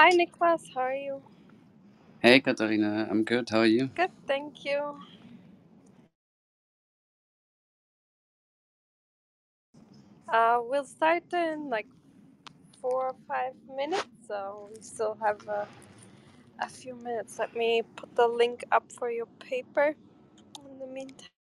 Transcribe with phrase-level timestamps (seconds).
[0.00, 0.64] Hi, Nicholas.
[0.74, 1.22] How are you?
[2.20, 3.08] Hey, Katharina.
[3.10, 3.48] I'm good.
[3.50, 3.90] How are you?
[3.96, 4.98] Good, thank you.
[10.28, 11.88] Uh, we'll start in like
[12.80, 15.68] four or five minutes, so we still have a,
[16.60, 17.38] a few minutes.
[17.38, 19.96] Let me put the link up for your paper
[20.64, 21.39] in the meantime.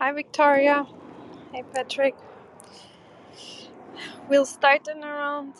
[0.00, 0.86] Hi, Victoria.
[1.52, 2.16] Hey, Patrick.
[4.28, 5.54] We'll start in around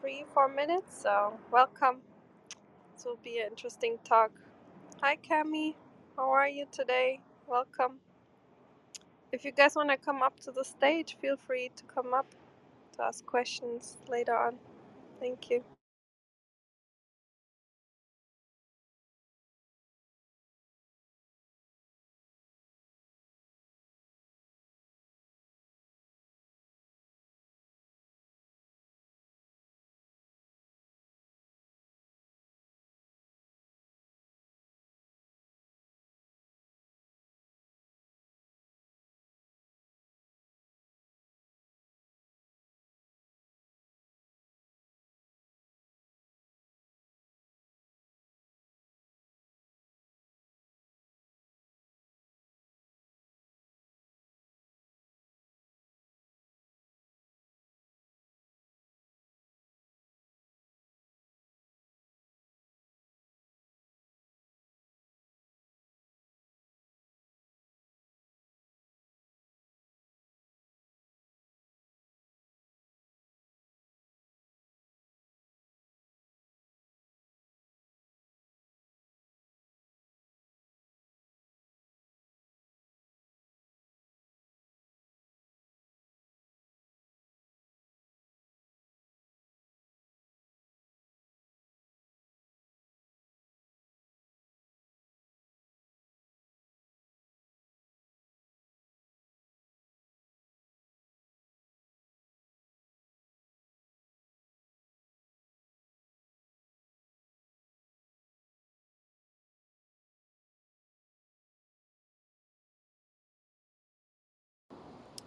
[0.00, 1.98] three, four minutes, so welcome.
[2.94, 4.32] This will be an interesting talk.
[5.02, 5.74] Hi, Cami.
[6.16, 7.20] How are you today?
[7.48, 8.00] Welcome.
[9.32, 12.28] If you guys want to come up to the stage, feel free to come up
[12.96, 14.58] to ask questions later on.
[15.20, 15.64] Thank you.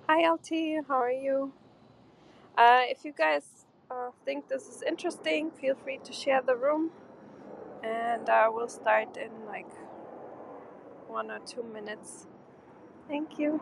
[0.10, 0.84] Hi, LT.
[0.88, 1.54] How are you?
[2.58, 6.92] Uh, if you guys uh, think this is interesting, feel free to share the room,
[7.84, 9.70] and uh, we'll start in like
[11.08, 12.28] one or two minutes.
[13.08, 13.62] Thank you.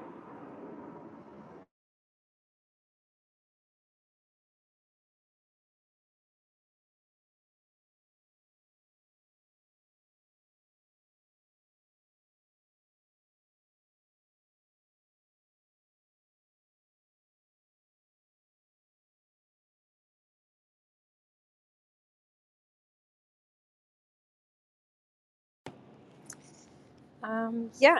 [27.23, 28.00] Um, yeah.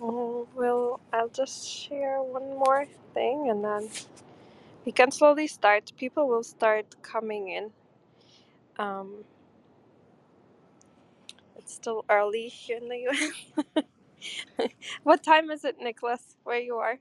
[0.00, 3.88] Well, I'll just share one more thing, and then
[4.86, 5.92] we can slowly start.
[5.98, 7.70] People will start coming in.
[8.78, 9.24] Um,
[11.56, 13.32] it's still early here in the US.
[15.04, 16.36] what time is it, Nicholas?
[16.44, 16.98] Where you are?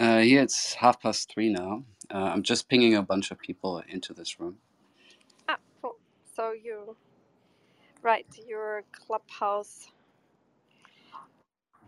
[0.00, 1.84] Uh, yeah, it's half past three now.
[2.12, 4.58] Uh, I'm just pinging a bunch of people into this room.
[5.48, 5.96] Ah, cool.
[6.36, 6.96] So you,
[8.02, 8.26] right?
[8.48, 9.88] You're Clubhouse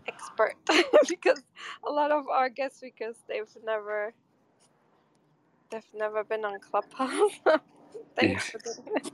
[0.09, 0.55] expert
[1.09, 1.43] because
[1.87, 4.15] a lot of our guests, because they've never,
[5.71, 7.33] they've never been on Clubhouse.
[8.21, 9.13] Yeah, Thanks for doing it.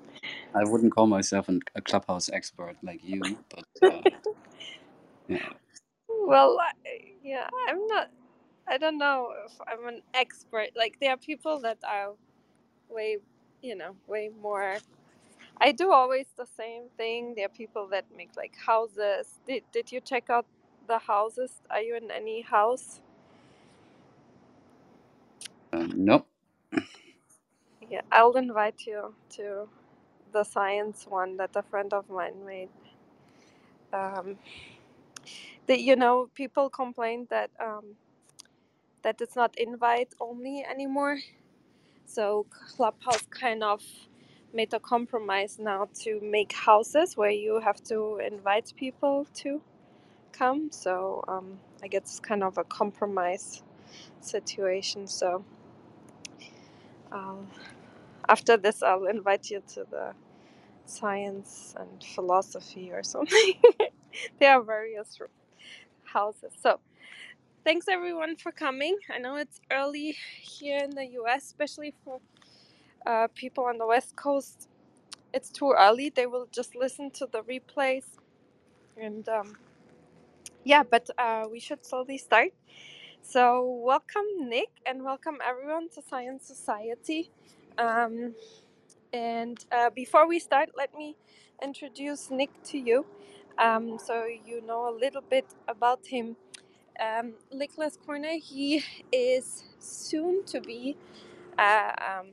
[0.55, 4.03] I wouldn't call myself an, a clubhouse expert like you, but uh,
[5.29, 5.51] yeah,
[6.09, 6.73] Well, I,
[7.23, 8.11] yeah, I'm not.
[8.69, 10.71] I don't know if I'm an expert.
[10.77, 12.15] Like there are people that are
[12.91, 13.19] way,
[13.63, 14.79] you know, way more
[15.61, 17.35] I do always the same thing.
[17.37, 19.41] There are people that make like houses.
[19.47, 20.47] Did Did you check out
[20.89, 21.63] the houses?
[21.71, 23.01] Are you in any house?
[25.73, 26.29] Uh, nope.
[27.91, 29.69] Yeah, I'll invite you to
[30.33, 32.71] the science one that a friend of mine made.
[33.93, 34.39] Um,
[35.69, 37.97] that you know, people complain that um,
[39.03, 41.19] that it's not invite only anymore.
[42.07, 43.83] So Clubhouse kind of
[44.57, 49.61] made a compromise now to make houses where you have to invite people to
[50.33, 50.71] come.
[50.73, 53.63] So um, I guess it's kind of a compromise
[54.21, 55.07] situation.
[55.07, 55.45] So
[57.13, 57.47] I'll,
[58.29, 60.15] after this, I'll invite you to the
[60.87, 63.55] science and philosophy or something.
[64.41, 65.19] there are various
[66.05, 66.53] houses.
[66.63, 66.81] So
[67.65, 68.97] thanks everyone for coming.
[69.15, 72.21] I know it's early here in the US, especially for
[73.07, 74.69] uh, people on the West Coast.
[75.35, 76.11] It's too early.
[76.11, 78.05] They will just listen to the replays.
[78.97, 79.57] And um,
[80.65, 82.51] yeah, but uh, we should slowly start.
[83.23, 87.31] So, welcome, Nick, and welcome everyone to Science Society.
[87.79, 88.35] Um,
[89.13, 91.17] and uh, before we start, let me
[91.63, 93.07] introduce Nick to you
[93.59, 96.37] um, so you know a little bit about him.
[97.01, 100.97] Um, Nicholas Kornder, he is soon to be
[101.59, 102.29] uh, um,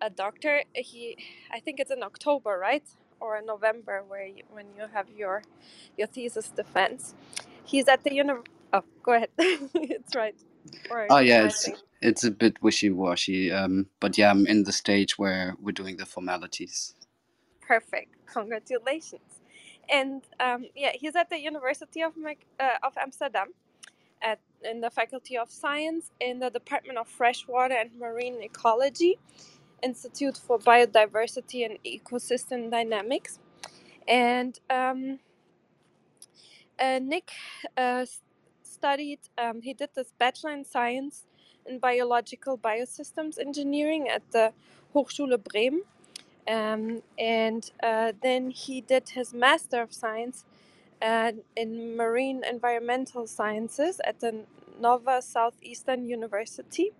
[0.00, 0.62] a doctor.
[0.74, 1.18] He,
[1.52, 2.84] I think it's in October, right,
[3.20, 5.42] or in November, where you, when you have your
[5.96, 7.14] your thesis defense.
[7.64, 8.34] He's at the uni.
[8.72, 9.30] Oh, go ahead.
[9.38, 10.36] it's right.
[10.90, 11.68] Or Oh yeah, it's
[12.02, 13.52] it's a bit wishy washy.
[13.52, 16.94] Um, but yeah, I'm in the stage where we're doing the formalities.
[17.60, 18.14] Perfect.
[18.26, 19.40] Congratulations.
[19.90, 22.12] And um, yeah, he's at the University of
[22.60, 23.48] uh, of Amsterdam
[24.22, 29.18] at in the Faculty of Science in the Department of Freshwater and Marine Ecology,
[29.82, 33.38] Institute for Biodiversity and Ecosystem Dynamics.
[34.08, 35.20] And um,
[36.78, 37.32] uh, Nick
[37.76, 38.06] uh,
[38.62, 39.20] studied.
[39.38, 41.26] Um, he did this bachelor in science
[41.66, 44.52] in biological biosystems engineering at the
[44.94, 45.82] Hochschule Bremen
[46.48, 50.44] um, and uh, then he did his Master of Science
[51.02, 54.44] uh, in Marine Environmental Sciences at the
[54.80, 56.92] Nova Southeastern University.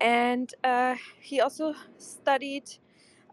[0.00, 2.70] And uh, he also studied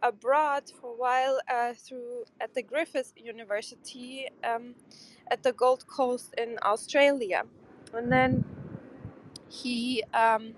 [0.01, 4.75] abroad for a while uh, through at the Griffith University um,
[5.31, 7.43] at the Gold Coast in Australia.
[7.93, 8.45] And then
[9.49, 10.53] he um,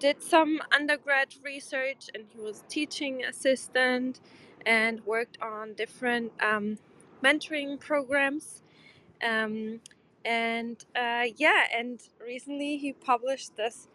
[0.00, 4.20] did some undergrad research and he was teaching assistant
[4.66, 6.78] and worked on different um,
[7.22, 8.62] mentoring programs
[9.22, 9.80] um,
[10.24, 13.88] and uh, yeah and recently he published this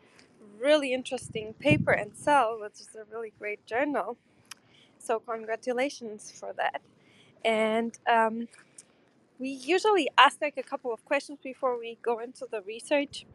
[0.59, 4.17] really interesting paper and cell which is a really great journal
[4.99, 6.81] so congratulations for that
[7.45, 8.47] and um,
[9.39, 13.25] we usually ask like a couple of questions before we go into the research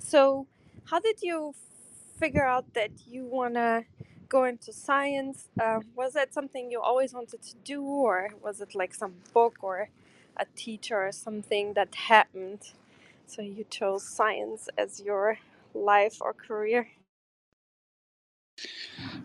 [0.00, 0.46] so,
[0.86, 1.54] how did you
[2.20, 3.84] figure out that you want to
[4.28, 5.48] go into science?
[5.60, 9.56] Uh, was that something you always wanted to do, or was it like some book
[9.62, 9.90] or
[10.36, 12.60] a teacher or something that happened?
[13.26, 15.38] So, you chose science as your
[15.74, 16.88] life or career?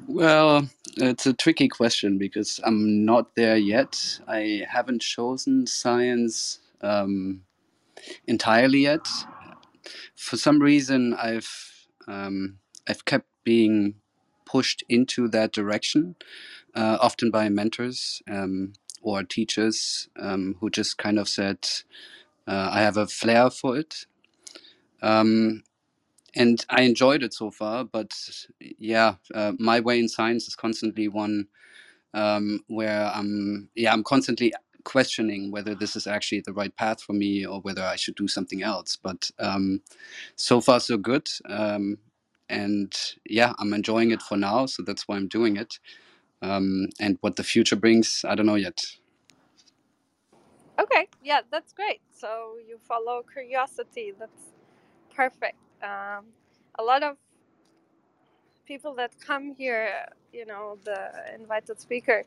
[0.08, 4.20] Well, it's a tricky question because I'm not there yet.
[4.28, 7.44] I haven't chosen science um,
[8.28, 9.08] entirely yet.
[10.16, 11.50] For some reason, I've
[12.08, 13.96] um, I've kept being
[14.46, 16.16] pushed into that direction,
[16.76, 21.68] uh, often by mentors um, or teachers um, who just kind of said,
[22.48, 24.06] uh, "I have a flair for it."
[25.02, 25.64] Um,
[26.36, 28.14] and I enjoyed it so far, but
[28.80, 31.48] yeah, uh, my way in science is constantly one
[32.16, 34.54] um, where I'm yeah I'm constantly
[34.86, 38.28] questioning whether this is actually the right path for me or whether I should do
[38.30, 38.98] something else.
[38.98, 39.82] But um,
[40.38, 42.00] so far so good, um,
[42.50, 42.94] and
[43.30, 44.68] yeah, I'm enjoying it for now.
[44.68, 45.80] So that's why I'm doing it.
[46.42, 48.86] Um, and what the future brings, I don't know yet.
[50.80, 52.02] Okay, yeah, that's great.
[52.14, 54.14] So, you follow curiosity.
[54.20, 54.44] That's
[55.16, 55.58] perfect.
[55.84, 56.28] Um,
[56.80, 57.18] a lot of
[58.66, 62.24] people that come here, you know, the invited speaker,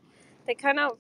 [0.47, 0.99] they kind of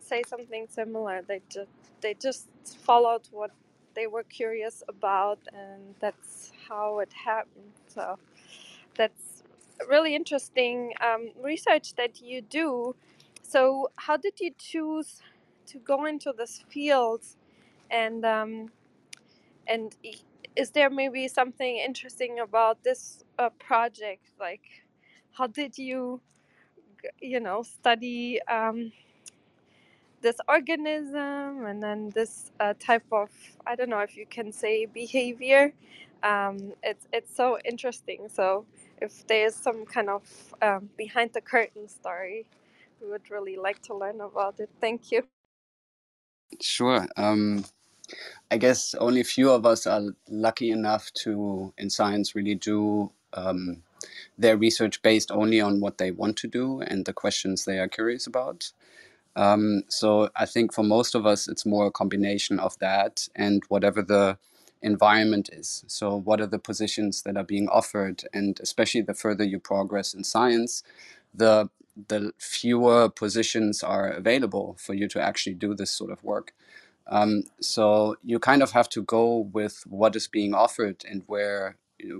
[0.00, 1.22] say something similar.
[1.22, 1.70] They just
[2.00, 2.48] they just
[2.84, 3.50] followed what
[3.94, 7.72] they were curious about, and that's how it happened.
[7.88, 8.18] So
[8.96, 9.42] that's
[9.88, 12.96] really interesting um, research that you do.
[13.42, 15.22] So how did you choose
[15.68, 17.22] to go into this field,
[17.90, 18.70] and um,
[19.66, 19.96] and
[20.56, 24.30] is there maybe something interesting about this uh, project?
[24.38, 24.62] Like,
[25.32, 26.20] how did you
[27.20, 28.92] you know study um,
[30.22, 33.30] this organism and then this uh, type of
[33.66, 35.72] I don't know if you can say behavior.
[36.22, 38.28] Um, it's it's so interesting.
[38.28, 38.66] So
[39.00, 40.22] if there's some kind of
[40.60, 42.46] um, behind the curtain story,
[43.00, 44.68] we would really like to learn about it.
[44.80, 45.22] Thank you.
[46.60, 47.06] Sure.
[47.16, 47.64] Um,
[48.50, 53.82] I guess only few of us are lucky enough to, in science, really do um,
[54.38, 57.88] their research based only on what they want to do and the questions they are
[57.88, 58.72] curious about.
[59.36, 63.62] Um, so I think for most of us, it's more a combination of that and
[63.68, 64.38] whatever the
[64.82, 65.84] environment is.
[65.86, 70.14] So what are the positions that are being offered, and especially the further you progress
[70.14, 70.82] in science,
[71.34, 71.68] the
[72.08, 76.54] the fewer positions are available for you to actually do this sort of work.
[77.10, 81.76] Um, so you kind of have to go with what is being offered and where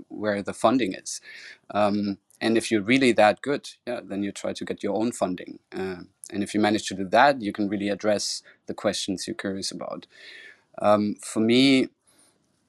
[0.09, 1.21] where the funding is.
[1.71, 5.11] Um, and if you're really that good, yeah, then you try to get your own
[5.11, 5.59] funding.
[5.71, 9.35] Uh, and if you manage to do that, you can really address the questions you're
[9.35, 10.07] curious about.
[10.81, 11.89] Um, for me,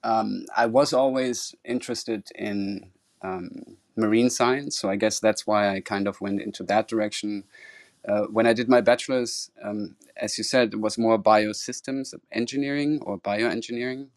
[0.05, 2.91] um, I was always interested in
[3.23, 7.45] um, marine science, so I guess that's why I kind of went into that direction.
[8.06, 13.00] Uh, when I did my bachelor's, um, as you said, it was more biosystems engineering
[13.02, 14.09] or bioengineering.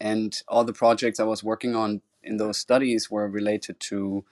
[0.00, 4.24] And all the projects I was working on in those studies were related to,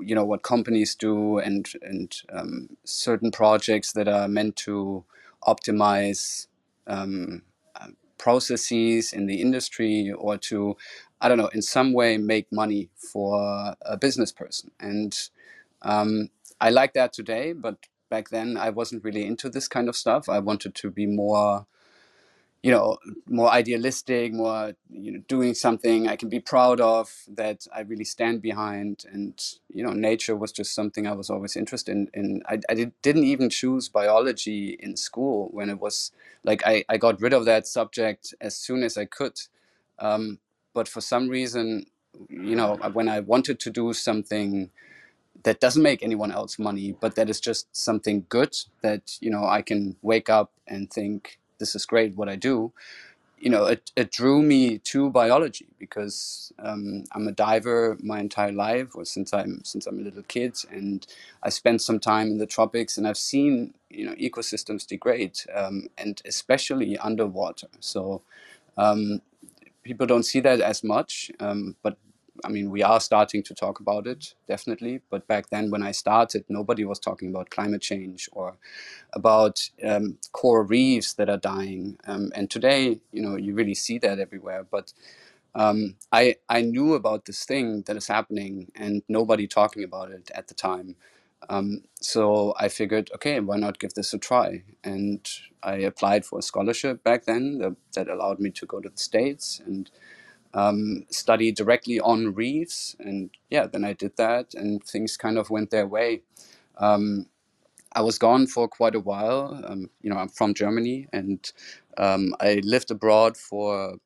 [0.00, 5.04] you know, what companies do and and um, certain projects that are meant to
[5.42, 6.46] optimize
[6.86, 7.42] um,
[7.74, 7.88] uh,
[8.18, 10.76] processes in the industry or to,
[11.20, 14.70] I don't know, in some way make money for a business person.
[14.78, 15.16] And
[15.82, 16.30] um,
[16.60, 17.78] I like that today, but
[18.10, 20.28] back then I wasn't really into this kind of stuff.
[20.28, 21.66] I wanted to be more
[22.62, 27.66] you know more idealistic more you know doing something i can be proud of that
[27.74, 31.92] i really stand behind and you know nature was just something i was always interested
[31.92, 36.12] in, in i, I did, didn't even choose biology in school when it was
[36.44, 39.40] like I, I got rid of that subject as soon as i could
[39.98, 40.38] um,
[40.74, 41.86] but for some reason
[42.28, 44.70] you know when i wanted to do something
[45.44, 49.44] that doesn't make anyone else money but that is just something good that you know
[49.46, 52.72] i can wake up and think this is great what I do,
[53.38, 58.52] you know, it, it drew me to biology because um, I'm a diver my entire
[58.52, 61.06] life, or since I'm since I'm a little kid, and
[61.42, 65.88] I spent some time in the tropics, and I've seen you know ecosystems degrade, um,
[65.98, 67.68] and especially underwater.
[67.80, 68.22] So
[68.78, 69.22] um,
[69.84, 71.98] people don't see that as much, um, but
[72.44, 75.00] I mean, we are starting to talk about it, definitely.
[75.10, 78.56] But back then, when I started, nobody was talking about climate change or
[79.12, 81.98] about um, coral reefs that are dying.
[82.06, 84.66] Um, and today, you know, you really see that everywhere.
[84.70, 84.92] But
[85.54, 90.30] um, I I knew about this thing that is happening, and nobody talking about it
[90.34, 90.96] at the time.
[91.48, 94.62] Um, so I figured, okay, why not give this a try?
[94.84, 95.28] And
[95.62, 98.98] I applied for a scholarship back then that, that allowed me to go to the
[98.98, 99.90] states and
[100.54, 102.96] um, study directly on reefs.
[103.00, 106.22] And yeah, then I did that, and things kind of went their way.
[106.78, 107.26] Um,
[107.94, 109.60] I was gone for quite a while.
[109.66, 111.50] Um, you know, I'm from Germany, and
[111.98, 113.96] um, I lived abroad for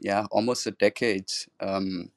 [0.00, 1.26] yeah almost a decade.
[1.60, 2.10] Um,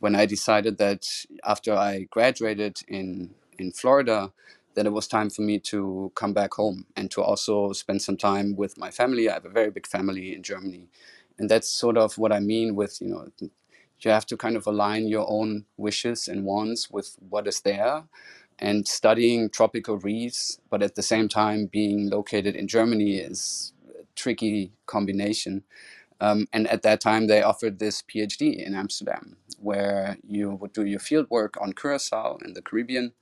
[0.00, 1.06] when I decided that
[1.44, 4.32] after I graduated in in Florida,
[4.74, 8.16] that it was time for me to come back home and to also spend some
[8.18, 9.30] time with my family.
[9.30, 10.88] I have a very big family in Germany,
[11.38, 13.28] and that's sort of what I mean with you know
[14.00, 18.04] you have to kind of align your own wishes and wants with what is there
[18.58, 24.04] and studying tropical reefs, but at the same time being located in Germany is a
[24.14, 25.64] tricky combination.
[26.20, 30.84] Um, and at that time, they offered this PhD in Amsterdam, where you would do
[30.84, 33.12] your field work on Curacao in the Caribbean.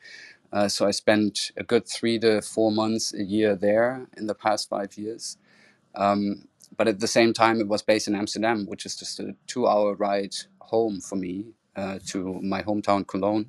[0.53, 4.35] Uh, so I spent a good three to four months a year there in the
[4.35, 5.39] past five years.
[5.95, 9.35] Um, but at the same time, it was based in Amsterdam, which is just a
[9.47, 13.47] two hour ride home for me uh, to my hometown, Cologne.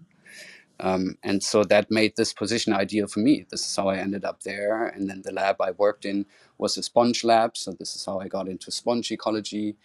[0.80, 3.46] Um, and so that made this position ideal for me.
[3.50, 4.88] This is how I ended up there.
[4.88, 6.26] And then the lab I worked in
[6.58, 7.58] was a sponge lab.
[7.58, 9.78] So this is how I got into sponge ecology.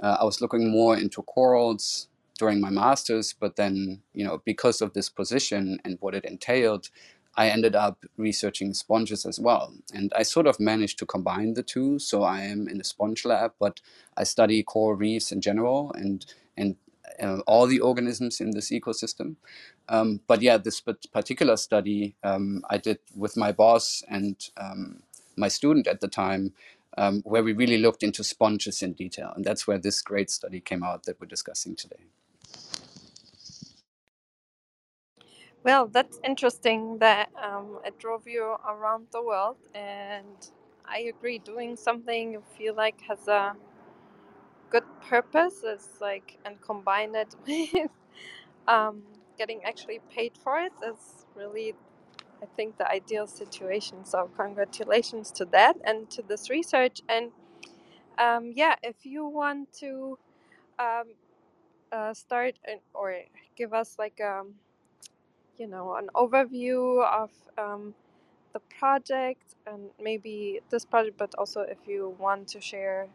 [0.00, 4.80] Uh, I was looking more into corals during my master's, but then, you know, because
[4.80, 6.90] of this position and what it entailed,
[7.36, 9.74] I ended up researching sponges as well.
[9.92, 11.98] And I sort of managed to combine the two.
[11.98, 13.80] So I am in a sponge lab, but
[14.16, 16.24] I study coral reefs in general and,
[16.56, 16.76] and
[17.22, 19.36] uh, all the organisms in this ecosystem.
[19.88, 25.02] Um, but yeah, this particular study um, I did with my boss and um,
[25.36, 26.54] my student at the time,
[26.98, 29.32] um, where we really looked into sponges in detail.
[29.36, 32.04] And that's where this great study came out that we're discussing today.
[35.66, 40.50] Well, that's interesting that um, it drove you around the world, and
[40.86, 41.38] I agree.
[41.40, 43.56] Doing something you feel like has a
[44.70, 47.90] good purpose is like, and combine it with
[48.68, 49.02] um,
[49.38, 51.74] getting actually paid for it is really,
[52.42, 54.04] I think, the ideal situation.
[54.04, 57.00] So, congratulations to that and to this research.
[57.08, 57.32] And
[58.18, 60.18] um, yeah, if you want to
[60.78, 61.04] um,
[61.92, 63.16] uh, start an, or
[63.56, 64.54] give us like um,
[65.58, 67.94] you know an overview of um,
[68.52, 73.08] the project and maybe this project, but also if you want to share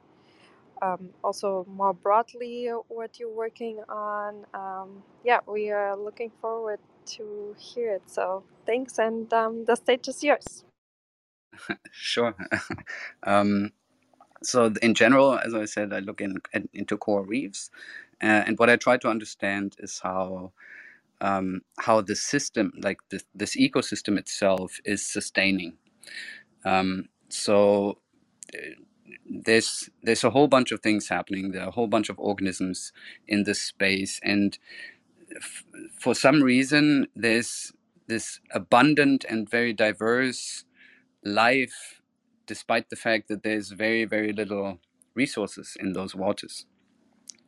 [0.81, 4.45] um, also more broadly what you're working on.
[4.53, 6.79] Um, yeah, we are looking forward
[7.17, 8.03] to hear it.
[8.07, 10.63] So thanks, and um, the stage is yours.
[11.91, 12.35] Sure.
[13.23, 13.71] um,
[14.43, 16.37] so in general, as I said, I look in,
[16.73, 17.69] into coral reefs,
[18.21, 20.51] uh, and what I try to understand is how
[21.21, 25.77] um, how the system, like this, this ecosystem itself, is sustaining.
[26.65, 27.99] Um, so
[28.55, 28.59] uh,
[29.29, 31.51] there's there's a whole bunch of things happening.
[31.51, 32.93] There are a whole bunch of organisms
[33.27, 34.57] in this space, and
[35.35, 35.63] f-
[35.99, 37.73] for some reason, there's
[38.07, 40.65] this abundant and very diverse
[41.23, 42.01] life,
[42.47, 44.79] despite the fact that there's very very little
[45.15, 46.65] resources in those waters.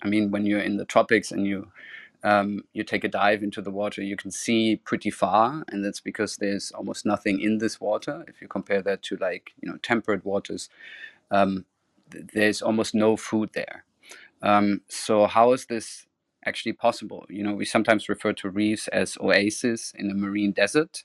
[0.04, 1.72] I mean, when you're in the tropics and you
[2.24, 6.00] um, you take a dive into the water, you can see pretty far, and that's
[6.00, 8.24] because there's almost nothing in this water.
[8.28, 10.70] If you compare that to like you know temperate waters,
[11.32, 11.66] um,
[12.12, 13.84] th- there's almost no food there.
[14.42, 16.06] Um, so how is this
[16.46, 17.26] actually possible?
[17.30, 21.04] You know, we sometimes refer to reefs as oases in a marine desert,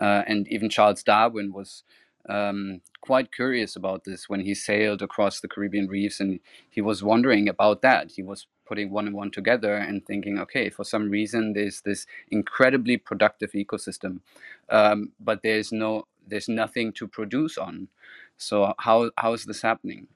[0.00, 1.84] uh, and even Charles Darwin was
[2.28, 7.04] um, quite curious about this when he sailed across the Caribbean reefs, and he was
[7.04, 8.12] wondering about that.
[8.16, 12.06] He was putting one and one together and thinking, okay, for some reason there's this
[12.30, 14.20] incredibly productive ecosystem,
[14.68, 17.88] um, but there's no, there's nothing to produce on.
[18.36, 20.08] So how how is this happening?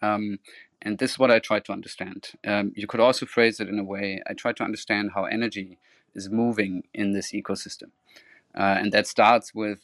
[0.00, 0.38] Um,
[0.80, 2.30] and this is what I try to understand.
[2.44, 5.78] Um, you could also phrase it in a way I try to understand how energy
[6.14, 7.90] is moving in this ecosystem.
[8.54, 9.80] Uh, and that starts with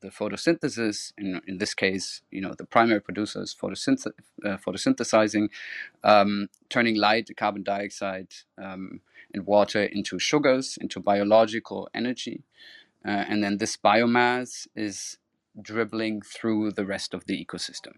[0.00, 1.12] the photosynthesis.
[1.18, 4.06] In, in this case, you know, the primary producer is photosynth-
[4.44, 5.48] uh, photosynthesizing,
[6.04, 9.00] um, turning light, carbon dioxide, um,
[9.32, 12.42] and water into sugars, into biological energy.
[13.06, 15.18] Uh, and then this biomass is
[15.60, 17.94] dribbling through the rest of the ecosystem.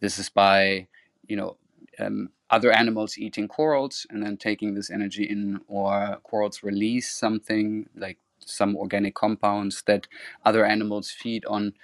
[0.00, 0.86] This is by,
[1.26, 1.56] you know,
[1.98, 7.88] um, other animals eating corals and then taking this energy in, or corals release something
[7.96, 10.06] like some organic compounds that
[10.44, 11.74] other animals feed on.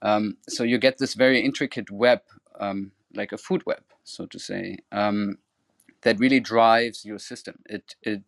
[0.00, 2.22] Um, so you get this very intricate web,
[2.58, 5.38] um, like a food web, so to say, um,
[6.02, 7.58] that really drives your system.
[7.66, 8.22] It, it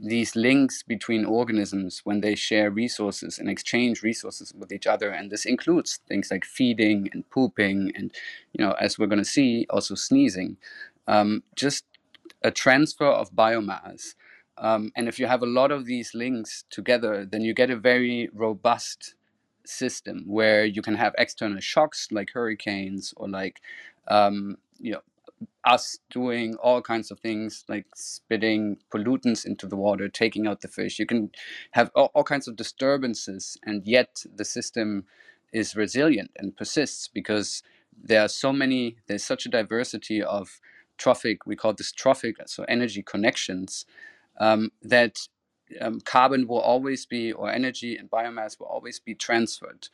[0.00, 5.30] these links between organisms when they share resources and exchange resources with each other and
[5.30, 8.12] this includes things like feeding and pooping and
[8.52, 10.56] you know as we're going to see also sneezing
[11.06, 11.84] um, just
[12.42, 14.14] a transfer of biomass
[14.62, 17.76] um, and if you have a lot of these links together then you get a
[17.76, 19.14] very robust
[19.64, 23.60] system where you can have external shocks like hurricanes or like
[24.08, 25.02] um, you know
[25.64, 30.68] us doing all kinds of things like spitting pollutants into the water, taking out the
[30.68, 30.98] fish.
[30.98, 31.30] You can
[31.72, 35.04] have all, all, kinds of disturbances, and yet the system
[35.52, 37.62] is resilient and persists because
[38.02, 40.60] there are so many, there's such a diversity of
[40.98, 43.84] trophic, we call this trophic, so energy connections,
[44.38, 45.18] um, that
[45.80, 49.88] um, carbon will always be, or energy and biomass will always be transferred.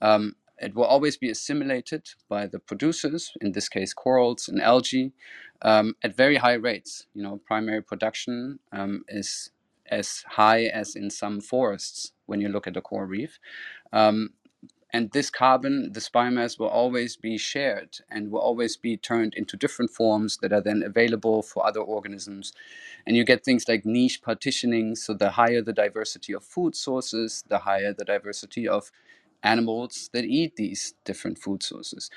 [0.00, 5.12] Um, it will always be assimilated by the producers, in this case corals and algae,
[5.62, 7.06] um, at very high rates.
[7.14, 9.50] You know, primary production um, is
[9.86, 13.38] as high as in some forests when you look at a coral reef.
[13.92, 14.30] Um,
[14.94, 19.56] and this carbon, this biomass will always be shared and will always be turned into
[19.56, 22.52] different forms that are then available for other organisms.
[23.04, 24.94] And you get things like niche partitioning.
[24.94, 28.92] So the higher the diversity of food sources, the higher the diversity of
[29.42, 32.08] animals that eat these different food sources.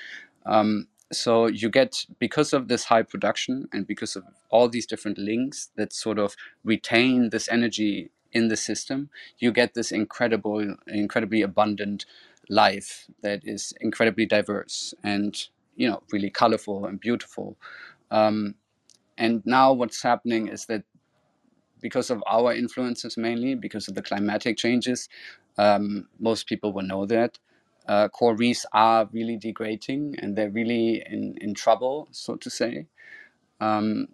[0.46, 5.18] Um, so you get because of this high production and because of all these different
[5.18, 11.42] links that sort of retain this energy in the system, you get this incredible, incredibly
[11.42, 12.06] abundant
[12.48, 17.56] life that is incredibly diverse and you know really colorful and beautiful.
[18.10, 18.54] Um,
[19.16, 20.84] and now what's happening is that
[21.80, 25.08] because of our influences mainly, because of the climatic changes,
[25.58, 27.38] um, most people will know that.
[27.86, 32.86] Uh, reefs are really degrading and they're really in, in trouble, so to say.
[33.60, 34.08] Um,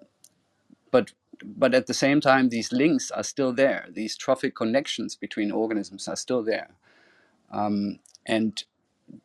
[0.91, 1.13] but
[1.45, 3.89] but at the same time, these links are still there.
[3.93, 6.69] These trophic connections between organisms are still there.
[7.51, 8.63] Um, and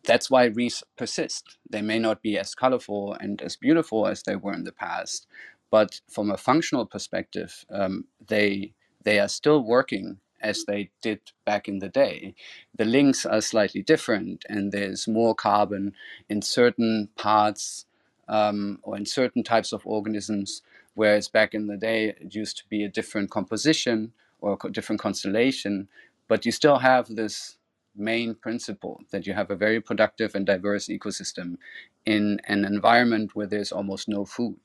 [0.06, 1.58] that's why reefs persist.
[1.70, 5.28] They may not be as colorful and as beautiful as they were in the past,
[5.72, 11.68] but from a functional perspective, um, they they are still working as they did back
[11.68, 12.34] in the day.
[12.76, 15.94] The links are slightly different, and there's more carbon
[16.30, 17.86] in certain parts
[18.28, 20.62] um, or in certain types of organisms,
[20.96, 25.02] whereas back in the day it used to be a different composition or a different
[25.02, 25.88] constellation.
[26.28, 27.58] But you still have this
[27.96, 31.58] main principle that you have a very productive and diverse ecosystem
[32.06, 34.60] in an environment where there's almost no food.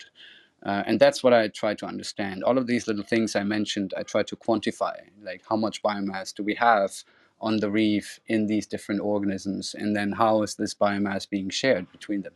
[0.64, 2.42] Uh, and that's what I try to understand.
[2.42, 6.34] All of these little things I mentioned, I try to quantify, like how much biomass
[6.34, 7.04] do we have
[7.40, 11.90] on the reef in these different organisms, and then how is this biomass being shared
[11.92, 12.32] between them.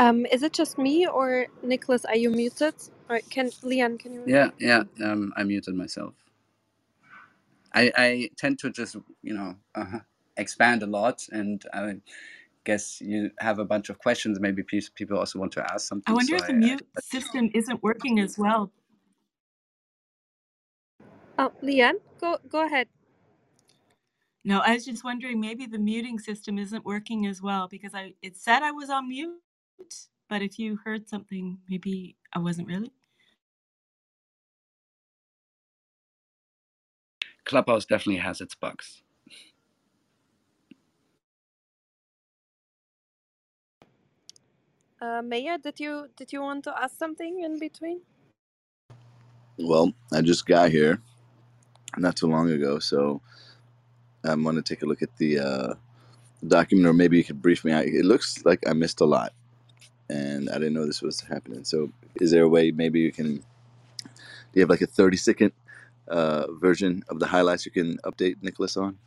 [0.00, 2.06] Um, is it just me or Nicholas?
[2.06, 2.74] Are you muted?
[3.10, 3.98] Or can Leon?
[3.98, 4.24] Can you?
[4.26, 4.84] Yeah, yeah.
[5.04, 6.14] Um, I muted myself.
[7.74, 9.98] I, I tend to just you know uh,
[10.38, 11.96] expand a lot, and I
[12.64, 14.40] guess you have a bunch of questions.
[14.40, 16.12] Maybe people also want to ask something.
[16.12, 18.70] I wonder so if the I, mute I, system isn't working as well.
[21.38, 22.88] Oh, Leon, go go ahead.
[24.44, 28.14] No, I was just wondering maybe the muting system isn't working as well because I
[28.22, 29.36] it said I was on mute,
[30.28, 32.92] but if you heard something, maybe I wasn't really.
[37.44, 39.02] Clubhouse definitely has its bugs.
[45.00, 48.02] Uh, Maya, did you did you want to ask something in between?
[49.58, 51.00] Well, I just got here
[51.98, 53.22] not too long ago, so
[54.24, 55.74] I'm going to take a look at the uh,
[56.46, 57.72] document, or maybe you could brief me.
[57.72, 59.32] It looks like I missed a lot,
[60.10, 61.64] and I didn't know this was happening.
[61.64, 63.36] So, is there a way maybe you can?
[63.36, 65.52] Do you have like a 30 second
[66.08, 68.98] uh, version of the highlights you can update Nicholas on?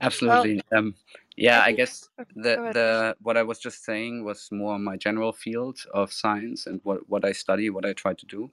[0.00, 0.62] Absolutely.
[0.72, 0.94] Um,
[1.36, 5.32] yeah, I I guess the the what I was just saying was more my general
[5.32, 8.50] field of science and what what I study, what I try to do.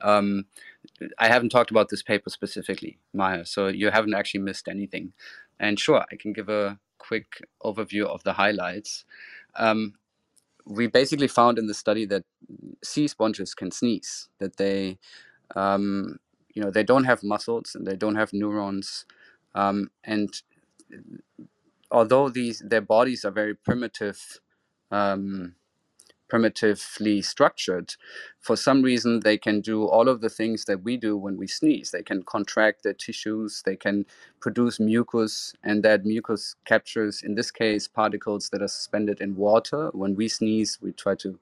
[0.00, 0.44] Um,
[1.18, 5.12] I haven't talked about this paper specifically, Maya, so you haven't actually missed anything.
[5.58, 9.04] And sure, I can give a quick overview of the highlights.
[9.54, 9.94] Um,
[10.66, 12.24] we basically found in the study that
[12.82, 14.98] sea sponges can sneeze, that they,
[15.54, 16.18] um,
[16.54, 19.06] you know, they don't have muscles and they don't have neurons,
[19.54, 20.42] um, and
[21.90, 24.40] although these their bodies are very primitive,
[24.90, 25.54] um,
[26.28, 27.94] primitively structured,
[28.40, 31.46] for some reason they can do all of the things that we do when we
[31.46, 31.90] sneeze.
[31.90, 34.06] They can contract their tissues, they can
[34.40, 39.90] produce mucus, and that mucus captures, in this case, particles that are suspended in water.
[39.92, 41.38] When we sneeze, we try to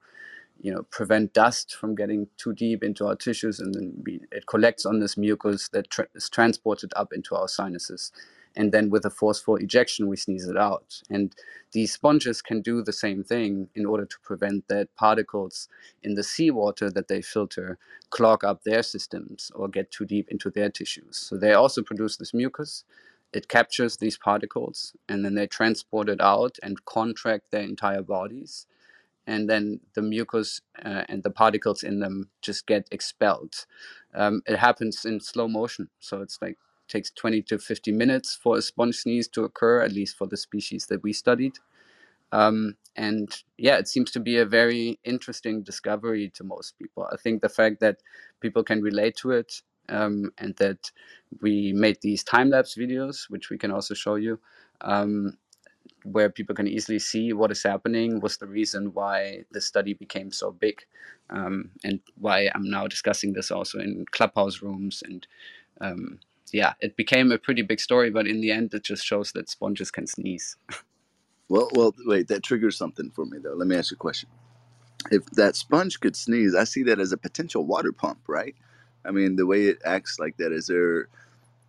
[0.61, 4.47] you know prevent dust from getting too deep into our tissues and then we, it
[4.47, 8.11] collects on this mucus that tra- is transported up into our sinuses
[8.55, 11.01] and then with a forceful ejection we sneeze it out.
[11.09, 11.33] And
[11.71, 15.67] these sponges can do the same thing in order to prevent that particles
[16.03, 17.77] in the seawater that they filter
[18.09, 21.17] clog up their systems or get too deep into their tissues.
[21.17, 22.83] So they also produce this mucus.
[23.33, 28.67] It captures these particles and then they transport it out and contract their entire bodies.
[29.27, 33.65] And then the mucus uh, and the particles in them just get expelled.
[34.13, 38.57] Um, it happens in slow motion, so it's like takes 20 to 50 minutes for
[38.57, 41.53] a sponge sneeze to occur, at least for the species that we studied.
[42.31, 47.07] Um, and yeah, it seems to be a very interesting discovery to most people.
[47.11, 47.97] I think the fact that
[48.39, 50.91] people can relate to it um, and that
[51.41, 54.39] we made these time lapse videos, which we can also show you,
[54.81, 55.37] um,
[56.03, 60.31] where people can easily see what is happening was the reason why the study became
[60.31, 60.81] so big
[61.31, 65.25] um, and why I'm now discussing this also in clubhouse rooms and
[65.81, 66.19] um,
[66.55, 69.49] yeah, it became a pretty big story, but in the end, it just shows that
[69.49, 70.57] sponges can sneeze.
[71.47, 73.53] Well, well, wait, that triggers something for me though.
[73.53, 74.29] Let me ask you a question.
[75.11, 78.55] If that sponge could sneeze, I see that as a potential water pump, right?
[79.05, 81.07] I mean, the way it acts like that, is there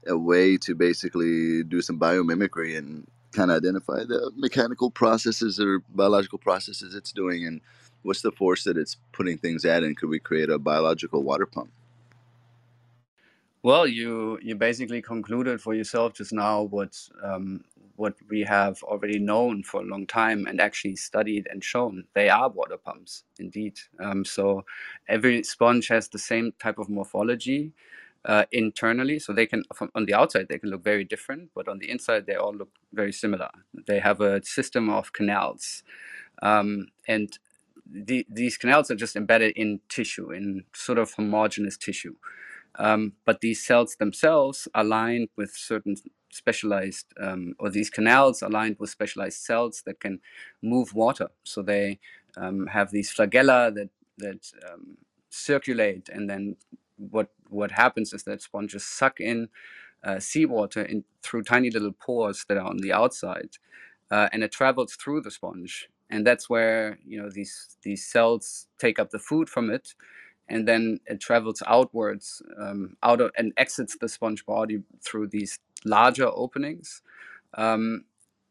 [0.07, 5.81] a way to basically do some biomimicry and kind of identify the mechanical processes or
[5.95, 7.61] biological processes it's doing and
[8.01, 11.45] what's the force that it's putting things at and could we create a biological water
[11.45, 11.69] pump
[13.69, 17.65] Well, you you basically concluded for yourself just now what um,
[17.97, 22.05] what we have already known for a long time and actually studied and shown.
[22.15, 23.77] They are water pumps, indeed.
[24.01, 24.65] Um, so
[25.09, 27.63] every sponge has the same type of morphology.
[28.25, 29.19] uh, internally.
[29.21, 31.91] So they can, from, on the outside, they can look very different, but on the
[31.91, 33.51] inside, they all look very similar.
[33.87, 35.85] They have a system of canals.
[36.43, 37.39] Um, and
[37.91, 42.17] the, these canals are just embedded in tissue, in sort of homogeneous tissue.
[42.79, 45.97] Um, but these cells themselves lined with certain
[46.31, 50.21] specialized, um, or these canals are lined with specialized cells that can
[50.63, 51.29] move water.
[51.45, 51.99] So they
[52.37, 54.99] um, have these flagella that that um,
[55.31, 56.57] circulate, and then
[56.99, 59.49] what what happens is that sponges suck in
[60.05, 63.51] uh, seawater in through tiny little pores that are on the outside,
[64.11, 68.69] uh, and it travels through the sponge, and that's where you know these these cells
[68.79, 69.95] take up the food from it,
[70.49, 75.59] and then it travels outwards um, out of, and exits the sponge body through these
[75.85, 77.03] larger openings.
[77.55, 78.05] Um,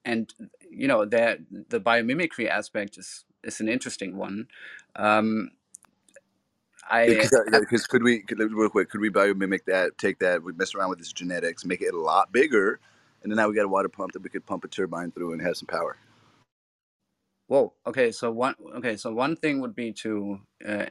[0.06, 0.34] and
[0.70, 4.48] you know the the biomimicry aspect is is an interesting one.
[4.96, 5.52] Um,
[6.90, 9.98] I Because uh, because could we could, real quick could we biomimic that?
[9.98, 12.80] Take that, we mess around with this genetics, make it a lot bigger,
[13.24, 15.34] and then now we got a water pump that we could pump a turbine through
[15.34, 15.98] and have some power.
[17.48, 20.86] whoa okay so one okay so one thing would be to uh,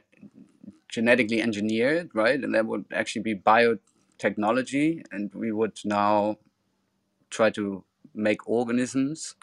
[0.89, 6.37] genetically engineered, right and that would actually be biotechnology and we would now
[7.29, 7.83] try to
[8.15, 9.35] make organisms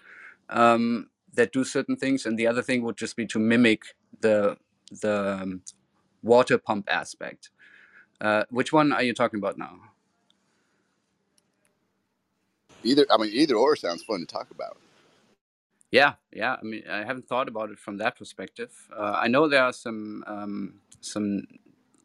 [0.51, 3.83] um, that do certain things and the other thing would just be to mimic
[4.21, 4.57] the
[5.03, 5.63] the um,
[6.23, 7.51] water pump aspect
[8.21, 9.79] uh, which one are you talking about now
[12.85, 14.79] Either I mean either or sounds fun to talk about.
[15.91, 16.57] Yeah, yeah.
[16.61, 18.73] I mean, I haven't thought about it from that perspective.
[18.97, 21.45] Uh, I know there are some um, some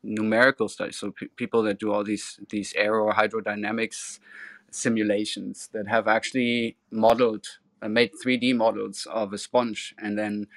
[0.04, 4.20] numerical studies, so pe people that do all these these aero hydrodynamics
[4.72, 7.48] simulations that have actually modeled,
[7.82, 10.48] uh, made 3D models of a sponge, and then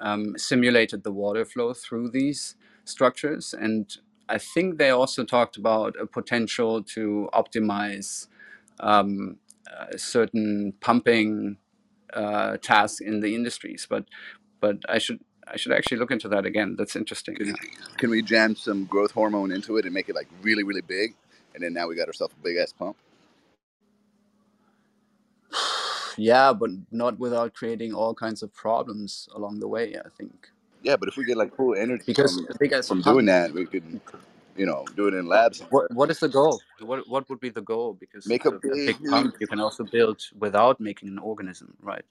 [0.00, 3.54] um, simulated the water flow through these structures.
[3.54, 3.96] And
[4.28, 8.28] I think they also talked about a potential to optimize
[8.80, 9.38] um,
[9.70, 11.58] uh, certain pumping
[12.14, 13.86] uh, tasks in the industries.
[13.88, 14.06] But
[14.60, 15.20] but I should
[15.52, 16.76] I should actually look into that again.
[16.76, 17.36] That's interesting.
[17.36, 17.54] Can,
[17.96, 21.14] can we jam some growth hormone into it and make it like really really big,
[21.54, 22.96] and then now we got ourselves a big ass pump?
[26.16, 29.96] yeah, but not without creating all kinds of problems along the way.
[29.96, 30.48] I think
[30.82, 33.14] Yeah, but if we get like cool energy because from a big as from pump.
[33.14, 34.00] doing that, we could
[34.56, 35.62] you know do it in labs.
[35.70, 36.60] What what is the goal?
[36.80, 37.96] What what would be the goal?
[37.98, 41.18] Because Make a a, a big big pump you can also build without making an
[41.18, 42.04] organism, right?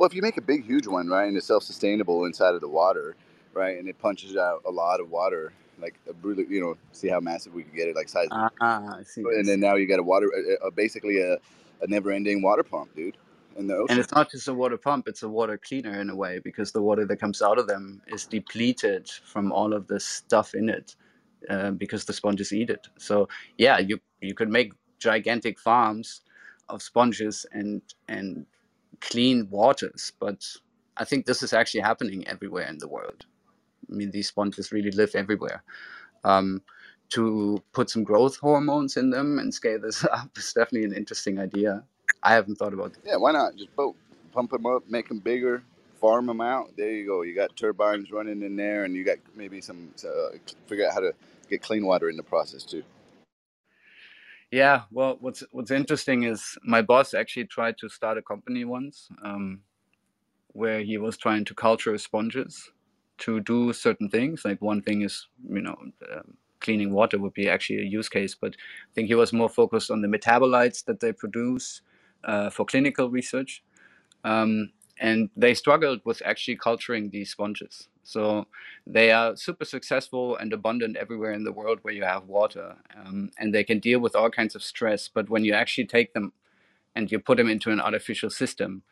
[0.00, 2.68] Well, if you make a big, huge one, right, and it's self-sustainable inside of the
[2.68, 3.16] water,
[3.52, 7.08] right, and it punches out a lot of water, like a really, you know, see
[7.08, 9.20] how massive we could get it, like size, Ah, I see.
[9.20, 10.32] And then now you got a water,
[10.62, 13.18] a, a, basically a, a never-ending water pump, dude,
[13.58, 13.88] in the ocean.
[13.90, 16.72] And it's not just a water pump, it's a water cleaner in a way because
[16.72, 20.70] the water that comes out of them is depleted from all of the stuff in
[20.70, 20.96] it
[21.50, 22.88] uh, because the sponges eat it.
[22.96, 26.22] So, yeah, you, you could make gigantic farms
[26.70, 28.46] of sponges and, and
[29.00, 30.46] clean waters, but
[30.96, 33.26] I think this is actually happening everywhere in the world.
[33.90, 35.62] I mean, these sponges really live everywhere.
[36.24, 36.62] Um,
[37.10, 41.38] to put some growth hormones in them and scale this up is definitely an interesting
[41.38, 41.82] idea.
[42.22, 43.56] I haven't thought about Yeah, why not?
[43.56, 43.96] Just boat,
[44.32, 45.62] pump them up, make them bigger,
[46.00, 46.76] farm them out.
[46.76, 47.22] There you go.
[47.22, 50.36] You got turbines running in there, and you got maybe some uh,
[50.66, 51.12] figure out how to
[51.48, 52.82] get clean water in the process too.
[54.50, 59.08] Yeah, well, what's what's interesting is my boss actually tried to start a company once,
[59.24, 59.60] um,
[60.52, 62.70] where he was trying to culture sponges
[63.18, 64.44] to do certain things.
[64.44, 65.76] Like one thing is, you know,
[66.12, 69.48] um, cleaning water would be actually a use case, but I think he was more
[69.50, 71.82] focused on the metabolites that they produce
[72.24, 73.62] uh, for clinical research.
[74.24, 77.88] Um, and they struggled with actually culturing these sponges.
[78.02, 78.46] So
[78.86, 83.30] they are super successful and abundant everywhere in the world where you have water, um,
[83.38, 85.08] and they can deal with all kinds of stress.
[85.08, 86.32] But when you actually take them
[86.94, 88.82] and you put them into an artificial system,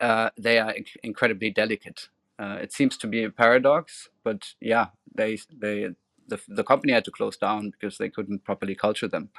[0.00, 2.08] uh, they are inc- incredibly delicate.
[2.38, 5.90] Uh, it seems to be a paradox, but yeah, they they
[6.28, 9.30] the, the company had to close down because they couldn't properly culture them.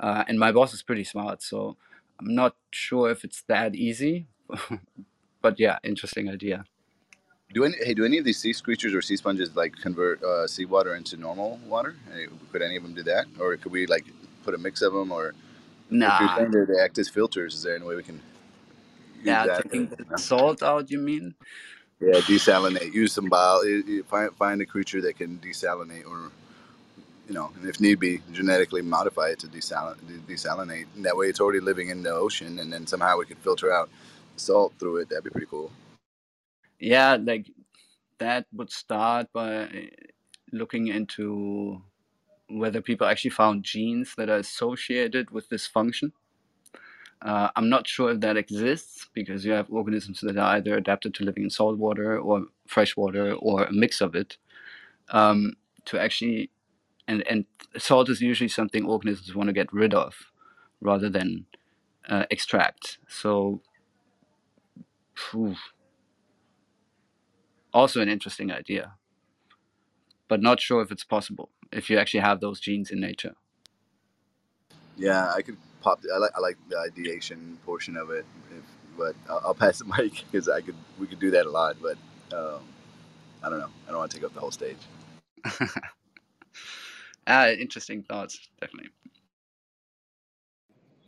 [0.00, 1.76] Uh, and my boss is pretty smart, so
[2.20, 4.28] I'm not sure if it's that easy.
[5.42, 6.64] but yeah, interesting idea.
[7.54, 10.46] Do any hey do any of these sea creatures or sea sponges like convert uh,
[10.46, 11.96] seawater into normal water?
[12.12, 14.04] Hey, Could any of them do that, or could we like
[14.44, 15.10] put a mix of them?
[15.10, 15.34] Or if
[16.20, 18.20] you're Nah, they act as filters, is there any way we can
[19.24, 21.34] yeah, taking the salt out, you mean?
[22.00, 22.92] Yeah, desalinate.
[22.92, 23.62] Use some bio.
[24.06, 26.30] Find find a creature that can desalinate, or
[27.26, 29.96] you know, and if need be, genetically modify it to desalin,
[30.28, 30.86] desalinate.
[30.94, 33.72] And that way, it's already living in the ocean, and then somehow we could filter
[33.72, 33.90] out
[34.36, 35.08] salt through it.
[35.08, 35.72] That'd be pretty cool.
[36.78, 37.50] Yeah, like
[38.18, 39.90] that would start by
[40.52, 41.82] looking into
[42.48, 46.12] whether people actually found genes that are associated with this function.
[47.20, 51.14] Uh, I'm not sure if that exists because you have organisms that are either adapted
[51.14, 54.36] to living in salt water or fresh water or a mix of it.
[55.10, 55.54] Um,
[55.86, 56.50] to actually,
[57.08, 57.44] and, and
[57.76, 60.14] salt is usually something organisms want to get rid of
[60.80, 61.46] rather than
[62.08, 62.98] uh, extract.
[63.08, 63.62] So,
[65.16, 65.56] phew,
[67.74, 68.94] also an interesting idea,
[70.28, 73.34] but not sure if it's possible if you actually have those genes in nature.
[74.96, 76.00] Yeah, I could pop.
[76.12, 78.26] I like I like the ideation portion of it,
[78.56, 78.64] if,
[78.96, 81.76] but I'll, I'll pass the mic because I could we could do that a lot.
[81.80, 81.96] But
[82.36, 82.62] um,
[83.42, 83.70] I don't know.
[83.86, 84.78] I don't want to take up the whole stage.
[87.26, 88.90] ah, interesting thoughts, definitely.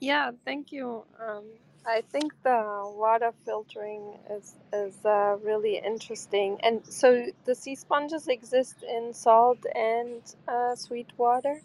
[0.01, 1.05] Yeah, thank you.
[1.21, 1.45] Um,
[1.87, 6.59] I think the water filtering is is uh, really interesting.
[6.63, 11.63] And so the sea sponges exist in salt and uh, sweet water,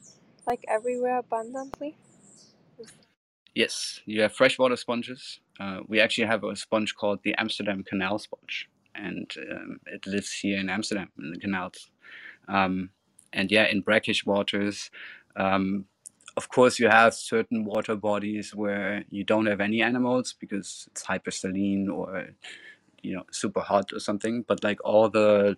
[0.48, 1.98] like everywhere abundantly.
[3.54, 5.40] Yes, you have freshwater sponges.
[5.60, 10.32] Uh, we actually have a sponge called the Amsterdam Canal sponge, and um, it lives
[10.34, 11.90] here in Amsterdam in the canals.
[12.48, 12.90] Um,
[13.32, 14.92] and yeah, in brackish waters,
[15.36, 15.86] um,
[16.38, 21.04] of course, you have certain water bodies where you don't have any animals because it's
[21.04, 22.30] hypersaline or
[23.04, 24.44] you know super hot or something.
[24.48, 25.56] But like all the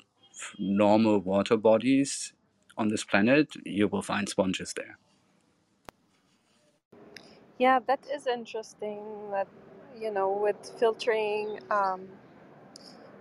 [0.59, 2.33] normal water bodies
[2.77, 4.97] on this planet, you will find sponges there.
[7.59, 9.31] Yeah, that is interesting.
[9.31, 9.47] That
[9.99, 12.07] you know, with filtering, um,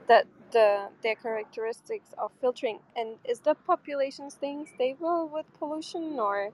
[0.08, 6.50] that the their characteristics of filtering, and is the population staying stable with pollution, or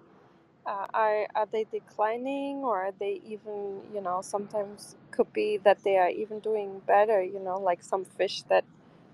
[0.66, 5.84] uh, are are they declining, or are they even you know sometimes could be that
[5.84, 7.22] they are even doing better.
[7.22, 8.64] You know, like some fish that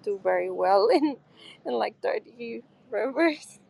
[0.04, 1.16] do very well in
[1.66, 3.60] in like dirty rivers.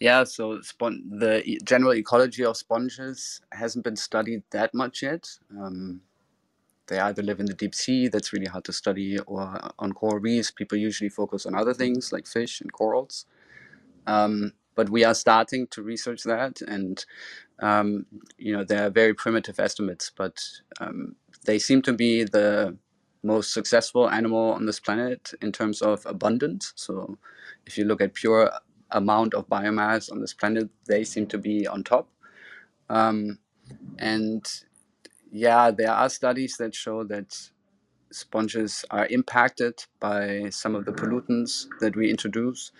[0.00, 5.28] Yeah, so spon- the general ecology of sponges hasn't been studied that much yet.
[5.58, 6.02] Um,
[6.88, 10.20] they either live in the deep sea, that's really hard to study, or on coral
[10.20, 10.50] reefs.
[10.52, 13.26] People usually focus on other things like fish and corals.
[14.06, 17.04] Um, but we are starting to research that, and
[17.60, 18.06] um,
[18.38, 20.42] you know there are very primitive estimates, but
[20.80, 22.76] um, they seem to be the
[23.22, 26.72] most successful animal on this planet in terms of abundance.
[26.76, 27.18] So
[27.66, 28.50] if you look at pure
[28.90, 32.08] amount of biomass on this planet, they seem to be on top.
[32.88, 33.38] Um,
[33.98, 34.44] and
[35.32, 37.36] yeah, there are studies that show that
[38.12, 42.72] sponges are impacted by some of the pollutants that we introduce.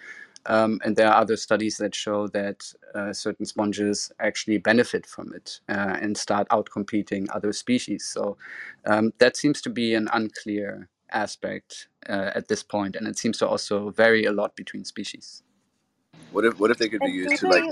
[0.47, 5.33] Um, and there are other studies that show that uh, certain sponges actually benefit from
[5.35, 8.05] it uh, and start outcompeting other species.
[8.05, 8.37] So
[8.87, 13.39] um, that seems to be an unclear aspect uh, at this point, and it seems
[13.39, 15.43] to also vary a lot between species.
[16.31, 17.65] What if what if they could be And used do to like?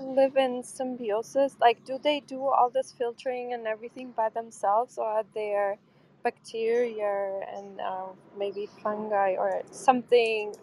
[0.00, 1.56] live in symbiosis?
[1.60, 5.78] Like, do they do all this filtering and everything by themselves, or are there
[6.24, 10.54] bacteria and uh, maybe fungi or something?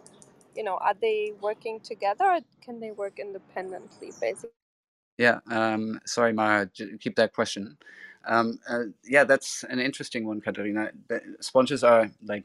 [0.56, 4.12] You know, are they working together, or can they work independently?
[4.20, 4.50] Basically.
[5.18, 6.68] Yeah, um, sorry, Mara,
[7.00, 7.78] keep that question.
[8.26, 10.90] Um, uh, yeah, that's an interesting one, Katarina.
[11.08, 12.44] The sponges are like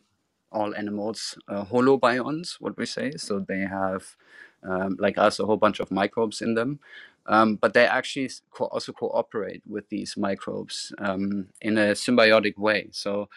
[0.51, 3.11] all animals, uh, holobionts, what we say.
[3.17, 4.15] So they have,
[4.63, 6.79] um, like us, a whole bunch of microbes in them.
[7.25, 12.89] Um, but they actually co- also cooperate with these microbes um, in a symbiotic way.
[12.91, 13.29] So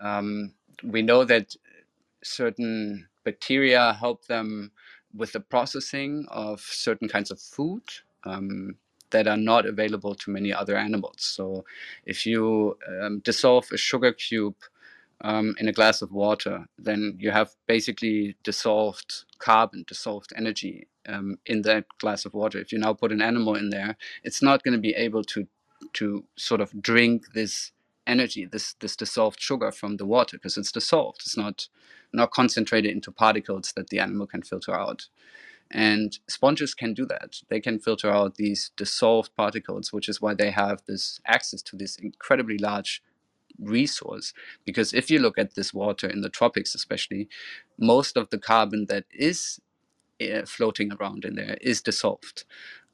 [0.00, 0.54] um,
[0.84, 1.56] we know that
[2.24, 4.70] certain bacteria help them
[5.14, 7.82] with the processing of certain kinds of food
[8.24, 8.76] um,
[9.10, 11.20] that are not available to many other animals.
[11.38, 11.64] So,
[12.06, 14.56] if you um, dissolve a sugar cube
[15.22, 21.38] um, in a glass of water, then you have basically dissolved carbon, dissolved energy um,
[21.46, 22.58] in that glass of water.
[22.58, 25.46] If you now put an animal in there, it's not going to be able to
[25.92, 27.72] to sort of drink this
[28.06, 31.20] energy, this this dissolved sugar from the water because it's dissolved.
[31.26, 31.68] It's not
[32.12, 35.08] not concentrated into particles that the animal can filter out.
[35.70, 37.42] And sponges can do that.
[37.48, 41.76] They can filter out these dissolved particles, which is why they have this access to
[41.76, 43.02] this incredibly large
[43.58, 44.32] resource.
[44.64, 47.28] Because if you look at this water in the tropics, especially,
[47.78, 49.60] most of the carbon that is
[50.20, 52.44] uh, floating around in there is dissolved.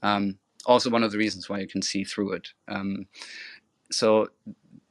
[0.02, 2.48] Um, also, one of the reasons why you can see through it.
[2.68, 3.06] Um,
[3.90, 4.28] so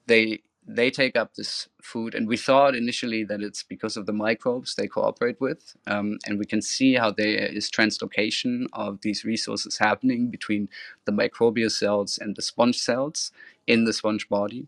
[0.07, 4.13] they they take up this food, and we thought initially that it's because of the
[4.13, 9.25] microbes they cooperate with, um, and we can see how there is translocation of these
[9.25, 10.69] resources happening between
[11.05, 13.31] the microbial cells and the sponge cells
[13.65, 14.67] in the sponge body.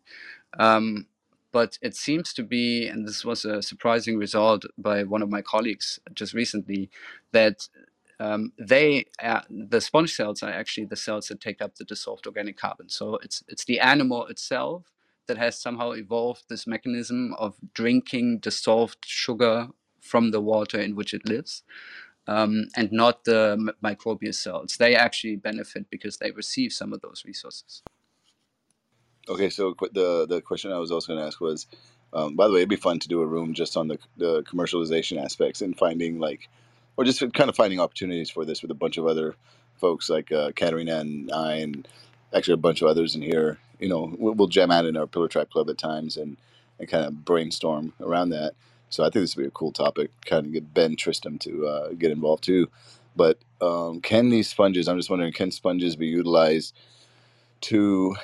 [0.57, 1.07] Um,
[1.51, 5.43] but it seems to be, and this was a surprising result by one of my
[5.43, 6.89] colleagues just recently,
[7.31, 7.69] that
[8.19, 12.25] um, they uh, the sponge cells are actually the cells that take up the dissolved
[12.25, 12.89] organic carbon.
[12.89, 14.91] So it's it's the animal itself
[15.27, 19.69] that has somehow evolved this mechanism of drinking dissolved sugar
[20.01, 21.63] from the water in which it lives,
[22.27, 24.77] um, and not the microbial cells.
[24.77, 27.81] They actually benefit because they receive some of those resources.
[29.29, 31.67] Okay, so the the question I was also going to ask was,
[32.11, 34.43] um, by the way, it'd be fun to do a room just on the the
[34.43, 36.49] commercialization aspects and finding like,
[36.97, 39.35] or just kind of finding opportunities for this with a bunch of other
[39.77, 41.87] folks like uh, Katerina and I, and
[42.35, 43.59] actually a bunch of others in here.
[43.79, 46.37] You know, we'll, jam out in our Pillar Track Club at times and
[46.79, 48.53] and kind of brainstorm around that.
[48.89, 50.11] So I think this would be a cool topic.
[50.25, 52.69] Kind of get Ben Tristram to uh, get involved too.
[53.15, 54.87] But um, can these sponges?
[54.87, 56.75] I'm just wondering, can sponges be utilized
[57.61, 58.15] to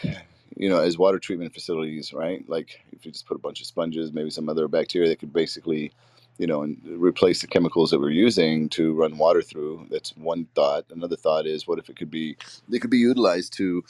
[0.57, 2.47] you know, as water treatment facilities, right?
[2.49, 5.33] Like if you just put a bunch of sponges, maybe some other bacteria that could
[5.33, 5.91] basically,
[6.39, 9.85] you know, and replace the chemicals that we're using to run water through.
[9.91, 10.85] That's one thought.
[10.89, 12.37] Another thought is, what if it could be,
[12.67, 13.83] they could be utilized to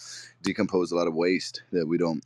[0.43, 2.23] decompose a lot of waste that we don't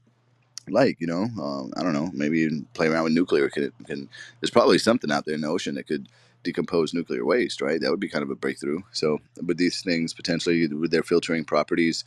[0.70, 4.08] like you know um, i don't know maybe even play around with nuclear can, can
[4.40, 6.08] there's probably something out there in the ocean that could
[6.44, 7.82] decompose nuclear waste, right?
[7.82, 8.82] That would be kind of a breakthrough.
[8.92, 12.04] So, but these things potentially, with their filtering properties,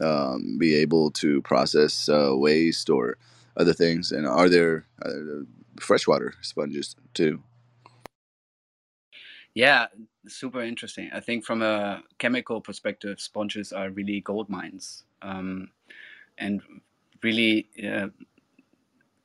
[0.00, 3.18] um, be able to process uh, waste or
[3.56, 4.12] other things.
[4.12, 5.44] And are there uh,
[5.78, 7.42] freshwater sponges too?
[9.54, 9.86] Yeah,
[10.28, 11.10] super interesting.
[11.12, 15.04] I think from a chemical perspective, sponges are really gold mines.
[15.22, 15.70] Um,
[16.38, 16.62] and
[17.22, 18.08] really uh,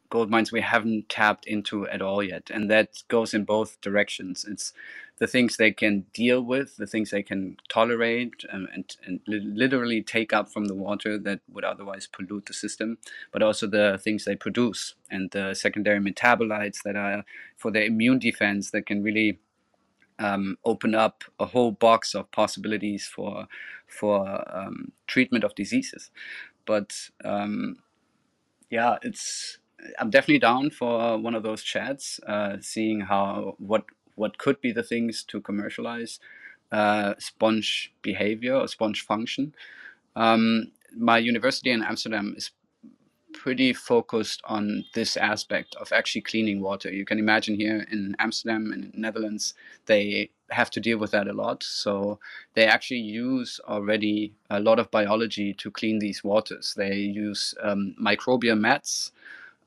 [0.10, 2.50] gold mines we haven't tapped into at all yet.
[2.54, 4.46] And that goes in both directions.
[4.48, 4.72] It's
[5.18, 9.40] the things they can deal with, the things they can tolerate, um, and, and li-
[9.44, 12.98] literally take up from the water that would otherwise pollute the system,
[13.32, 17.24] but also the things they produce and the secondary metabolites that are
[17.58, 19.40] for their immune defense that can really
[20.20, 23.48] um, open up a whole box of possibilities for
[23.88, 26.12] for um, treatment of diseases.
[26.66, 27.78] But um,
[28.70, 29.60] yeah, it's
[30.00, 33.86] I'm definitely down for one of those chats, uh, seeing how what
[34.16, 36.20] what could be the things to commercialize
[36.72, 39.54] uh, sponge behavior or sponge function.
[40.16, 42.52] Um, my university in Amsterdam is
[43.36, 46.92] pretty focused on this aspect of actually cleaning water.
[46.92, 49.54] You can imagine here in Amsterdam and Netherlands,
[49.86, 51.64] they have to deal with that a lot.
[51.64, 52.20] So
[52.54, 56.74] they actually use already a lot of biology to clean these waters.
[56.76, 59.12] They use um, microbial mats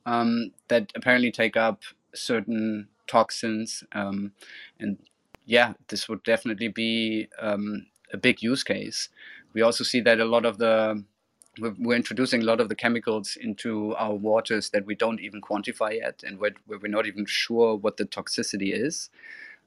[0.07, 1.83] um, that apparently take up
[2.15, 3.85] certain toxins.
[3.93, 4.33] Um,
[4.81, 4.99] and
[5.47, 9.09] yeah, this would definitely be um, a big use case.
[9.53, 11.03] We also see that a lot of the
[11.61, 15.41] we're, we're, introducing a lot of the chemicals into our waters that we don't even
[15.41, 19.11] quantify yet, and where, we're not even sure what the toxicity is.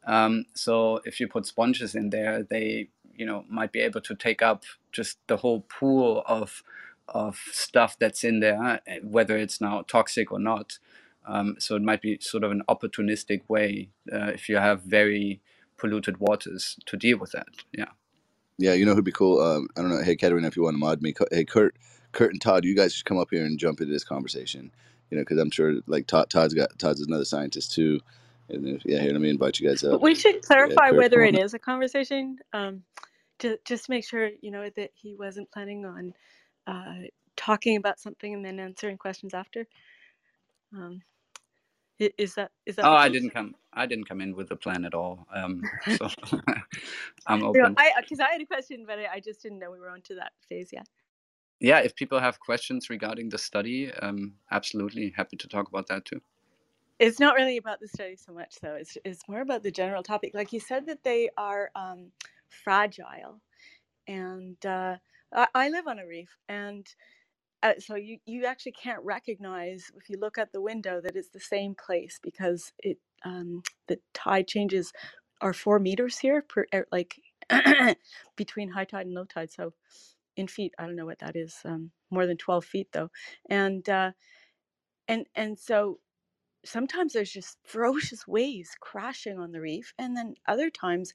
[0.06, 4.16] Um, so if you put sponges in there, they you know might be able to
[4.16, 6.64] take up just the whole pool of
[7.08, 10.80] of stuff that's in there, whether it's now toxic or not.
[11.26, 15.42] Um, so it might be sort of an opportunistic way uh, if you have very
[15.78, 17.48] polluted waters to deal with that.
[17.72, 17.90] Yeah.
[18.62, 19.42] Yeah, you know who'd be cool?
[19.42, 20.04] Um, I don't know.
[20.04, 21.78] Hey, Katerina, if you want to mod me, hey, Kurt,
[22.14, 24.72] Kurt and Todd, you guys should come up here and jump into this conversation.
[25.12, 28.02] You know, because I'm sure like Todd, Todd's got Todd's another scientist too.
[28.50, 30.02] And if, yeah, here let me invite you guys up.
[30.02, 32.38] We should clarify yeah, whether it is a conversation.
[32.54, 32.84] Um,
[33.40, 36.14] to just make sure you know that he wasn't planning on
[36.68, 39.68] uh, talking about something and then answering questions after.
[40.76, 41.02] Um,
[42.18, 42.86] is that is that?
[42.86, 43.56] Oh, I didn't come.
[43.74, 45.28] I didn't come in with a plan at all.
[45.34, 45.62] Um,
[45.98, 46.10] so
[47.28, 47.62] I'm open.
[47.62, 49.80] You know, I because I had a question, but I, I, just didn't know we
[49.80, 50.88] were on to that phase yet.
[51.60, 56.06] Yeah, if people have questions regarding the study, um, absolutely happy to talk about that
[56.06, 56.22] too.
[56.98, 58.76] It's not really about the study so much, though.
[58.76, 60.34] It's it's more about the general topic.
[60.34, 62.12] Like you said, that they are um,
[62.50, 63.40] fragile,
[64.08, 64.96] and uh,
[65.34, 66.88] I, I live on a reef, and
[67.64, 71.30] uh, so you you actually can't recognize if you look at the window that it's
[71.30, 74.92] the same place because it um, the tide changes
[75.42, 77.16] are four meters here per er, like
[78.36, 79.52] between high tide and low tide.
[79.52, 79.74] So
[80.38, 81.58] in feet, I don't know what that is.
[81.66, 83.12] Um, more than twelve feet though,
[83.50, 84.12] and uh,
[85.08, 86.00] and and so
[86.66, 91.14] sometimes there's just ferocious waves crashing on the reef, and then other times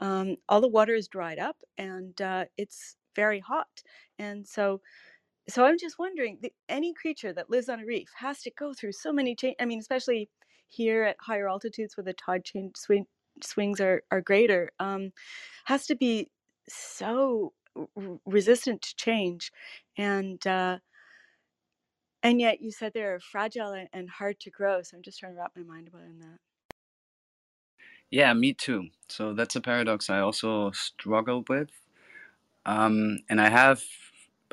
[0.00, 3.82] um, all the water is dried up and uh, it's very hot,
[4.18, 4.80] and so
[5.48, 8.74] so I'm just wondering, the, any creature that lives on a reef has to go
[8.74, 9.56] through so many change.
[9.60, 10.28] I mean, especially
[10.68, 13.06] here at higher altitudes where the tide change swing,
[13.42, 15.12] swings are are greater, um,
[15.66, 16.30] has to be
[16.68, 19.52] so r- resistant to change,
[19.96, 20.78] and uh,
[22.22, 24.82] and yet you said they're fragile and, and hard to grow.
[24.82, 26.38] So I'm just trying to wrap my mind around that.
[28.10, 28.88] Yeah, me too.
[29.08, 31.70] So that's a paradox I also struggle with.
[32.66, 33.82] Um, and I have,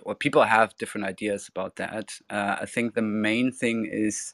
[0.03, 2.19] or people have different ideas about that.
[2.29, 4.33] Uh, I think the main thing is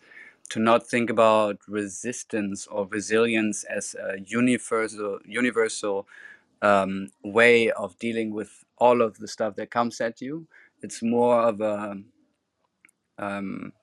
[0.49, 6.07] to not think about resistance or resilience as a universal, universal
[6.61, 10.47] um, way of dealing with all of the stuff that comes at you.
[10.81, 12.01] It's more of a,
[13.17, 13.73] um,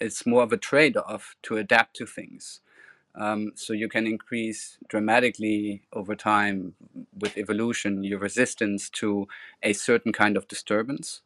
[0.00, 2.60] it's more of a trade-off to adapt to things.
[3.18, 6.74] Um, so you can increase dramatically over time
[7.18, 9.26] with evolution your resistance to
[9.62, 11.22] a certain kind of disturbance,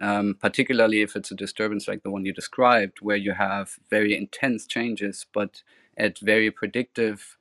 [0.00, 4.16] um, particularly if it's a disturbance like the one you described, where you have very
[4.16, 5.62] intense changes but
[5.96, 7.38] at very predictive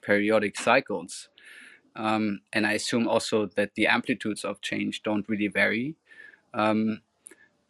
[0.00, 1.28] periodic cycles.
[1.96, 5.96] Um, and I assume also that the amplitudes of change don't really vary.
[6.54, 7.00] Um,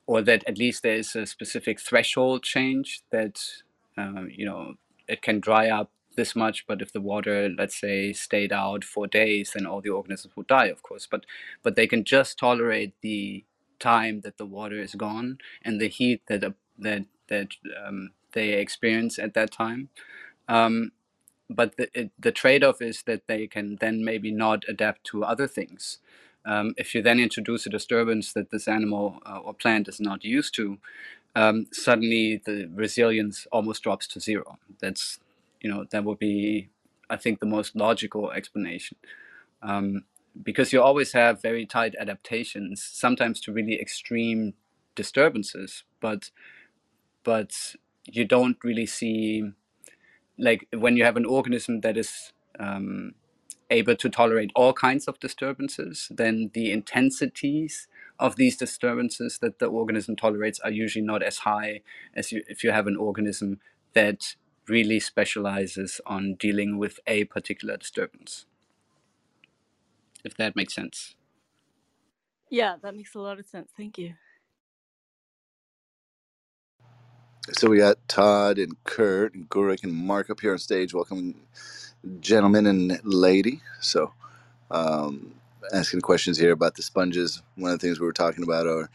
[0.06, 3.40] or that at least there is a specific threshold change that
[3.96, 4.74] uh, you know
[5.10, 9.06] it can dry up this much but if the water let's say stayed out for
[9.06, 11.06] days then all the organisms would die of course.
[11.10, 11.24] But
[11.62, 13.44] but they can just tolerate the
[13.78, 17.48] time that the water is gone and the heat that uh, that that
[17.84, 19.88] um, they experience at that time.
[20.48, 20.92] Um,
[21.48, 25.48] but the, it, the trade-off is that they can then maybe not adapt to other
[25.48, 25.98] things.
[26.44, 30.24] Um, if you then introduce a disturbance that this animal uh, or plant is not
[30.24, 30.78] used to,
[31.34, 34.58] um, suddenly the resilience almost drops to zero.
[34.80, 35.20] That's,
[35.60, 36.70] you know, that would be,
[37.08, 38.96] I think, the most logical explanation.
[39.62, 40.04] Um,
[40.42, 44.54] because you always have very tight adaptations, sometimes to really extreme
[44.94, 46.30] disturbances, but
[47.22, 47.74] but
[48.06, 49.52] you don't really see
[50.38, 53.12] like when you have an organism that is um,
[53.70, 57.88] able to tolerate all kinds of disturbances, then the intensities
[58.20, 61.82] of these disturbances that the organism tolerates are usually not as high
[62.14, 63.60] as you, if you have an organism
[63.94, 64.36] that
[64.68, 68.46] really specializes on dealing with a particular disturbance.
[70.24, 71.16] If that makes sense.
[72.50, 73.70] Yeah, that makes a lot of sense.
[73.76, 74.14] Thank you.
[77.52, 80.94] So we got Todd and Kurt and Gurik and Mark up here on stage.
[80.94, 81.34] Welcome,
[82.20, 83.60] gentlemen and lady.
[83.80, 84.12] So,
[84.70, 85.34] um,
[85.72, 87.42] asking questions here about the sponges.
[87.56, 88.90] One of the things we were talking about or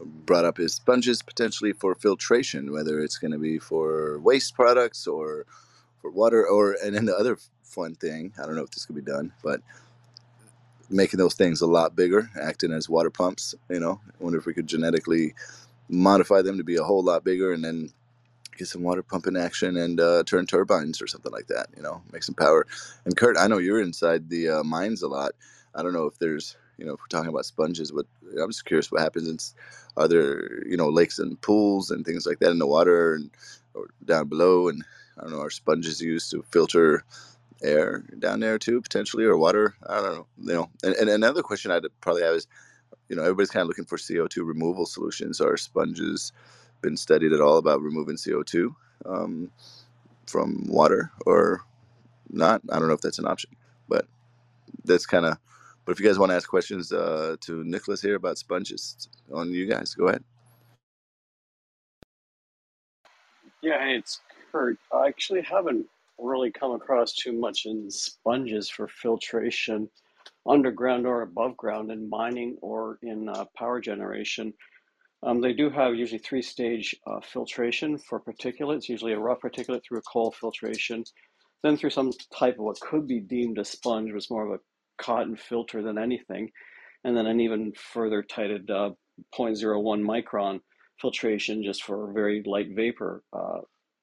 [0.00, 5.06] brought up is sponges potentially for filtration, whether it's going to be for waste products
[5.06, 5.46] or
[6.00, 8.32] for water, or and then the other fun thing.
[8.42, 9.60] I don't know if this could be done, but
[10.90, 13.54] making those things a lot bigger, acting as water pumps.
[13.70, 15.34] You know, I wonder if we could genetically
[15.88, 17.90] modify them to be a whole lot bigger and then
[18.56, 21.68] get some water pumping action and uh, turn turbines or something like that.
[21.76, 22.66] You know, make some power.
[23.04, 25.32] And Kurt, I know you're inside the uh, mines a lot.
[25.76, 28.06] I don't know if there's, you know, if we're talking about sponges, but
[28.40, 29.28] I'm just curious what happens.
[29.28, 29.38] In,
[30.02, 33.30] are there, you know, lakes and pools and things like that in the water and
[33.74, 34.68] or down below?
[34.68, 34.84] And
[35.18, 37.04] I don't know, are sponges used to filter
[37.62, 39.74] air down there too, potentially, or water?
[39.88, 40.26] I don't know.
[40.38, 42.46] You know, and, and another question I'd probably have is,
[43.08, 45.40] you know, everybody's kind of looking for CO2 removal solutions.
[45.40, 46.32] Are sponges
[46.82, 48.74] been studied at all about removing CO2
[49.06, 49.50] um,
[50.26, 51.62] from water or
[52.30, 52.62] not?
[52.70, 53.50] I don't know if that's an option,
[53.88, 54.06] but
[54.84, 55.38] that's kind of.
[55.86, 59.50] But if you guys want to ask questions uh, to Nicholas here about sponges, on
[59.52, 60.24] you guys, go ahead.
[63.62, 64.20] Yeah, hey, it's
[64.50, 64.78] Kurt.
[64.92, 65.86] I actually haven't
[66.18, 69.88] really come across too much in sponges for filtration
[70.48, 74.52] underground or above ground in mining or in uh, power generation.
[75.22, 79.82] Um, they do have usually three stage uh, filtration for particulates, usually a rough particulate
[79.86, 81.04] through a coal filtration,
[81.62, 84.60] then through some type of what could be deemed a sponge, was more of a
[84.98, 86.50] cotton filter than anything,
[87.04, 88.90] and then an even further tighted uh,
[89.34, 90.60] 0.01 micron
[91.00, 93.60] filtration just for very light vapor uh,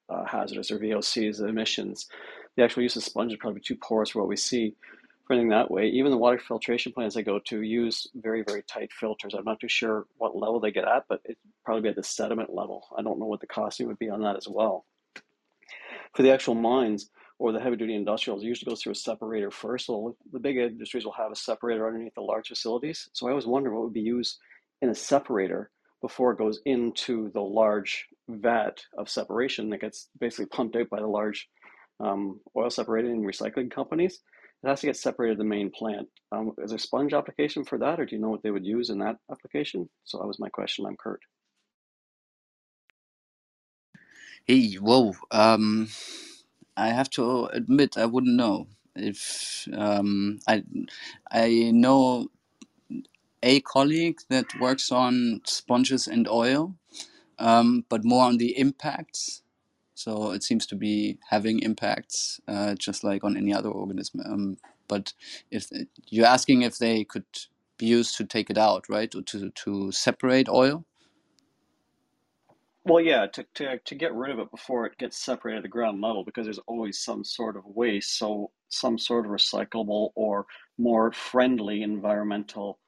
[0.10, 2.08] uh, hazardous or VOCs emissions.
[2.56, 4.76] The actual use of sponge is probably too porous for what we see
[5.26, 5.88] for anything that way.
[5.88, 9.34] Even the water filtration plants I go to use very, very tight filters.
[9.34, 12.04] I'm not too sure what level they get at, but it probably be at the
[12.04, 12.86] sediment level.
[12.98, 14.86] I don't know what the costing would be on that as well.
[16.14, 19.88] For the actual mines or the heavy duty industrials, usually goes through a separator first.
[19.88, 23.10] So the big industries will have a separator underneath the large facilities.
[23.14, 24.38] So I always wonder what would be used
[24.82, 25.72] in a separator
[26.02, 31.00] before it goes into the large vat of separation that gets basically pumped out by
[31.00, 31.48] the large
[32.00, 34.20] um, oil separating and recycling companies.
[34.64, 36.08] It has to get separated the main plant.
[36.32, 38.66] Um, is there a sponge application for that, or do you know what they would
[38.66, 39.90] use in that application?
[40.06, 40.86] So that was my question.
[40.86, 41.22] I'm Kurt.
[44.46, 45.14] Hey, whoa.
[45.32, 45.88] Um,
[46.78, 50.64] I have to admit, I wouldn't know if um, I
[51.32, 52.30] I know
[53.44, 56.76] a colleague that works on sponges and oil,
[57.40, 59.38] um, but more on the impacts
[59.96, 64.22] So it seems to be having impacts, uh, just like on any other organism.
[64.26, 64.58] Um,
[64.88, 65.14] but
[65.52, 65.70] if
[66.10, 67.26] you're asking if they could
[67.78, 70.86] be used to take it out, right, or to to separate oil.
[72.86, 75.70] Well, yeah, to, to, to get rid of it before it gets separated at the
[75.70, 78.18] ground level, because there's always some sort of waste.
[78.18, 82.80] So, some sort of recyclable or more friendly environmental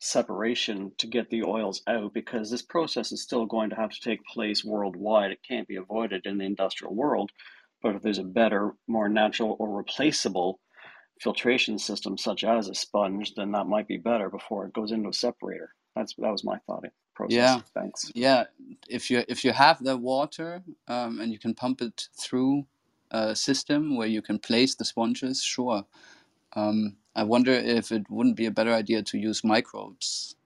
[0.00, 4.00] separation to get the oils out, because this process is still going to have to
[4.00, 5.32] take place worldwide.
[5.32, 7.30] It can't be avoided in the industrial world.
[7.82, 10.60] But if there's a better, more natural or replaceable
[11.22, 15.10] filtration system, such as a sponge, then that might be better before it goes into
[15.10, 15.70] a separator.
[15.96, 16.84] That's that was my thought
[17.14, 17.38] process.
[17.38, 18.12] Yeah, Thanks.
[18.14, 18.44] yeah.
[18.88, 22.66] If you if you have the water um, and you can pump it through
[23.10, 25.84] a system where you can place the sponges, sure.
[26.54, 30.36] Um, I wonder if it wouldn't be a better idea to use microbes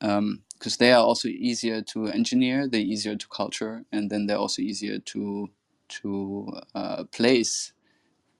[0.00, 0.42] because um,
[0.78, 4.98] they are also easier to engineer, they're easier to culture, and then they're also easier
[4.98, 5.50] to
[5.88, 7.72] to uh, place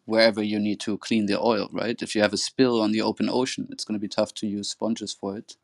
[0.06, 2.02] wherever you need to clean the oil, right?
[2.02, 4.46] If you have a spill on the open ocean, it's going to be tough to
[4.46, 5.56] use sponges for it.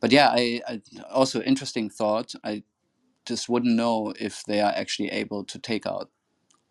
[0.00, 0.80] But yeah, I, I
[1.10, 2.34] also interesting thought.
[2.44, 2.62] I
[3.26, 6.10] just wouldn't know if they are actually able to take out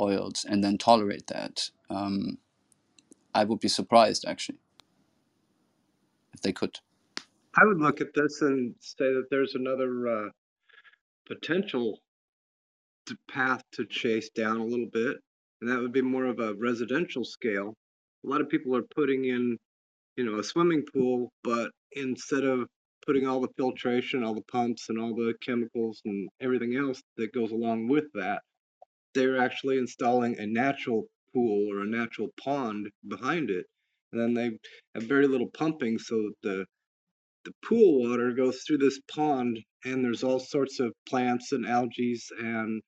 [0.01, 1.69] oils and then tolerate that.
[1.89, 2.37] Um,
[3.33, 4.59] I would be surprised actually
[6.33, 6.79] if they could.
[7.55, 10.29] I would look at this and say that there's another uh,
[11.27, 11.99] potential
[13.07, 15.17] to path to chase down a little bit,
[15.61, 17.73] and that would be more of a residential scale.
[18.25, 19.57] A lot of people are putting in,
[20.17, 22.67] you know, a swimming pool, but instead of
[23.09, 27.33] putting all the filtration, all the pumps, and all the chemicals and everything else that
[27.33, 28.39] goes along with that,
[29.15, 33.65] they're actually installing a natural pool or a natural pond behind it.
[34.11, 34.59] And then they
[34.93, 36.65] have very little pumping, so the
[37.45, 42.15] the pool water goes through this pond, and there's all sorts of plants and algae
[42.37, 42.79] and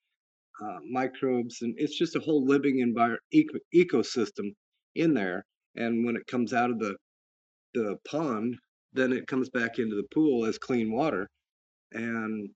[0.64, 4.54] uh, microbes, and it's just a whole living environment eco- ecosystem
[4.94, 5.46] in there.
[5.76, 6.96] And when it comes out of the
[7.74, 8.58] the pond,
[8.94, 11.30] then it comes back into the pool as clean water.
[11.92, 12.50] And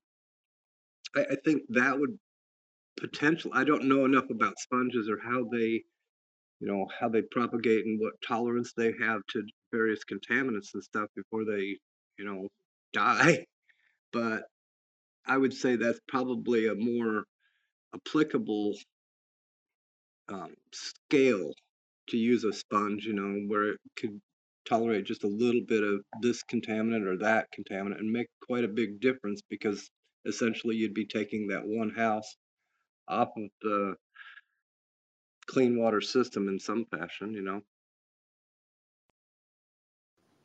[1.14, 2.18] I, I think that would
[2.98, 3.50] potential.
[3.54, 5.82] I don't know enough about sponges or how they,
[6.60, 11.08] you know, how they propagate and what tolerance they have to various contaminants and stuff
[11.14, 11.78] before they,
[12.18, 12.48] you know,
[12.92, 13.44] die.
[14.12, 14.44] But
[15.26, 17.24] I would say that's probably a more
[17.94, 18.74] applicable
[20.28, 21.52] um, scale
[22.08, 24.20] to use a sponge, you know, where it could
[24.68, 28.68] tolerate just a little bit of this contaminant or that contaminant and make quite a
[28.68, 29.90] big difference because
[30.26, 32.36] essentially you'd be taking that one house
[33.08, 33.94] off of the
[35.46, 37.62] clean water system in some fashion, you know.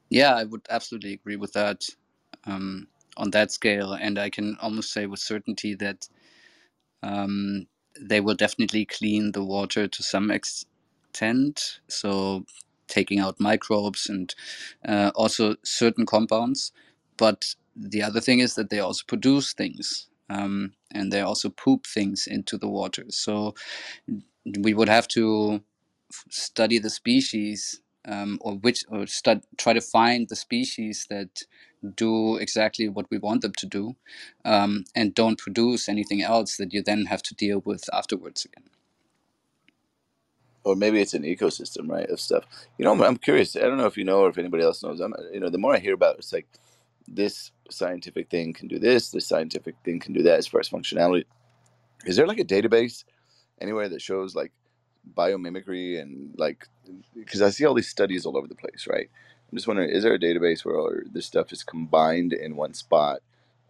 [0.09, 1.85] Yeah, I would absolutely agree with that
[2.45, 6.07] um, on that scale, and I can almost say with certainty that
[7.03, 7.67] um,
[7.99, 11.81] they will definitely clean the water to some extent.
[11.87, 12.45] So
[12.91, 14.35] taking out microbes and
[14.87, 16.73] uh, also certain compounds.
[17.17, 21.87] But the other thing is that they also produce things um, and they also poop
[21.87, 23.05] things into the water.
[23.09, 23.55] So
[24.59, 25.61] we would have to
[26.29, 31.43] study the species um, or which or stud, try to find the species that
[31.95, 33.95] do exactly what we want them to do
[34.45, 38.69] um, and don't produce anything else that you then have to deal with afterwards again
[40.63, 42.45] or maybe it's an ecosystem, right, of stuff.
[42.77, 43.55] You know, I'm, curious.
[43.55, 44.99] I don't know if you know or if anybody else knows.
[44.99, 46.47] I'm, you know, the more I hear about it, it's like
[47.07, 50.69] this scientific thing can do this, this scientific thing can do that as far as
[50.69, 51.25] functionality.
[52.05, 53.03] Is there like a database
[53.59, 54.51] anywhere that shows like
[55.15, 56.67] biomimicry and like
[57.15, 59.09] because I see all these studies all over the place, right?
[59.51, 62.73] I'm just wondering, is there a database where all this stuff is combined in one
[62.73, 63.19] spot,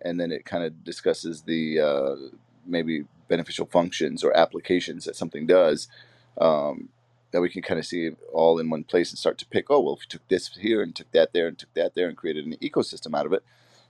[0.02, 2.16] and then it kind of discusses the uh,
[2.66, 5.88] maybe beneficial functions or applications that something does,
[6.40, 6.90] um,
[7.32, 9.66] that we can kind of see all in one place and start to pick.
[9.70, 12.08] Oh well, if you took this here and took that there and took that there
[12.08, 13.44] and created an ecosystem out of it,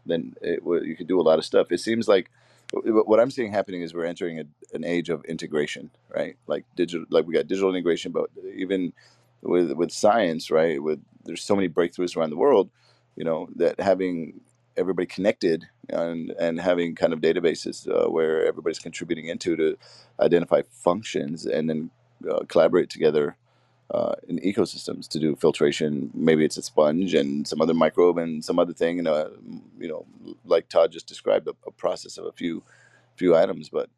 [0.05, 1.71] then it, you could do a lot of stuff.
[1.71, 2.29] It seems like
[2.73, 6.37] what I'm seeing happening is we're entering a, an age of integration, right?
[6.47, 8.93] Like digital, like we got digital integration, but even
[9.41, 10.81] with with science, right?
[10.81, 12.69] With there's so many breakthroughs around the world,
[13.15, 14.41] you know, that having
[14.77, 19.77] everybody connected and and having kind of databases uh, where everybody's contributing into to
[20.19, 21.89] identify functions and then
[22.29, 23.37] uh, collaborate together
[23.91, 26.11] uh, in ecosystems to do filtration.
[26.13, 28.99] Maybe it's a sponge and some other microbe and some other thing.
[28.99, 29.29] And uh,
[29.79, 30.05] you know,
[30.45, 32.63] like Todd just described, a, a process of a few
[33.15, 33.69] few items.
[33.69, 33.89] But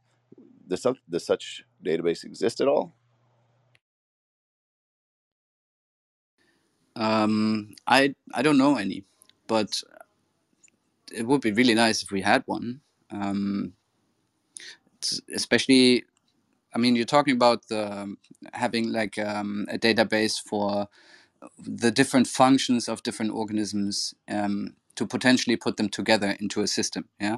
[0.68, 2.94] does, does such database exist at all?
[6.96, 9.04] Um, I I don't know any,
[9.48, 9.82] but
[11.14, 12.82] it would be really nice if we had one.
[13.12, 13.74] Um,
[15.36, 16.04] especially
[16.76, 18.18] I mean, you're talking about the, um,
[18.54, 20.88] having like um, a database for
[21.60, 27.10] the different functions of different organisms um, to potentially put them together into a system.
[27.20, 27.38] Yeah.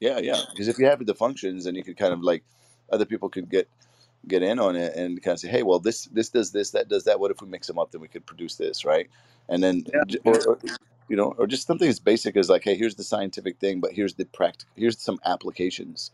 [0.00, 0.40] Yeah, yeah.
[0.50, 2.44] Because if you have the functions, then you could kind of like
[2.92, 3.68] other people could get
[4.28, 6.88] get in on it and kind of say, hey, well, this this does this, that
[6.88, 7.20] does that.
[7.20, 7.92] What if we mix them up?
[7.92, 9.08] Then we could produce this, right?
[9.48, 10.02] And then, Yeah.
[10.08, 10.20] Yeah.
[10.24, 10.58] or, or
[11.08, 13.92] you know, or just something as basic as like, hey, here's the scientific thing, but
[13.92, 16.10] here's the practical, here's some applications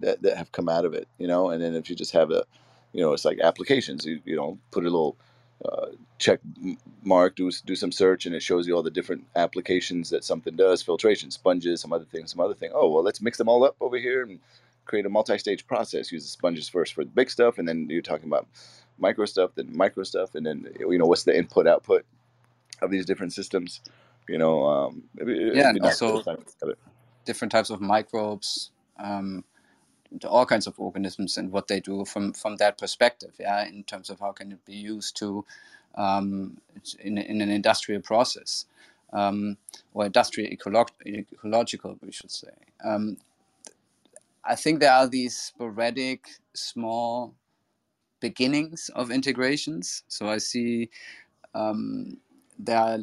[0.00, 1.50] that, that have come out of it, you know.
[1.50, 2.44] And then if you just have a,
[2.92, 4.06] you know, it's like applications.
[4.06, 5.16] You you know, put a little
[5.64, 5.88] uh,
[6.18, 6.40] check
[7.04, 10.56] mark, do do some search, and it shows you all the different applications that something
[10.56, 10.82] does.
[10.82, 12.70] Filtration, sponges, some other things, some other thing.
[12.74, 14.40] Oh well, let's mix them all up over here and
[14.86, 16.12] create a multi-stage process.
[16.12, 18.48] Use the sponges first for the big stuff, and then you're talking about
[18.98, 22.04] micro stuff, then micro stuff, and then you know what's the input output
[22.82, 23.80] of these different systems.
[24.28, 25.04] You know, um,
[25.52, 26.78] Yeah, and be nice to also kind of have it.
[27.26, 29.44] different types of microbes, um,
[30.20, 33.32] to all kinds of organisms, and what they do from from that perspective.
[33.38, 35.44] Yeah, in terms of how can it be used to
[35.94, 36.58] um,
[37.00, 38.66] in in an industrial process
[39.12, 39.56] um,
[39.94, 42.52] or industrial ecolo- ecological, we should say.
[42.84, 43.16] Um,
[44.44, 47.34] I think there are these sporadic, small
[48.20, 50.02] beginnings of integrations.
[50.08, 50.90] So I see
[51.54, 52.18] um,
[52.58, 52.98] there are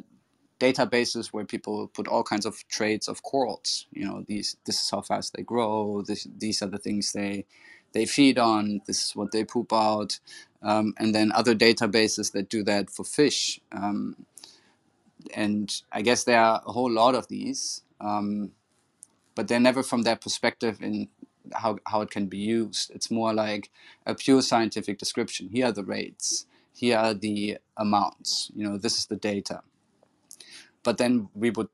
[0.59, 3.87] databases where people put all kinds of traits of corals.
[3.91, 6.01] You know, these this is how fast they grow.
[6.01, 7.45] This, these are the things they
[7.93, 8.81] they feed on.
[8.85, 10.19] This is what they poop out.
[10.61, 13.59] Um, and then other databases that do that for fish.
[13.71, 14.15] Um,
[15.33, 18.51] and I guess there are a whole lot of these, um,
[19.35, 21.09] but they're never from that perspective in
[21.53, 22.91] how, how it can be used.
[22.91, 23.69] It's more like
[24.05, 25.49] a pure scientific description.
[25.49, 26.45] Here are the rates.
[26.73, 28.51] Here are the amounts.
[28.55, 29.61] You know, this is the data.
[30.83, 31.69] But then we would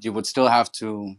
[0.00, 1.16] you would still have to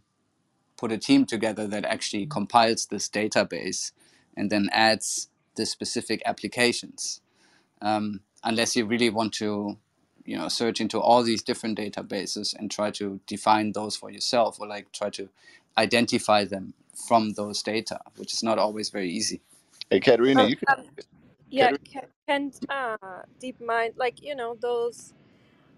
[0.77, 3.91] put a team together that actually compiles this database
[4.37, 7.21] and then adds the specific applications.
[7.81, 9.77] Um, unless you really want to,
[10.25, 14.59] you know, search into all these different databases and try to define those for yourself,
[14.59, 15.29] or like try to
[15.77, 16.73] identify them
[17.07, 19.41] from those data, which is not always very easy.
[19.89, 20.67] Hey, Katerina, Well, you can.
[20.67, 20.85] um,
[21.49, 22.97] yeah, Katerina, can, can uh,
[23.43, 25.13] DeepMind, like, you know, those,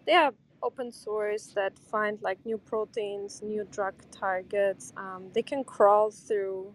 [0.05, 0.33] they are
[0.63, 4.93] open source that find like new proteins, new drug targets.
[4.97, 6.73] Um, they can crawl through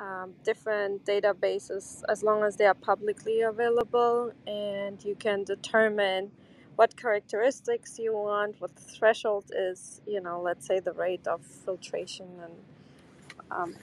[0.00, 6.30] um, different databases as long as they are publicly available, and you can determine
[6.76, 11.42] what characteristics you want, what the threshold is, you know, let's say the rate of
[11.42, 12.54] filtration, and
[13.50, 13.74] um,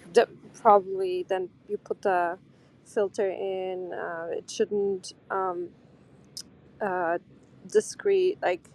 [0.61, 2.37] probably then you put the
[2.85, 3.93] filter in.
[3.93, 5.69] Uh, it shouldn't um,
[6.81, 7.17] uh,
[7.71, 8.69] discrete like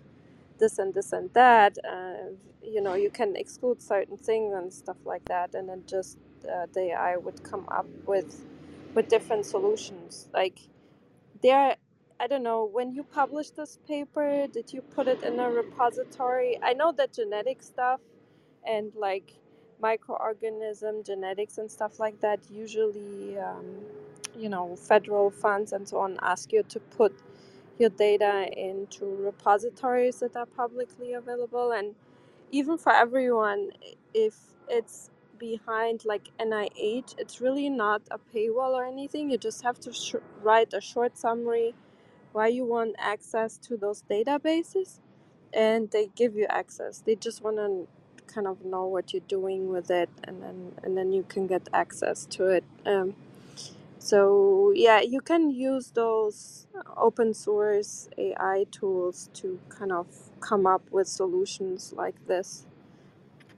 [0.59, 1.79] this and this and that.
[1.89, 6.19] Uh, you know, you can exclude certain things and stuff like that, and then just
[6.45, 8.45] uh, the AI would come up with
[8.95, 10.29] with different solutions.
[10.35, 10.61] Like
[11.43, 11.77] there,
[12.21, 12.65] I don't know.
[12.65, 16.59] When you published this paper, did you put it in a repository?
[16.63, 18.01] I know that genetic stuff
[18.67, 19.33] and like
[19.83, 23.65] microorganism genetics and stuff like that usually um,
[24.37, 27.15] you know federal funds and so on ask you to put
[27.79, 31.73] your data into repositories that are publicly available.
[31.73, 31.95] And
[32.53, 33.71] even for everyone
[34.15, 34.37] if
[34.69, 39.31] it's behind like nih it's really not a paywall or anything.
[39.31, 41.75] You just have to sh- write a short summary
[42.33, 45.01] why you want access to those databases
[45.55, 47.01] and they give you access.
[47.07, 47.89] They just want to
[48.33, 51.69] kind of know what you're doing with it and then and then you can get
[51.75, 52.65] access to it.
[52.87, 53.17] Um,
[54.11, 60.07] so yeah you can use those uh, open source ai tools to kind of
[60.41, 62.67] come up with solutions like this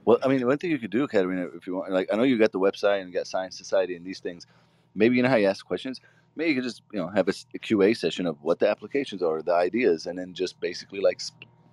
[0.05, 2.23] Well, I mean, one thing you could do, Katerina, if you want, like, I know
[2.23, 4.47] you got the website and you got Science Society and these things.
[4.95, 6.01] Maybe you know how you ask questions.
[6.35, 9.41] Maybe you could just, you know, have a QA session of what the applications are,
[9.43, 11.21] the ideas, and then just basically like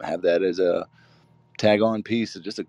[0.02, 0.86] have that as a
[1.58, 2.64] tag on piece of just a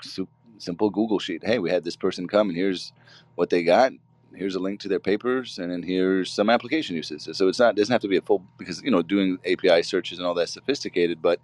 [0.59, 1.43] simple Google sheet.
[1.45, 2.93] Hey, we had this person come and here's
[3.35, 3.93] what they got.
[4.35, 7.27] Here's a link to their papers, and then here's some application uses.
[7.31, 10.19] So it's not doesn't have to be a full because you know doing API searches
[10.19, 11.39] and all that sophisticated, but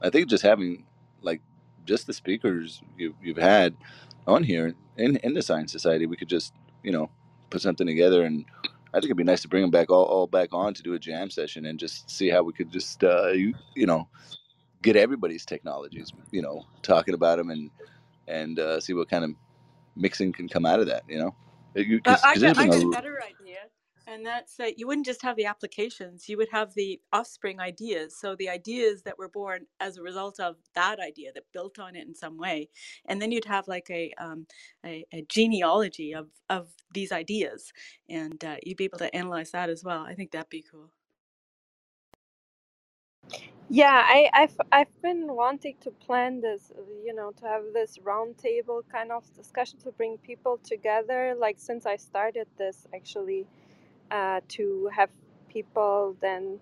[0.00, 0.84] I think just having
[1.20, 1.40] like
[1.84, 3.76] just the speakers you, you've had
[4.26, 6.52] on here in, in the Science Society, we could just
[6.82, 7.10] you know
[7.50, 10.26] put something together, and I think it'd be nice to bring them back all, all
[10.26, 13.28] back on to do a jam session and just see how we could just uh,
[13.28, 14.08] you, you know
[14.82, 17.70] get everybody's technologies, you know, talking about them and
[18.28, 19.30] and uh, see what kind of
[19.96, 21.34] mixing can come out of that, you know,
[22.04, 23.58] Uh, I got I been got a a better idea,
[24.06, 28.16] and that's that you wouldn't just have the applications you would have the offspring ideas.
[28.18, 31.96] So the ideas that were born as a result of that idea that built on
[31.96, 32.68] it in some way
[33.06, 34.46] and then you'd have like a um,
[34.84, 37.72] a, a, genealogy of of these ideas
[38.08, 40.02] and uh, you'd be able to analyze that as well.
[40.02, 40.90] I think that'd be cool
[43.72, 47.98] Yeah, I, I've I've been wanting to plan this, uh, you know, to have this
[47.98, 51.34] roundtable kind of discussion to bring people together.
[51.38, 53.48] Like since I started this, actually,
[54.12, 55.10] uh, to have
[55.48, 56.60] people then,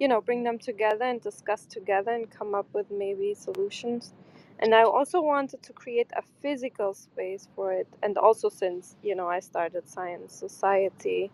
[0.00, 4.14] you know, bring them together and discuss together and come up with maybe solutions.
[4.60, 7.88] And I also wanted to create a physical space for it.
[8.02, 11.32] And also since, you know, I started Science Society.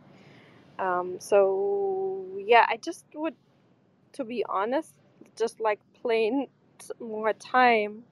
[0.78, 3.34] Um, so yeah, I just would,
[4.14, 4.94] to be honest,
[5.38, 6.48] just like plain
[7.00, 8.04] more time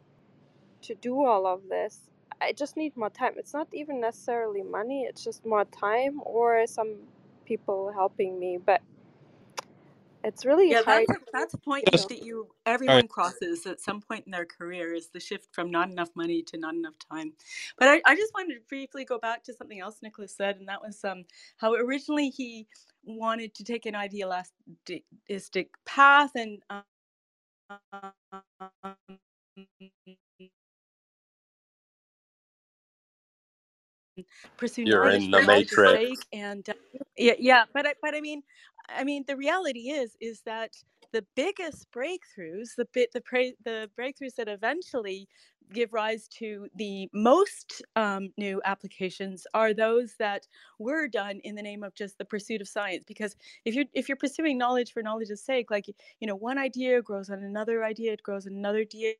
[0.82, 2.00] to do all of this.
[2.40, 3.34] I just need more time.
[3.36, 6.96] It's not even necessarily money, it's just more time or some
[7.46, 8.58] people helping me.
[8.64, 8.82] But
[10.24, 11.06] it's really yeah hard.
[11.06, 12.10] that's a, that's a point You know.
[12.10, 12.48] that you
[12.88, 12.96] All right.
[12.96, 16.42] everyone crosses at some point in their career is the shift from not enough money
[16.44, 17.32] to not enough time
[17.78, 20.68] but i, I just wanted to briefly go back to something else nicholas said and
[20.68, 21.24] that was um
[21.58, 22.68] how originally he
[23.04, 26.62] wanted to take an idealistic path and
[34.58, 36.26] pursue You're in the matrix.
[36.32, 36.74] and uh,
[37.18, 38.42] yeah yeah but I, but i mean
[38.90, 40.72] i mean the reality is is that
[41.12, 45.28] the biggest breakthroughs the bit the pra- the breakthroughs that eventually
[45.72, 50.46] give rise to the most um, new applications are those that
[50.78, 54.08] were done in the name of just the pursuit of science because if you're if
[54.08, 55.86] you're pursuing knowledge for knowledge's sake like
[56.20, 59.14] you know one idea grows on another idea it grows on another idea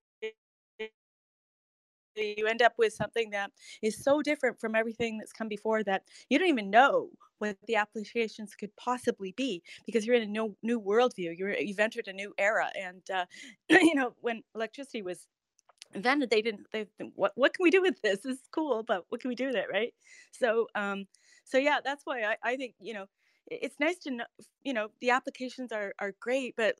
[2.16, 3.50] you end up with something that
[3.82, 7.76] is so different from everything that's come before that you don't even know what the
[7.76, 11.36] applications could possibly be because you're in a new new worldview.
[11.36, 13.26] You're you've entered a new era, and uh,
[13.68, 15.28] you know when electricity was
[15.94, 16.66] invented, they didn't.
[16.72, 18.20] They what what can we do with this?
[18.20, 19.92] This is cool, but what can we do with it, right?
[20.32, 21.06] So um,
[21.44, 23.06] so yeah, that's why I I think you know
[23.48, 24.24] it's nice to know
[24.62, 26.76] you know the applications are are great, but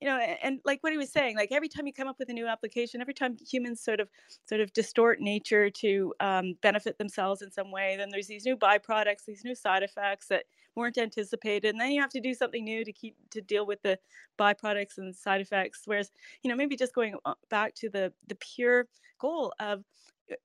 [0.00, 2.28] you know and, like what he was saying like every time you come up with
[2.28, 4.08] a new application every time humans sort of
[4.48, 8.56] sort of distort nature to um, benefit themselves in some way then there's these new
[8.56, 12.64] byproducts these new side effects that weren't anticipated and then you have to do something
[12.64, 13.98] new to keep to deal with the
[14.38, 15.82] byproducts and side effects.
[15.84, 16.10] Whereas
[16.42, 17.16] you know maybe just going
[17.50, 18.88] back to the the pure
[19.18, 19.84] goal of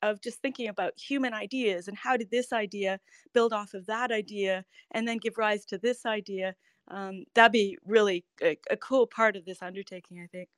[0.02, 3.00] of just thinking about human ideas and how did this idea
[3.34, 6.54] build off of that idea and then give rise to this idea
[6.90, 10.50] um, that'd be really a, a cool part of this undertaking, I think.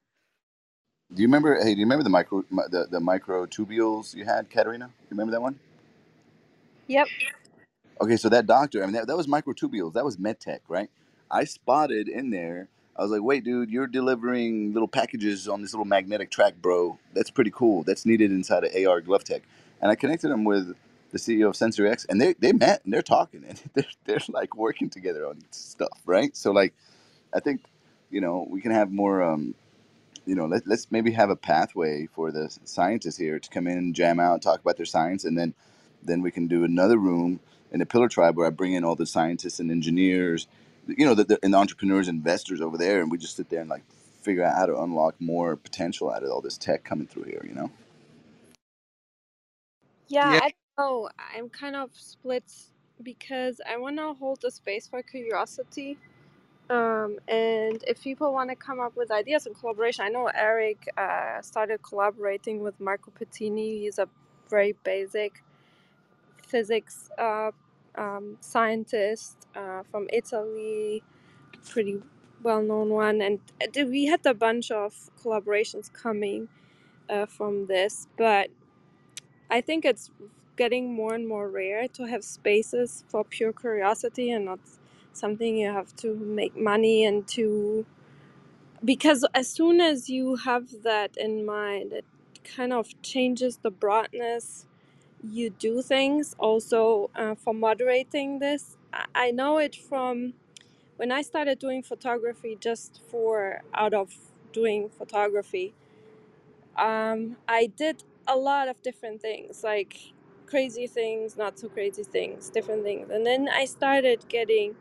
[1.14, 1.56] Do you remember?
[1.58, 4.86] Hey, do you remember the micro the, the microtubules you had, Katerina?
[4.88, 5.60] You remember that one?
[6.88, 7.10] Yep.
[8.02, 9.94] Okay, so that doctor, I mean, that, that was microtubules.
[9.96, 10.90] That was medtech, right?
[11.32, 12.70] I spotted in there.
[12.96, 17.00] I was like, wait, dude, you're delivering little packages on this little magnetic track, bro.
[17.16, 17.84] That's pretty cool.
[17.84, 19.44] That's needed inside of AR Glove Tech.
[19.82, 20.76] And I connected him with
[21.12, 24.56] the CEO of SensoryX, and they, they met and they're talking and they're, they're like
[24.56, 26.36] working together on stuff, right?
[26.38, 26.74] So, like,
[27.34, 27.64] I think,
[28.12, 29.56] you know, we can have more, um,
[30.26, 33.78] you know, let, let's maybe have a pathway for the scientists here to come in,
[33.80, 35.56] and jam out, and talk about their science, and then
[36.04, 37.40] then we can do another room
[37.72, 40.48] in the Pillar Tribe where I bring in all the scientists and engineers,
[40.88, 43.62] you know, the, the, and the entrepreneurs, investors over there, and we just sit there
[43.62, 43.84] and like
[44.24, 47.46] figure out how to unlock more potential out of all this tech coming through here,
[47.48, 47.72] you know?
[50.10, 50.42] Yeah, Yeah.
[50.42, 51.12] I don't.
[51.36, 52.44] I'm kind of split
[53.04, 55.98] because I want to hold the space for curiosity.
[56.70, 60.88] Um, and if people want to come up with ideas and collaboration, I know Eric
[60.98, 63.82] uh, started collaborating with Marco Pettini.
[63.82, 64.10] He's a
[64.50, 65.44] very basic
[66.48, 67.52] physics uh,
[67.96, 71.04] um, scientist uh, from Italy,
[71.70, 72.02] pretty
[72.44, 73.22] well known one.
[73.22, 73.40] And
[73.76, 76.50] we had a bunch of collaborations coming
[77.10, 78.50] uh, from this, but
[79.50, 80.12] I think it's
[80.58, 84.60] getting more and more rare to have spaces for pure curiosity and not
[85.14, 87.86] something you have to make money and to
[88.86, 92.06] because as soon as you have that in mind it
[92.44, 94.66] kind of changes the broadness
[95.24, 96.36] you do things.
[96.40, 98.78] Also uh, for moderating this
[99.16, 100.34] I know it from
[100.98, 104.14] when i started doing photography just for out of
[104.54, 105.74] doing photography
[106.78, 110.14] um, I did a lot of different things, like
[110.52, 113.10] crazy things, not so crazy things, different things.
[113.10, 114.76] And then I started getting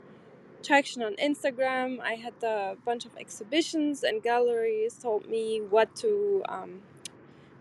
[0.62, 2.00] traction on Instagram.
[2.00, 6.82] I had a bunch of exhibitions and galleries told me what to um,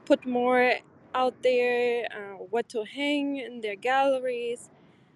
[0.05, 0.73] put more
[1.13, 4.69] out there, uh, what to hang in their galleries.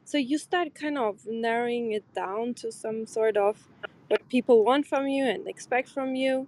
[0.06, 3.68] So you start kind of narrowing it down to some sort of
[4.10, 6.48] what people want from you and expect from you,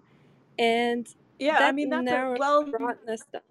[0.59, 1.07] and
[1.39, 3.41] Yeah, I mean that's a well broadness down.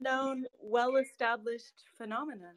[0.00, 2.54] Known, well established phenomenon.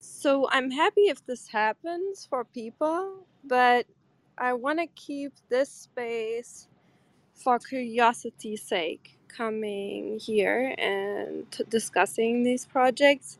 [0.00, 3.86] So I'm happy if this happens for people, but
[4.38, 6.68] I want to keep this space
[7.34, 13.38] for curiosity's sake coming here and t- discussing these projects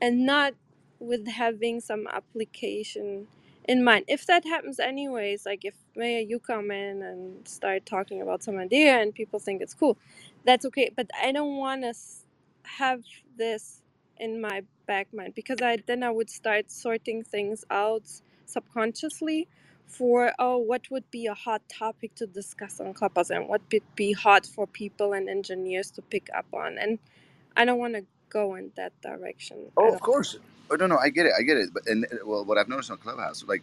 [0.00, 0.54] and not
[1.00, 3.28] with having some application
[3.66, 4.06] in mind.
[4.08, 8.58] If that happens anyways, like if Maya you come in and start talking about some
[8.58, 9.98] idea and people think it's cool,
[10.44, 10.90] that's okay.
[10.96, 11.94] But I don't want to
[12.64, 13.02] have
[13.38, 13.82] this
[14.18, 18.04] in my back mind because I then I would start sorting things out
[18.46, 19.48] subconsciously
[19.86, 23.82] for oh what would be a hot topic to discuss on Clubhouse and what would
[23.96, 27.00] be hot for people and engineers to pick up on and
[27.56, 30.38] I don't want to go in that direction Oh, of course.
[30.72, 31.74] Oh no, no, I get it, I get it.
[31.74, 33.62] But and uh, well, what I've noticed on Clubhouse, like,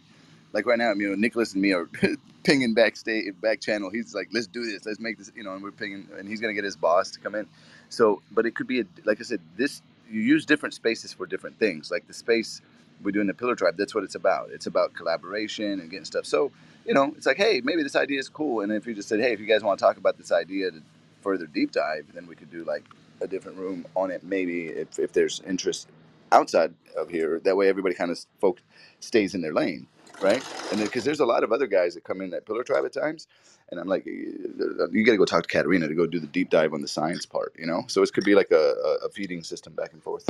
[0.54, 1.88] like right now, you know, Nicholas and me are
[2.44, 3.90] pinging backstage, back channel.
[3.90, 6.40] He's like, let's do this, let's make this, you know, and we're pinging, and he's
[6.40, 7.48] gonna get his boss to come in.
[7.90, 11.26] So, but it could be, a, like I said, this you use different spaces for
[11.26, 11.90] different things.
[11.92, 12.62] Like the space
[13.04, 14.50] we're doing the Pillar Tribe, that's what it's about.
[14.52, 16.26] It's about collaboration and getting stuff.
[16.26, 16.52] So,
[16.86, 19.20] you know, it's like, hey, maybe this idea is cool, and if you just said,
[19.20, 20.82] hey, if you guys want to talk about this idea to
[21.22, 22.84] further deep dive, then we could do like
[23.20, 25.88] a different room on it, maybe if if there's interest
[26.32, 27.40] outside of here.
[27.44, 28.62] That way, everybody kind of folk
[29.00, 29.88] stays in their lane,
[30.22, 30.44] right?
[30.72, 32.92] And because there's a lot of other guys that come in that Pillar Tribe at
[32.94, 33.28] times,
[33.70, 36.50] and I'm like, you got to go talk to Katarina to go do the deep
[36.50, 37.84] dive on the science part, you know.
[37.88, 38.74] So it could be like a,
[39.04, 40.28] a feeding system back and forth.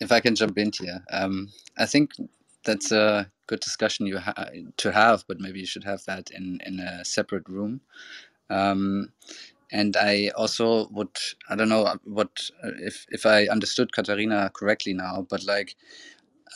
[0.00, 2.12] If I can jump in here, um, I think
[2.64, 6.60] that's a good discussion you ha- to have, but maybe you should have that in
[6.66, 7.80] in a separate room.
[8.50, 9.12] Um,
[9.72, 11.16] and I also would
[11.48, 12.50] I don't know what
[12.80, 15.76] if if I understood Katarina correctly now, but like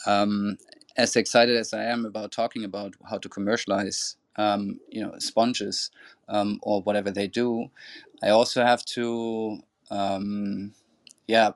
[0.07, 0.57] um,
[0.97, 5.91] as excited as I am about talking about how to commercialize, um, you know, sponges
[6.29, 7.67] um, or whatever they do,
[8.23, 9.59] I also have to,
[9.91, 10.73] um,
[11.27, 11.51] yeah,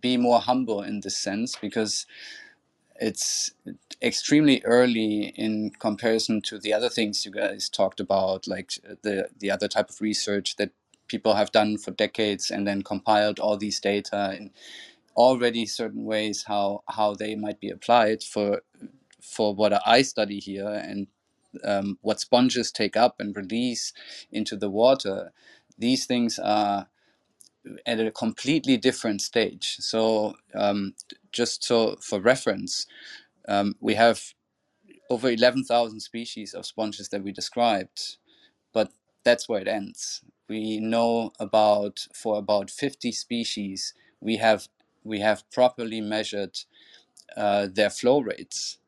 [0.00, 2.06] be more humble in this sense because
[3.00, 3.52] it's
[4.02, 8.72] extremely early in comparison to the other things you guys talked about, like
[9.02, 10.70] the the other type of research that
[11.08, 14.50] people have done for decades and then compiled all these data in
[15.16, 18.62] already certain ways how how they might be applied for
[19.22, 21.06] for what I study here and
[21.64, 23.92] um, what sponges take up and release
[24.30, 25.32] into the water.
[25.78, 26.88] These things are
[27.86, 29.76] at a completely different stage.
[29.80, 30.94] So um,
[31.32, 32.86] just so for reference,
[33.48, 34.22] um, we have
[35.10, 38.18] over 11,000 species of sponges that we described,
[38.74, 38.90] but
[39.24, 40.22] that's where it ends.
[40.48, 44.68] We know about for about 50 species, we have
[45.04, 46.58] we have properly measured
[47.36, 48.78] uh, their flow rates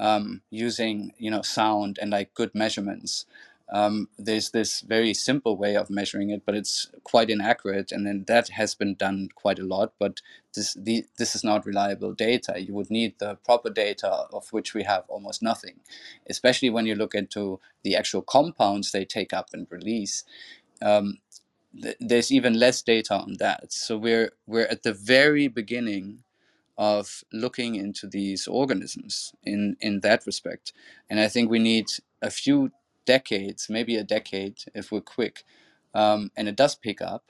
[0.00, 3.26] um, using you know sound and like good measurements.
[3.70, 8.24] Um, there's this very simple way of measuring it, but it's quite inaccurate, and then
[8.28, 9.94] that has been done quite a lot.
[9.98, 10.20] But
[10.54, 12.60] this the, this is not reliable data.
[12.60, 15.80] You would need the proper data, of which we have almost nothing,
[16.28, 20.24] especially when you look into the actual compounds they take up and release.
[20.82, 21.18] Um,
[21.80, 23.72] th- there's even less data on that.
[23.72, 26.20] So we're we're at the very beginning
[26.78, 30.72] of looking into these organisms in in that respect
[31.08, 31.86] and i think we need
[32.22, 32.70] a few
[33.14, 35.36] decades maybe a decade if we're quick
[35.94, 37.24] um, and it does pick up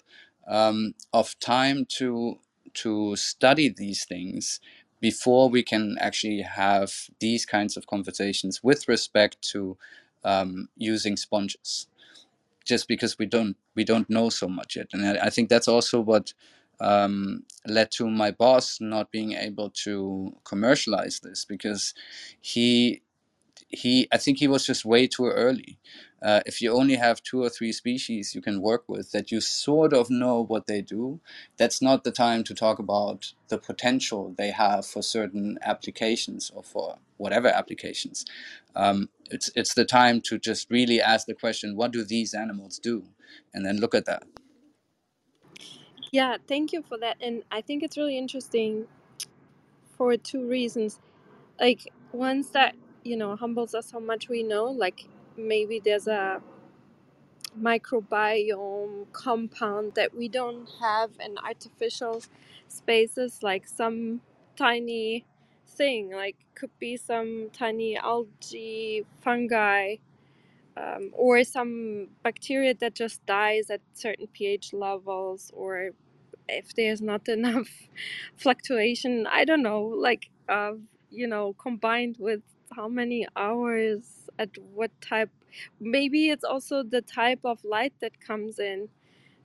[0.48, 2.38] um, of time to
[2.74, 4.60] to study these things
[5.00, 9.76] before we can actually have these kinds of conversations with respect to
[10.24, 11.86] um, using sponges.
[12.64, 14.88] Just because we don't we don't know so much yet.
[14.92, 16.34] And i, I think that's also what
[16.80, 21.94] um, led to my boss not being able to commercialize this because
[22.40, 23.02] he
[23.70, 25.78] he i think he was just way too early
[26.22, 29.40] uh, if you only have two or three species you can work with that you
[29.40, 31.20] sort of know what they do
[31.58, 36.62] that's not the time to talk about the potential they have for certain applications or
[36.62, 38.24] for whatever applications
[38.76, 42.78] um, it's it's the time to just really ask the question what do these animals
[42.78, 43.04] do
[43.54, 44.24] and then look at that
[46.12, 47.16] Yeah, thank you for that.
[47.20, 48.86] And I think it's really interesting
[49.96, 51.00] for two reasons.
[51.60, 52.74] Like, one's that,
[53.04, 54.66] you know, humbles us how much we know.
[54.66, 56.42] Like, maybe there's a
[57.60, 62.22] microbiome compound that we don't have in artificial
[62.68, 64.20] spaces, like some
[64.56, 65.24] tiny
[65.66, 69.96] thing, like, could be some tiny algae, fungi,
[70.76, 75.90] um, or some bacteria that just dies at certain pH levels, or
[76.48, 77.70] if there's not enough
[78.36, 80.72] fluctuation i don't know like uh,
[81.10, 82.42] you know combined with
[82.76, 85.30] how many hours at what type
[85.80, 88.88] maybe it's also the type of light that comes in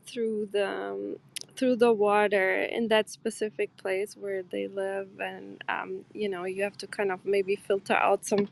[0.05, 1.17] through the um,
[1.55, 6.63] through the water in that specific place where they live and um, you know you
[6.63, 8.47] have to kind of maybe filter out some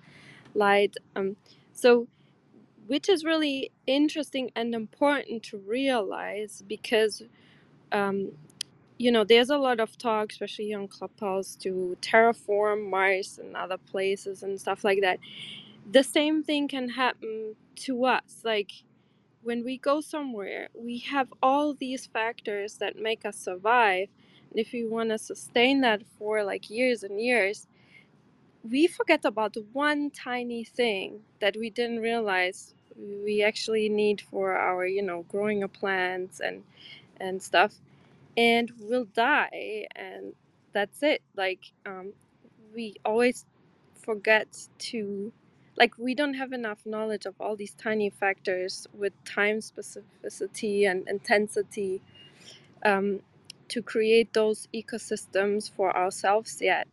[0.55, 1.35] light um,
[1.73, 2.07] so
[2.87, 7.23] which is really interesting and important to realize because
[7.91, 8.31] um,
[9.03, 13.77] you know there's a lot of talk especially on clubhouse to terraform mars and other
[13.77, 15.19] places and stuff like that.
[15.91, 17.55] The same thing can happen
[17.87, 18.41] to us.
[18.43, 18.71] Like
[19.43, 24.09] when we go somewhere we have all these factors that make us survive.
[24.51, 27.59] And if we want to sustain that for like years and years
[28.63, 32.75] we forget about one tiny thing that we didn't realize
[33.25, 36.63] we actually need for our you know growing of plants and
[37.19, 37.73] and stuff
[38.37, 40.33] and we'll die and
[40.73, 42.13] that's it like um,
[42.73, 43.45] we always
[43.95, 45.31] forget to
[45.77, 51.07] like we don't have enough knowledge of all these tiny factors with time specificity and
[51.07, 52.01] intensity
[52.85, 53.21] um,
[53.69, 56.87] to create those ecosystems for ourselves yet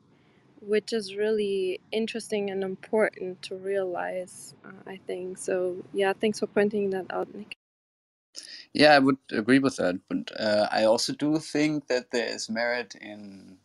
[0.63, 5.39] which is really interesting and important to realize uh, i think.
[5.39, 7.57] So yeah thanks for pointing that out nick
[8.73, 12.49] Yeah, I would agree with that, but uh, I also do think that there is
[12.49, 13.59] merit in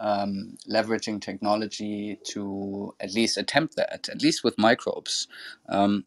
[0.00, 5.28] um, leveraging technology to at least attempt that, at least with microbes.
[5.68, 6.04] Um,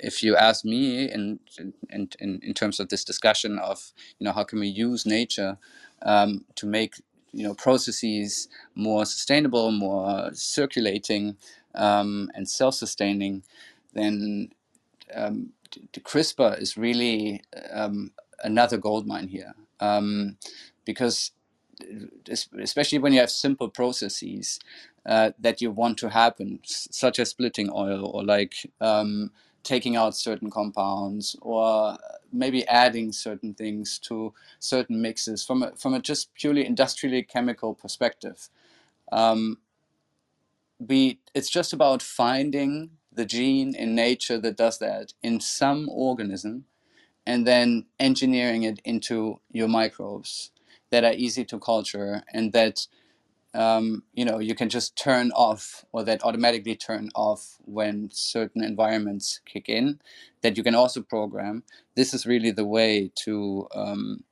[0.00, 1.40] if you ask me, in,
[1.90, 5.58] in, in, terms of this discussion of, you know, how can we use nature
[6.02, 6.94] um, to make,
[7.32, 11.36] you know, processes more sustainable, more circulating,
[11.74, 13.42] um, and self-sustaining,
[13.94, 14.50] then
[15.14, 15.50] um,
[15.94, 17.42] CRISPR is really
[17.72, 18.12] um,
[18.42, 20.36] another gold mine here um,
[20.84, 21.32] because
[22.28, 24.58] especially when you have simple processes
[25.06, 29.30] uh, that you want to happen, such as splitting oil or like um,
[29.62, 31.96] taking out certain compounds or
[32.32, 37.74] maybe adding certain things to certain mixes from a, from a just purely industrially chemical
[37.74, 38.48] perspective.
[39.10, 39.58] Um,
[40.78, 46.64] we it's just about finding the gene in nature that does that in some organism
[47.26, 50.52] and then engineering it into your microbes
[50.90, 52.86] that are easy to culture and that
[53.54, 58.62] um, you know you can just turn off or that automatically turn off when certain
[58.62, 59.98] environments kick in
[60.42, 61.64] that you can also program.
[61.96, 64.22] This is really the way to um,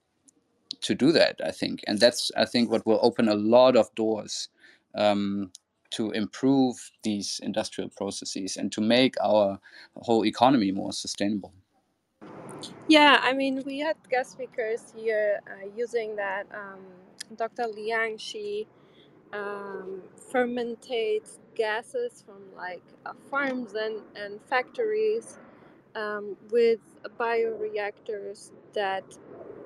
[0.82, 1.82] to do that i think.
[1.89, 4.49] And that's i think what will open a lot of doors
[4.95, 5.51] um,
[5.91, 9.59] to improve these industrial processes and to make our
[9.97, 11.53] whole economy more sustainable.
[12.89, 16.80] Yeah i mean we had guest speakers here uh, using that um,
[17.37, 18.66] dr liang she
[19.32, 25.38] um, fermentates gases from like uh, farms and, and factories
[25.95, 26.80] um, with
[27.18, 29.04] bioreactors that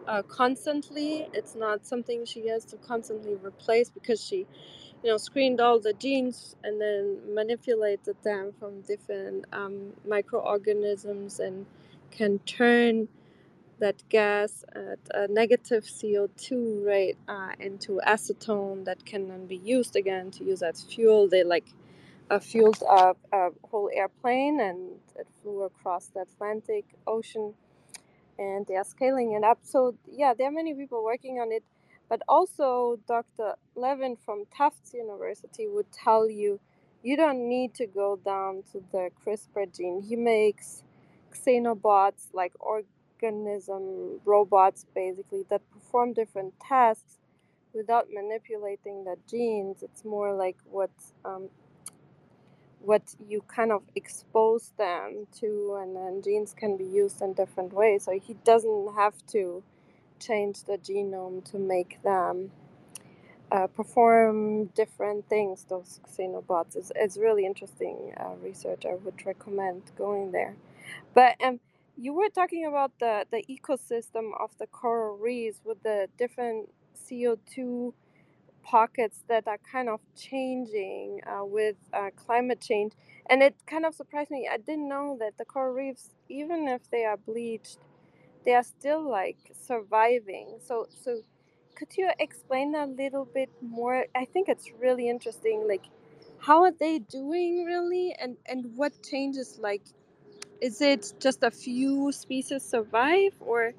[0.06, 4.46] uh, constantly it's not something she has to constantly replace because she
[5.04, 11.66] you know screened all the genes and then manipulated them from different um, microorganisms and
[12.10, 13.08] can turn
[13.80, 19.96] that gas at a negative CO2 rate uh, into acetone that can then be used
[19.96, 21.28] again to use as fuel.
[21.28, 21.66] They like
[22.30, 27.54] uh, fueled a, a whole airplane and it flew across the Atlantic Ocean
[28.38, 29.60] and they are scaling it up.
[29.62, 31.64] So, yeah, there are many people working on it.
[32.10, 33.54] But also, Dr.
[33.76, 36.60] Levin from Tufts University would tell you
[37.04, 40.02] you don't need to go down to the CRISPR gene.
[40.02, 40.82] He makes
[41.32, 47.18] xenobots like organism robots basically that perform different tasks
[47.72, 49.82] without manipulating the genes.
[49.82, 50.90] It's more like what
[51.24, 51.48] um,
[52.80, 57.72] what you kind of expose them to, and then genes can be used in different
[57.72, 58.04] ways.
[58.04, 59.62] So he doesn't have to
[60.20, 62.52] change the genome to make them
[63.52, 65.66] uh, perform different things.
[65.68, 68.84] Those xenobots it's, it's really interesting uh, research.
[68.86, 70.56] I would recommend going there.
[71.14, 71.60] But um,
[71.96, 76.70] you were talking about the the ecosystem of the coral reefs with the different
[77.08, 77.94] CO two
[78.62, 82.92] pockets that are kind of changing uh, with uh, climate change.
[83.30, 84.48] And it kind of surprised me.
[84.52, 87.78] I didn't know that the coral reefs, even if they are bleached,
[88.44, 90.58] they are still like surviving.
[90.66, 91.20] So, so
[91.76, 94.06] could you explain a little bit more?
[94.14, 95.66] I think it's really interesting.
[95.68, 95.86] Like,
[96.40, 99.58] how are they doing really, and and what changes?
[99.60, 99.82] Like,
[100.60, 103.72] is it just a few species survive, or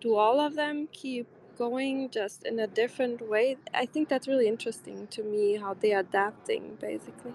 [0.00, 1.26] do all of them keep
[1.58, 3.56] going just in a different way.
[3.74, 7.34] I think that's really interesting to me how they're adapting basically.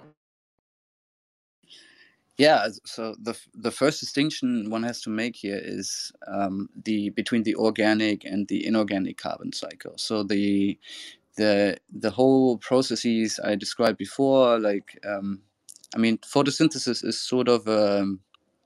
[2.37, 7.43] Yeah, so the the first distinction one has to make here is um, the between
[7.43, 9.93] the organic and the inorganic carbon cycle.
[9.97, 10.77] So the
[11.37, 15.41] the the whole processes I described before, like um,
[15.95, 18.21] I mean, photosynthesis is sort of um,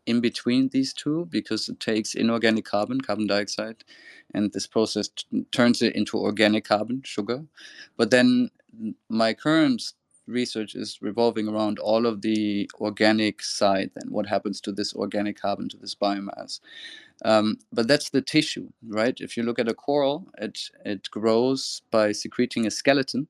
[0.07, 3.83] in between these two because it takes inorganic carbon, carbon dioxide,
[4.33, 7.45] and this process t- turns it into organic carbon, sugar.
[7.97, 8.51] But then
[9.09, 9.93] my current
[10.31, 15.39] research is revolving around all of the organic side and what happens to this organic
[15.39, 16.59] carbon to this biomass.
[17.23, 19.19] Um, but that's the tissue right?
[19.19, 23.27] If you look at a coral it it grows by secreting a skeleton.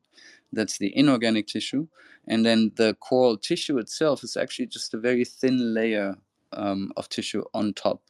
[0.54, 1.88] That's the inorganic tissue.
[2.28, 6.16] And then the coral tissue itself is actually just a very thin layer
[6.54, 8.02] um, of tissue on top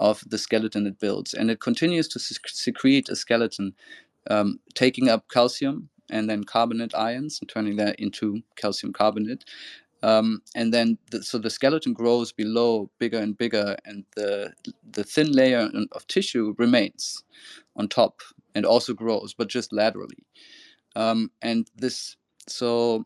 [0.00, 1.34] of the skeleton it builds.
[1.34, 3.74] And it continues to secrete a skeleton
[4.30, 9.44] um, taking up calcium and then carbonate ions and turning that into calcium carbonate.
[10.02, 14.52] Um, and then the, so the skeleton grows below bigger and bigger and the
[14.90, 17.22] the thin layer of tissue remains
[17.76, 18.20] on top
[18.54, 20.24] and also grows but just laterally
[20.96, 22.16] um, and this
[22.48, 23.04] so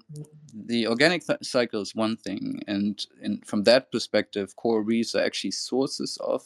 [0.55, 5.23] the organic th- cycle is one thing and, and from that perspective coral reefs are
[5.23, 6.43] actually sources of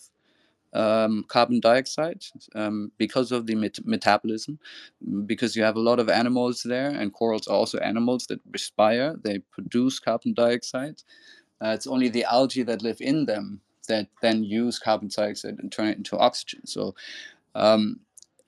[0.73, 2.25] um, carbon dioxide
[2.55, 4.59] um, because of the met- metabolism,
[5.27, 9.17] because you have a lot of animals there, and corals are also animals that respire,
[9.23, 11.03] they produce carbon dioxide.
[11.63, 15.73] Uh, it's only the algae that live in them that then use carbon dioxide and
[15.73, 16.67] turn it into oxygen.
[16.67, 16.95] So
[17.55, 18.01] um,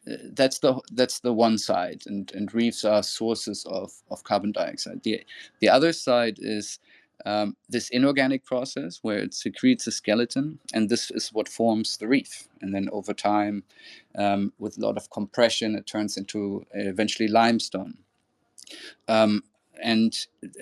[0.07, 5.03] that's the that's the one side, and, and reefs are sources of, of carbon dioxide.
[5.03, 5.23] The
[5.61, 6.79] the other side is
[7.25, 12.09] um, this inorganic process where it secretes a skeleton, and this is what forms the
[12.09, 12.49] reef.
[12.61, 13.65] And then over time,
[14.17, 17.99] um, with a lot of compression, it turns into uh, eventually limestone.
[19.09, 19.43] Um,
[19.83, 20.15] and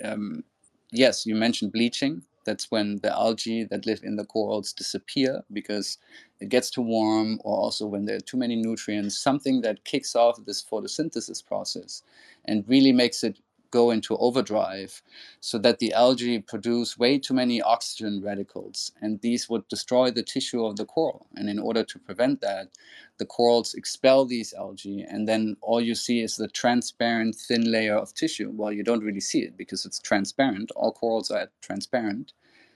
[0.03, 0.43] um,
[0.91, 2.23] yes, you mentioned bleaching.
[2.43, 5.99] That's when the algae that live in the corals disappear because
[6.39, 10.15] it gets too warm, or also when there are too many nutrients, something that kicks
[10.15, 12.01] off this photosynthesis process
[12.45, 13.39] and really makes it
[13.71, 15.01] go into overdrive
[15.39, 20.23] so that the algae produce way too many oxygen radicals and these would destroy the
[20.23, 21.25] tissue of the coral.
[21.35, 22.69] And in order to prevent that
[23.17, 27.95] the corals expel these algae and then all you see is the transparent thin layer
[27.95, 28.51] of tissue.
[28.53, 30.71] Well you don't really see it because it's transparent.
[30.75, 32.33] All corals are transparent.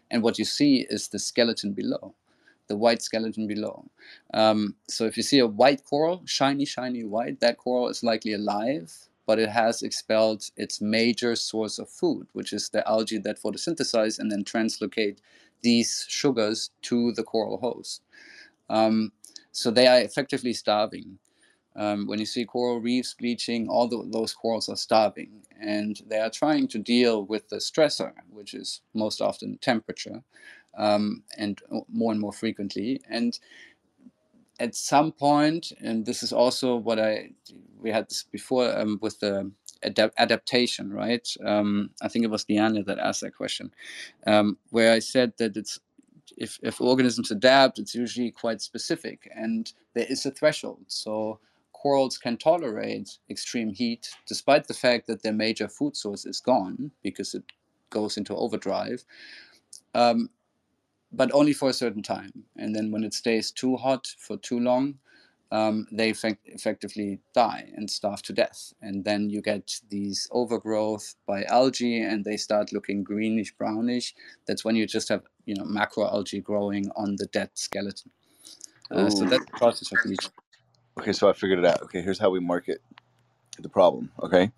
[0.10, 2.16] And what you see is the skeleton below
[2.68, 3.86] the white skeleton below.
[4.34, 8.34] Um, so if you see a white coral, shiny, shiny white, that coral is likely
[8.34, 8.92] alive
[9.26, 14.20] but it has expelled its major source of food, which is the algae that photosynthesize
[14.20, 15.18] and then translocate
[15.62, 18.02] these sugars to the coral host.
[18.70, 19.12] Um,
[19.52, 21.18] so they are effectively starving.
[21.76, 26.20] Um, when you see coral reefs bleaching, all the, those corals are starving and they
[26.20, 30.24] are trying to deal with the stressor, which is most often temperature
[30.78, 31.62] um, and
[31.92, 33.02] more and more frequently.
[33.10, 33.38] And
[34.60, 37.32] at some point, and this is also what I
[37.80, 39.52] we had this before um, with the
[40.18, 41.28] adaptation, right?
[41.46, 43.72] Um, I think it was Diana that asked that question,
[44.26, 45.80] um, where I said that it's
[46.38, 50.84] if, if organisms adapt, it's usually quite specific, and there is a threshold.
[50.88, 51.40] So
[51.74, 56.92] corals can tolerate extreme heat, despite the fact that their major food source is gone
[57.04, 57.44] because it
[57.90, 59.06] goes into overdrive.
[59.94, 60.30] Um,
[61.16, 62.44] but only for a certain time.
[62.58, 65.00] And then when it stays too hot for too long,
[65.52, 68.74] um, they effect- effectively die and starve to death.
[68.82, 74.16] And then you get these overgrowth by algae, and they start looking greenish brownish.
[74.48, 78.12] That's when you just have you know macroalgae growing on the dead skeleton.
[78.92, 80.32] Uh, so that's the process of bleaching.
[81.00, 81.82] Okay, so I figured it out.
[81.84, 82.82] Okay, here's how we market
[83.60, 84.12] the problem.
[84.22, 84.52] Okay,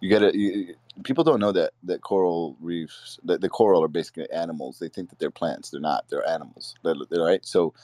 [0.00, 4.30] you get it people don't know that that coral reefs that the coral are basically
[4.32, 4.78] animals.
[4.78, 5.70] They think that they're plants.
[5.70, 6.06] They're not.
[6.08, 6.74] They're animals.
[6.84, 7.44] They're, they're, right?
[7.44, 7.74] So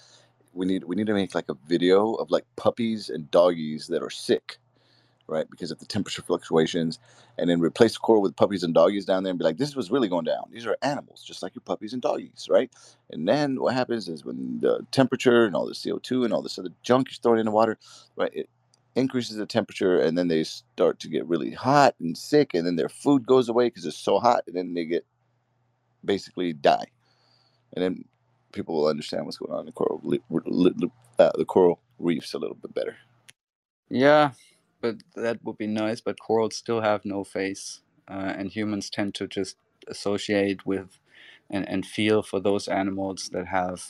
[0.52, 4.02] we need we need to make like a video of like puppies and doggies that
[4.02, 4.59] are sick
[5.28, 5.48] right?
[5.51, 6.98] Because of the temperature fluctuations.
[7.38, 9.76] And then replace the coral with puppies and doggies down there and be like this
[9.76, 10.44] was really going down.
[10.51, 12.70] These are animals just like your puppies and doggies right?
[13.10, 16.59] And then what happens is when the temperature and all the co2 and all this
[16.59, 17.78] other junk is thrown in the water
[18.16, 18.48] right it,
[18.97, 22.77] increases the temperature and then they start to get really hot and sick and then
[22.77, 25.05] their food goes away because it's so hot and then they get
[26.05, 26.86] basically die.
[27.74, 28.05] And then
[28.52, 30.02] people will understand what's going on in the coral
[31.18, 32.97] uh, the coral reefs a little bit better.
[33.89, 34.32] Yeah
[34.81, 39.14] but that would be nice but corals still have no face uh, and humans tend
[39.14, 39.56] to just
[39.89, 40.98] associate with
[41.51, 43.85] and, and feel for those animals that have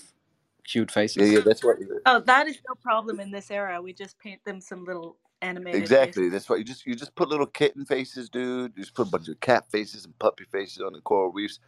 [0.66, 1.16] cute faces.
[1.16, 1.76] Yeah, yeah, that's what.
[2.06, 3.80] Oh, that is no problem in this era.
[3.80, 5.80] We just paint them some little animated.
[5.80, 6.24] Exactly.
[6.24, 6.32] faces.
[6.32, 8.72] That's what you just you just put little kitten faces, dude.
[8.76, 11.60] You just put a bunch of cat faces and puppy faces on the coral reefs.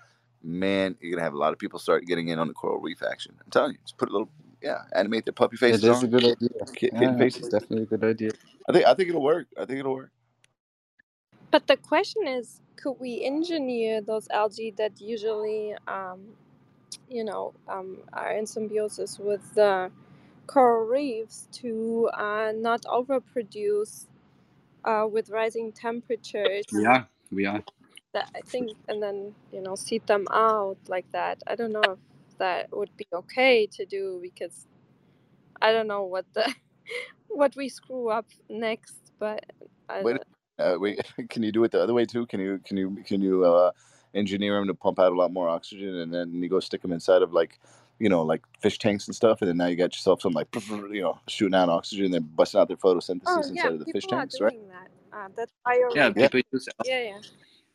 [0.42, 3.02] Man, you're gonna have a lot of people start getting in on the coral reef
[3.02, 3.34] action.
[3.44, 4.30] I'm telling you, just put a little
[4.62, 6.48] yeah, animate their puppy faces It is a on, good idea.
[6.50, 7.48] Yeah, kitten yeah, faces.
[7.48, 8.30] definitely a good idea.
[8.68, 9.46] I think I think it'll work.
[9.56, 10.10] I think it'll work.
[11.50, 16.20] But the question is, could we engineer those algae that usually, um,
[17.08, 19.90] you know, um, are in symbiosis with the
[20.46, 24.06] coral reefs to uh, not overproduce
[24.84, 26.64] uh, with rising temperatures?
[26.72, 27.04] Yeah.
[27.30, 27.62] We are.
[28.14, 31.42] That I think, and then you know, seed them out like that.
[31.46, 34.66] I don't know if that would be okay to do because
[35.60, 36.52] I don't know what the
[37.28, 39.44] what we screw up next, but
[39.88, 40.16] I Wait,
[40.58, 41.00] uh, wait.
[41.28, 42.26] Can you do it the other way too?
[42.26, 43.72] Can you can you can you uh,
[44.14, 46.92] engineer them to pump out a lot more oxygen, and then you go stick them
[46.92, 47.58] inside of like,
[47.98, 50.48] you know, like fish tanks and stuff, and then now you got yourself some like,
[50.90, 53.78] you know, shooting out oxygen, and then busting out their photosynthesis Oh inside yeah, of
[53.80, 54.58] the fish are tanks, right?
[54.68, 54.88] that.
[55.16, 55.94] Uh, that's bio.
[55.94, 56.28] Yeah, Yeah.
[56.28, 57.18] people use Yeah, yeah.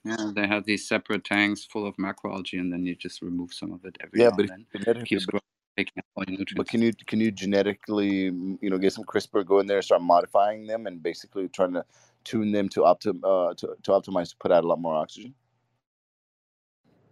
[0.05, 3.71] Yeah, they have these separate tanks full of macroalgae, and then you just remove some
[3.71, 4.65] of it every Yeah, now but and if then.
[4.83, 5.41] genetically, Keeps but, growing,
[5.77, 9.05] taking up all your but can you can you genetically, mm, you know, get some
[9.05, 11.85] CRISPR, go in there, and start modifying them, and basically trying to
[12.25, 15.33] tune them to optim uh, to, to optimize to put out a lot more oxygen?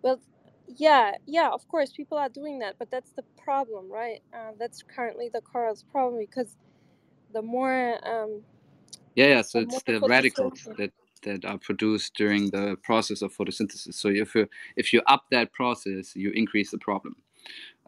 [0.03, 0.21] Well,
[0.67, 1.49] yeah, yeah.
[1.49, 4.21] Of course, people are doing that, but that's the problem, right?
[4.33, 6.57] Uh, that's currently the coral's problem because
[7.33, 8.41] the more um,
[9.15, 9.41] Yeah, yeah.
[9.43, 10.91] So the it's the radicals that
[11.23, 13.95] that are produced during the process of photosynthesis.
[13.95, 14.47] So if you
[14.77, 17.15] if you up that process, you increase the problem.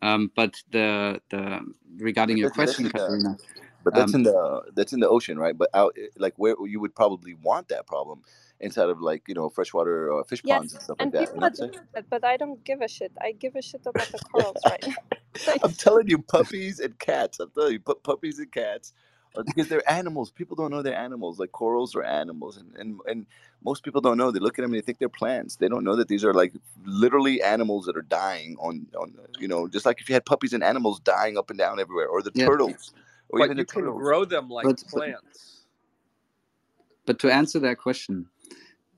[0.02, 1.61] Um, but the the
[1.98, 3.38] regarding But your that's, that's question, the Katarina,
[3.84, 5.57] but that's um, in the that's in the ocean, right?
[5.57, 8.22] But out like where you would probably want that problem
[8.64, 11.30] inside of like you know freshwater uh, fish ponds Yes, and stuff like and that.
[11.34, 11.88] You people know are what I'm doing saying?
[11.95, 13.11] that, but I don't give a shit.
[13.22, 15.03] I give a shit about the corals right now.
[15.48, 17.40] Like, I'm telling you, puppies and cats.
[17.40, 18.94] I'm telling you, pu- puppies and cats,
[19.45, 20.31] because they're animals.
[20.31, 21.40] People don't know they're animals.
[21.40, 23.26] Like corals are animals, and, and and
[23.64, 24.31] most people don't know.
[24.31, 25.57] They look at them and they think they're plants.
[25.57, 26.53] They don't know that these are like
[26.85, 30.53] literally animals that are dying on on you know just like if you had puppies
[30.53, 32.49] and animals dying up and down everywhere, or the yeah.
[32.49, 32.94] turtles,
[33.30, 33.94] or But even you the can turtles.
[33.94, 35.65] grow them like But, but plants.
[37.06, 38.27] but to answer that question,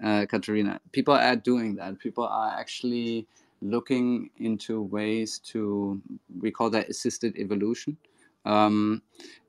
[0.04, 2.00] uh, Katarina, people are doing that.
[2.00, 3.28] People are actually
[3.62, 6.02] looking into ways to
[6.42, 7.98] we call that assisted evolution,
[8.46, 9.02] um,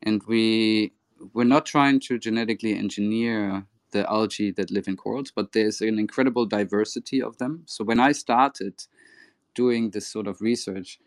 [0.03, 0.93] and we
[1.33, 5.99] we're not trying to genetically engineer the algae that live in corals, but there's an
[5.99, 7.63] incredible diversity of them.
[7.67, 8.75] So when I started
[9.55, 10.99] doing this sort of research,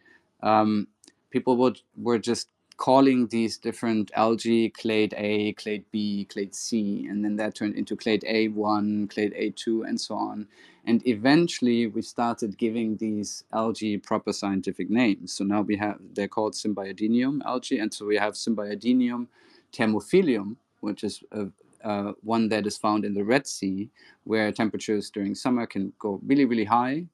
[0.42, 0.88] um,
[1.30, 2.50] people would were just
[2.80, 7.96] calling these different algae clade A, clade B, clade C, and then that turned into
[7.96, 10.48] clade A1, clade A2, and so on.
[10.86, 15.34] And eventually, we started giving these algae proper scientific names.
[15.34, 19.28] So now we have they're called Symbiodinium algae, and so we have Symbiodinium
[19.74, 21.48] thermophilium, which is a,
[21.84, 23.90] uh, one that is found in the Red Sea,
[24.24, 27.06] where temperatures during summer can go really, really high,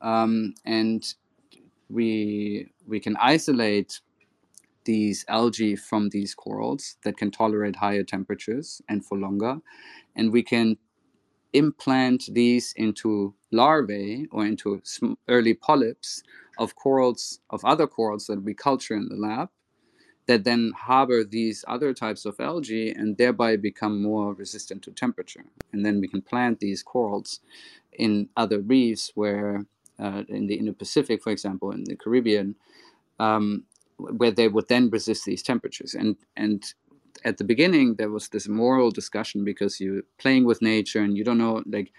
[0.00, 1.14] um, and
[1.90, 4.00] we we can isolate
[4.90, 9.54] these algae from these corals that can tolerate higher temperatures and for longer,
[10.16, 10.68] and we can
[11.52, 14.66] implant these into larvae or into
[15.34, 16.22] early polyps
[16.58, 17.22] of corals
[17.54, 19.48] of other corals that we culture in the lab
[20.28, 25.46] that then harbor these other types of algae and thereby become more resistant to temperature.
[25.72, 27.40] And then we can plant these corals
[28.04, 29.66] in other reefs where
[30.04, 32.54] uh, in the indo-pacific for example in the caribbean
[33.18, 33.64] um,
[34.16, 35.94] where they would then resist these temperatures.
[35.94, 36.62] And and
[37.24, 41.24] at the beginning there was this moral discussion because you're playing with nature and you
[41.24, 41.92] don't know like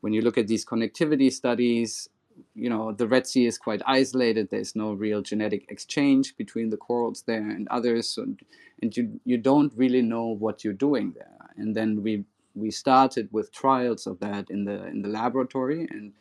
[0.00, 2.08] when you look at these connectivity studies
[2.54, 4.48] you know the red sea is quite isolated.
[4.50, 8.16] There's no real genetic exchange between the corals there and others.
[8.18, 8.40] And,
[8.82, 11.50] and you you don't really know what you're doing there.
[11.56, 12.24] And then we
[12.54, 15.86] we started with trials of that in the in the laboratory.
[15.90, 16.12] And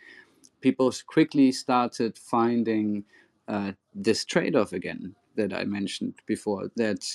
[0.62, 3.06] people quickly started finding
[3.50, 6.72] uh, this trade-off again that I mentioned before.
[6.78, 7.06] That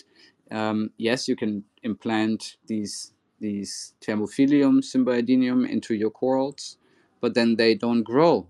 [0.51, 6.79] um, yes, you can implant these these thermophilium symbiodinium into your corals,
[7.21, 8.49] but then they don't grow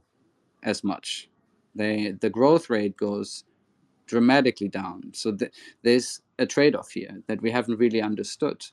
[0.62, 1.28] as much.
[1.74, 3.44] They the growth rate goes
[4.06, 5.12] dramatically down.
[5.14, 5.52] So th-
[5.82, 8.66] there's a trade-off here that we haven't really understood.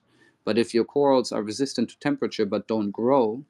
[0.45, 3.45] But if your corals are resistant to temperature but don't grow,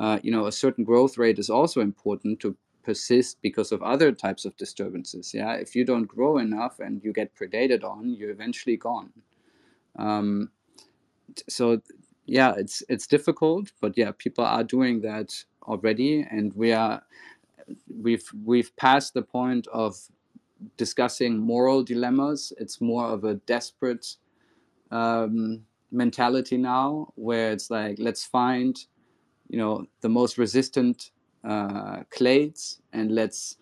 [0.00, 2.56] uh, you know, a certain growth rate is also important to
[2.88, 5.34] persist because of other types of disturbances.
[5.34, 9.10] Yeah, if you don't grow enough and you get predated on, you're eventually gone.
[9.98, 10.50] Um,
[11.50, 11.82] so,
[12.24, 15.34] yeah, it's it's difficult, but yeah, people are doing that
[15.64, 17.02] already, and we are
[18.02, 19.92] we've we've passed the point of
[20.78, 22.54] discussing moral dilemmas.
[22.56, 24.16] It's more of a desperate
[24.90, 25.60] um,
[25.90, 28.74] mentality now where it's like let's find
[29.50, 31.10] you know the most resistant
[31.44, 33.56] uh, clades and let's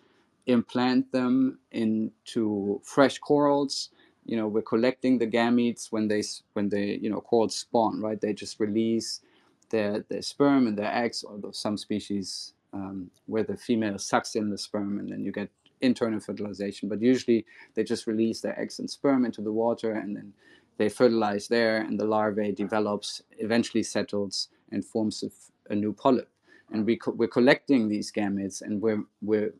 [0.45, 3.89] implant them into fresh corals.
[4.25, 6.23] You know we're collecting the gametes when they
[6.53, 8.19] when they you know corals spawn right?
[8.19, 9.21] They just release
[9.69, 14.49] their their sperm and their eggs although some species um, where the female sucks in
[14.49, 15.49] the sperm and then you get
[15.81, 16.89] internal fertilization.
[16.89, 17.45] But usually
[17.75, 20.33] they just release their eggs and sperm into the water and then
[20.77, 26.29] they fertilize there and the larvae develops eventually settles and forms a, a new polyp
[26.71, 29.53] and we co- we're collecting these gametes and we're we're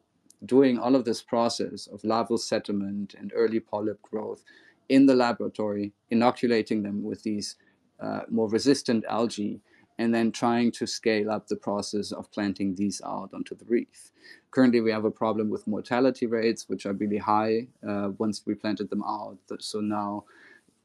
[0.46, 4.44] doing all of this process of larval settlement and early polyp growth
[4.90, 7.56] in the laboratory, inoculating them with these
[8.00, 9.60] uh, more resistant algae,
[9.98, 14.12] and then trying to scale up the process of planting these out onto the reef.
[14.52, 18.54] Currently, we have a problem with mortality rates, which are really high uh, once we
[18.54, 19.38] planted them out.
[19.60, 20.26] So now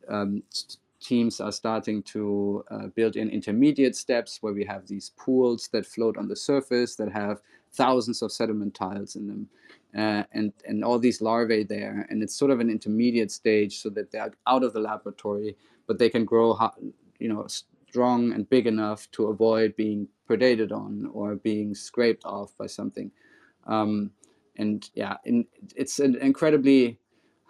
[0.09, 0.43] um,
[1.03, 5.87] teams are starting to uh, build in intermediate steps where we have these pools that
[5.87, 7.41] float on the surface that have
[7.73, 9.49] thousands of sediment tiles in them
[9.97, 12.07] uh, and and all these larvae there.
[12.11, 15.57] And it's sort of an intermediate stage so that they're out of the laboratory
[15.87, 16.59] but they can grow
[17.19, 17.47] you know
[17.89, 23.11] strong and big enough to avoid being predated on or being scraped off by something.
[23.67, 24.11] Um,
[24.57, 25.47] and yeah in,
[25.77, 26.99] it's an incredibly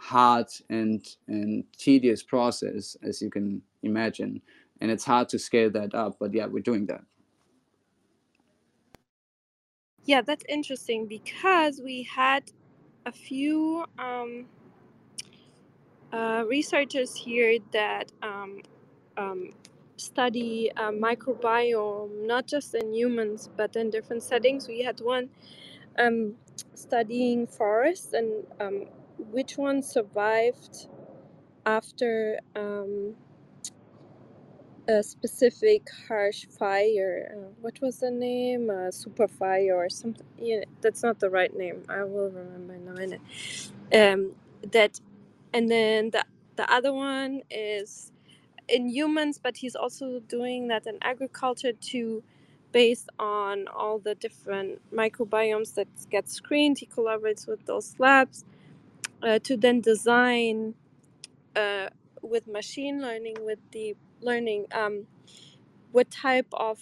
[0.02, 4.42] hard and and tedious process as you can imagine.
[4.80, 7.02] And it's hard to scale that up but yeah we're doing that.
[10.04, 12.44] Yeah that's interesting because we had
[13.06, 14.46] a few um,
[16.12, 18.62] uh, researchers here that um,
[19.16, 19.52] um,
[19.96, 24.68] study uh, microbiome not just in humans but in different settings.
[24.68, 25.30] We had one
[25.98, 26.34] um,
[26.74, 28.86] studying forests and um,
[29.30, 30.88] which one survived
[31.66, 33.14] after um,
[34.88, 37.32] a specific harsh fire.
[37.36, 38.70] Uh, what was the name?
[38.70, 40.26] Uh, super fire or something.
[40.38, 41.82] Yeah, that's not the right name.
[41.88, 43.20] I will remember in a minute.
[43.94, 44.32] Um,
[44.72, 45.00] that,
[45.54, 46.24] and then the
[46.56, 48.12] the other one is
[48.68, 52.22] in humans, but he's also doing that in agriculture too,
[52.72, 56.78] based on all the different microbiomes that get screened.
[56.80, 58.44] He collaborates with those labs
[59.22, 60.74] uh, to then design
[61.56, 61.88] uh,
[62.22, 65.06] with machine learning, with deep learning, um,
[65.92, 66.78] what type of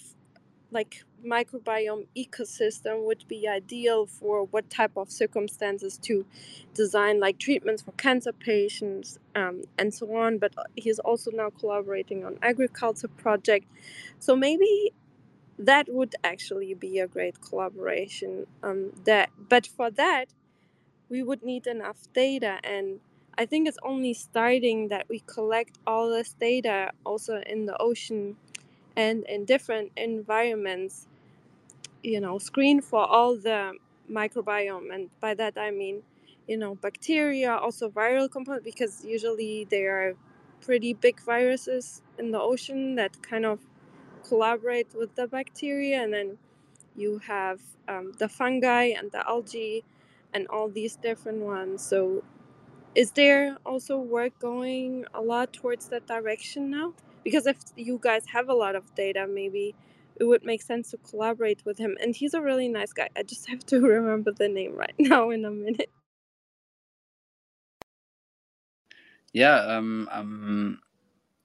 [0.71, 6.25] like microbiome ecosystem would be ideal for what type of circumstances to
[6.73, 10.37] design like treatments for cancer patients um, and so on.
[10.37, 13.67] But he's also now collaborating on agriculture project.
[14.19, 14.93] So maybe
[15.59, 20.33] that would actually be a great collaboration um, that but for that
[21.11, 22.99] we would need enough data and
[23.37, 28.37] i think it's only starting that we collect all this data also in the ocean
[28.95, 31.07] and in different environments
[32.01, 33.73] you know screen for all the
[34.09, 36.01] microbiome and by that i mean
[36.47, 40.13] you know bacteria also viral component because usually there are
[40.61, 43.59] pretty big viruses in the ocean that kind of
[44.27, 46.37] collaborate with the bacteria and then
[46.95, 49.83] you have um, the fungi and the algae
[50.33, 51.83] and all these different ones.
[51.83, 52.23] So,
[52.95, 56.93] is there also work going a lot towards that direction now?
[57.23, 59.75] Because if you guys have a lot of data, maybe
[60.17, 61.97] it would make sense to collaborate with him.
[62.01, 63.09] And he's a really nice guy.
[63.17, 65.89] I just have to remember the name right now in a minute.
[69.33, 70.81] Yeah, um, I'm,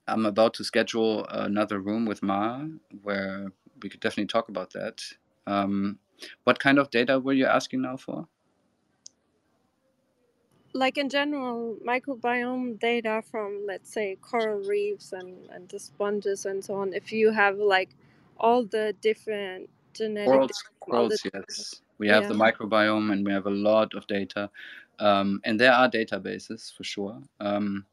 [0.09, 2.65] I'm about to schedule another room with Ma
[3.03, 3.53] where
[3.83, 5.03] we could definitely talk about that.
[5.47, 5.99] Um,
[6.45, 8.29] what kind of data were you asking now for?
[10.77, 16.65] Like in general, microbiome data from let's say coral reefs and, and the sponges and
[16.65, 17.91] so on, if you have like
[18.39, 21.81] all the different genetic corals, corals yes.
[21.99, 22.29] We have yeah.
[22.29, 24.51] the microbiome and we have a lot of data.
[24.99, 27.85] Um, and there are databases for sure, um,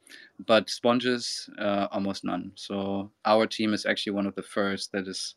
[0.45, 2.53] but sponges uh, almost none.
[2.55, 5.35] So our team is actually one of the first that is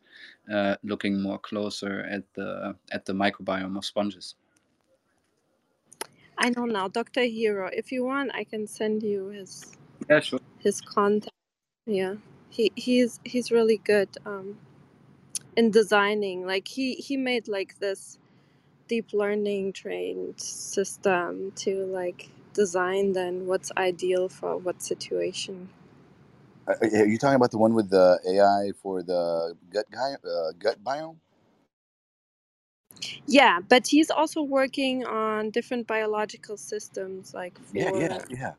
[0.53, 4.37] uh, looking more closer at the at the microbiome of sponges.
[6.39, 7.25] I know now, Dr.
[7.25, 7.71] Hero.
[7.73, 9.77] If you want, I can send you his
[10.11, 10.41] yeah, sure.
[10.61, 11.33] his contact.
[11.87, 12.17] Yeah,
[12.51, 14.59] he he's he's really good um,
[15.57, 16.47] in designing.
[16.47, 18.19] Like he he made like this
[18.89, 25.71] deep learning trained system to like design then what's ideal for what situation.
[26.67, 30.83] Are you talking about the one with the AI for the gut guy, uh, gut
[30.85, 31.17] biome?
[33.27, 38.53] Yeah, but he's also working on different biological systems, like Yeah, yeah, yeah.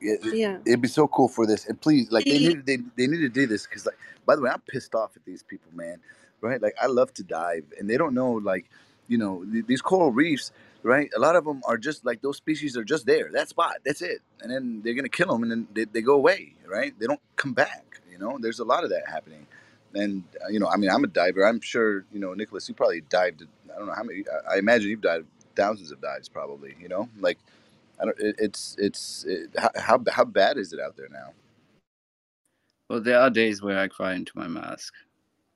[0.00, 0.60] it, Yeah.
[0.66, 1.66] it'd be so cool for this.
[1.66, 4.42] And please, like they need they they need to do this because like by the
[4.42, 6.00] way, I'm pissed off at these people, man.
[6.42, 6.62] Right?
[6.62, 8.66] Like I love to dive, and they don't know like
[9.08, 10.52] you know th- these coral reefs.
[10.84, 11.10] Right?
[11.16, 14.02] A lot of them are just like those species are just there, that spot, that's
[14.02, 16.54] it, and then they're gonna kill them, and then they, they go away.
[16.66, 16.98] Right?
[16.98, 18.00] They don't come back.
[18.10, 19.46] You know, there's a lot of that happening.
[19.94, 21.44] And uh, you know, I mean, I'm a diver.
[21.46, 22.68] I'm sure you know, Nicholas.
[22.68, 23.44] You probably dived.
[23.74, 24.24] I don't know how many.
[24.50, 26.76] I I imagine you've dived thousands of dives, probably.
[26.80, 27.38] You know, like
[28.00, 28.20] I don't.
[28.20, 31.32] It, it's it's it, how how bad is it out there now?
[32.88, 34.94] Well, there are days where I cry into my mask,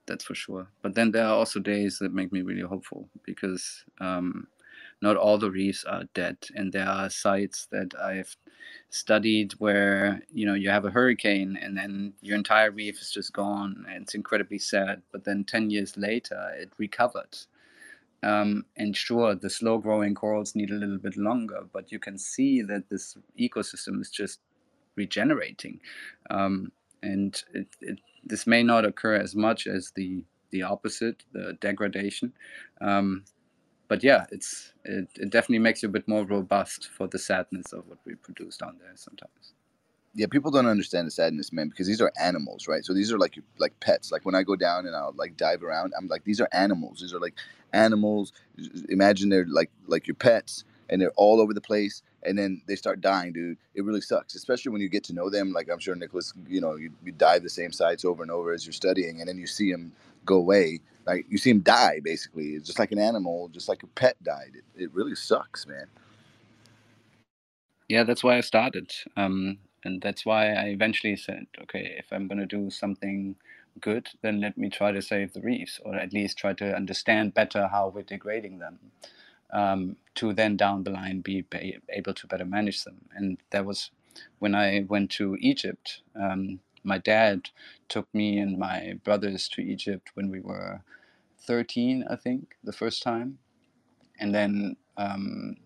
[0.07, 0.69] that's for sure.
[0.83, 4.49] But then there are also days that make me really hopeful because um,
[5.03, 8.37] not all the reefs are dead, and there are sites that I've
[8.91, 13.33] studied where you know you have a hurricane and then your entire reef is just
[13.33, 15.03] gone, and it's incredibly sad.
[15.13, 17.37] But then ten years later, it recovered.
[18.23, 22.19] Um, and sure, the slow growing corals need a little bit longer, but you can
[22.19, 24.39] see that this ecosystem is just
[24.95, 25.81] regenerating.
[26.31, 26.71] Um,
[27.03, 32.33] and it, it, this may not occur as much as the, the opposite, the degradation.
[32.81, 33.25] Um,
[33.93, 37.75] but yeah, it's it, it definitely makes you a bit more robust for the sadness
[37.75, 39.53] of what we produce down there sometimes.
[40.15, 42.87] Yeah, people don't understand the sadness, man, because these are animals, right?
[42.87, 44.11] So these are like like pets.
[44.11, 47.01] Like when I go down and I'll like dive around, I'm like, these are animals.
[47.03, 47.35] These are like
[47.75, 48.33] animals.
[48.89, 52.77] Imagine they're like like your pets, and they're all over the place, and then they
[52.77, 53.59] start dying, dude.
[53.75, 55.53] It really sucks, especially when you get to know them.
[55.53, 58.55] Like I'm sure Nicholas, you know, you, you dive the same sites over and over
[58.55, 59.93] as you're studying, and then you see them
[60.25, 60.81] go away.
[61.07, 62.51] Like you see them die, basically.
[62.51, 64.53] It's just like an animal, just like a pet died.
[64.55, 65.87] It, it really sucks, man.
[67.89, 68.93] Yeah, that's why I started.
[69.17, 73.37] Um, and that's why I eventually said, okay, if I'm going to do something
[73.81, 77.35] good, then let me try to save the reefs, or at least try to understand
[77.35, 78.81] better how we're degrading them,
[79.53, 81.45] um, to then down the line be
[81.91, 82.97] able to better manage them.
[83.17, 83.91] And that was
[84.41, 86.03] when I went to Egypt.
[86.17, 87.51] Um, my dad
[87.89, 90.83] took me and my brothers to Egypt when we were
[91.41, 93.39] 13, I think, the first time.
[94.19, 95.57] And then um,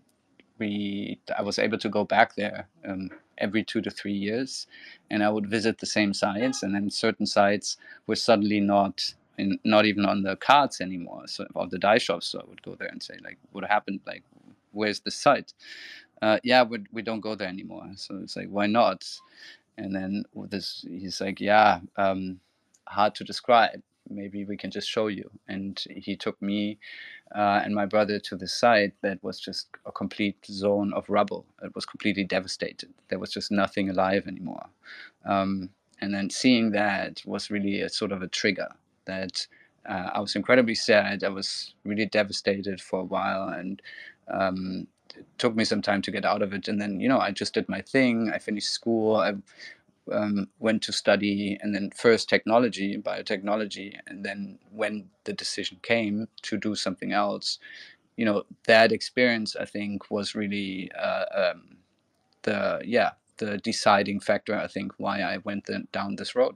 [0.59, 4.67] we I was able to go back there um, every two to three years,
[5.09, 7.77] and I would visit the same sites, and then certain sites
[8.07, 12.27] were suddenly not in, not even on the cards anymore, so of the dive shops.
[12.27, 14.01] So I would go there and say like, what happened?
[14.05, 14.23] Like,
[14.71, 15.53] where's the site?
[16.21, 17.85] Uh, yeah, we we don't go there anymore.
[17.95, 19.07] So it's like, why not?
[19.77, 22.39] And then this, he's like, yeah, um,
[22.87, 23.81] hard to describe.
[24.09, 25.29] Maybe we can just show you.
[25.47, 26.79] And he took me
[27.35, 31.45] uh, and my brother to the site that was just a complete zone of rubble.
[31.61, 32.93] It was completely devastated.
[33.09, 34.67] There was just nothing alive anymore.
[35.25, 38.69] Um, and then seeing that was really a sort of a trigger
[39.05, 39.47] that
[39.87, 41.23] uh, I was incredibly sad.
[41.23, 43.81] I was really devastated for a while, and
[44.27, 44.87] um,
[45.37, 46.67] took me some time to get out of it.
[46.67, 48.31] And then, you know, I just did my thing.
[48.33, 49.15] I finished school.
[49.15, 49.33] I
[50.11, 56.27] um, went to study and then first technology, biotechnology, and then when the decision came
[56.43, 57.59] to do something else,
[58.15, 61.77] you know, that experience I think was really uh, um,
[62.43, 64.55] the yeah the deciding factor.
[64.55, 66.55] I think why I went the, down this road.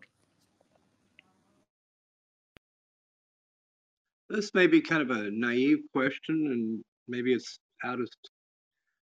[4.30, 8.10] This may be kind of a naive question, and maybe it's out of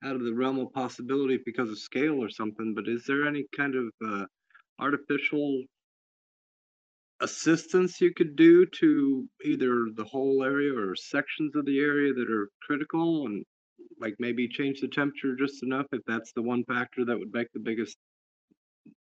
[0.03, 2.73] out of the realm of possibility because of scale or something.
[2.73, 4.25] But is there any kind of uh,
[4.79, 5.63] artificial
[7.21, 12.29] assistance you could do to either the whole area or sections of the area that
[12.31, 13.45] are critical, and
[13.99, 17.47] like maybe change the temperature just enough if that's the one factor that would make
[17.53, 17.95] the biggest,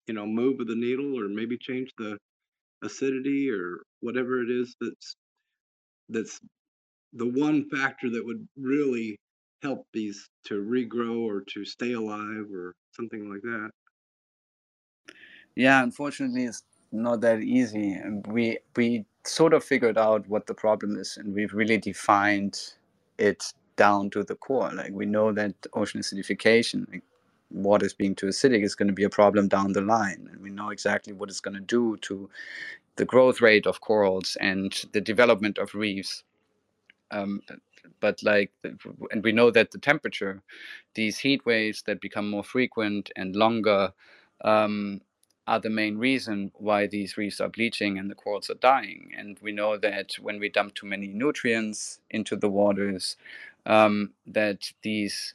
[0.09, 2.19] you know, move of the needle, or maybe change the
[2.83, 5.17] acidity or whatever it is that's
[6.09, 6.41] that's
[7.13, 9.19] the one factor that would really
[9.63, 13.71] help these to regrow or to stay alive or something like that.
[15.57, 16.63] Yeah, unfortunately, it's
[16.93, 17.99] not that easy.
[18.27, 22.75] We we sort of figured out what the problem is, and we've really defined
[23.19, 24.73] it down to the core.
[24.73, 27.03] Like we know that ocean acidification, like
[27.51, 30.51] water being too acidic, is going to be a problem down the line, and we
[30.51, 32.31] know exactly what it's going to do to
[32.97, 36.25] the growth rate of corals and the development of reefs.
[37.11, 37.41] Um,
[38.01, 38.51] but like,
[39.11, 40.43] and we know that the temperature,
[40.95, 43.93] these heat waves that become more frequent and longer,
[44.45, 45.01] um,
[45.49, 49.11] are the main reason why these reefs are bleaching and the corals are dying.
[49.17, 53.17] And we know that when we dump too many nutrients into the waters,
[53.65, 55.35] um, that these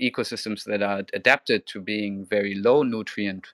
[0.00, 3.46] ecosystems that are adapted to being very low nutrient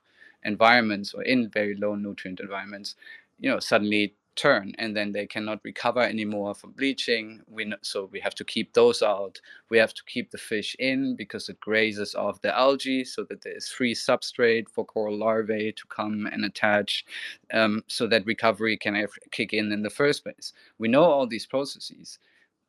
[0.45, 2.97] environments or in very low nutrient environments,
[3.39, 7.41] you know, suddenly turn and then they cannot recover anymore from bleaching.
[7.49, 9.41] We so we have to keep those out.
[9.71, 13.43] We have to keep the fish in because it grazes off the algae so that
[13.43, 17.05] there is free substrate for coral larvae to come and attach
[17.53, 20.53] um, so that recovery can kick in in the first place.
[20.79, 22.19] We know all these processes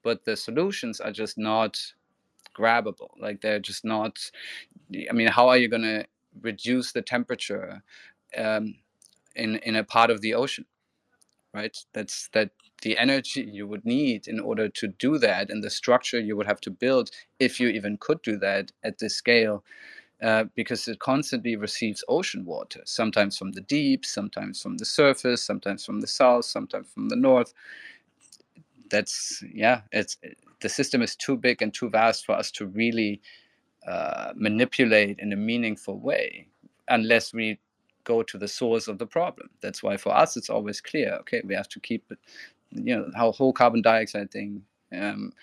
[0.03, 1.77] but the solutions are just not
[2.57, 3.09] grabbable.
[3.19, 4.17] Like they're just not
[5.09, 6.05] i mean how are you going to
[6.41, 7.81] reduce the temperature
[8.37, 8.75] um,
[9.35, 10.65] in in a part of the ocean
[11.57, 11.77] right?
[11.93, 12.51] That's that
[12.83, 16.45] the energy you would need in order to do that and the structure you would
[16.45, 17.09] have to build
[17.39, 19.63] if you even could do that at this scale
[20.21, 25.41] uh, because it constantly receives ocean water sometimes from the deep sometimes from the surface
[25.43, 27.53] sometimes from the south sometimes from the north.
[28.91, 30.17] That's yeah it's
[30.61, 33.21] the system is too big and too vast for us to really
[33.87, 36.47] uh, manipulate in a meaningful way
[36.89, 37.59] unless we
[38.07, 39.49] go to the source of the problem.
[39.61, 41.11] That's why for us it's always clear.
[41.21, 42.19] Okay, we have to keep it.
[42.71, 44.63] You know, how whole carbon dioxide thing.
[44.97, 45.33] Um,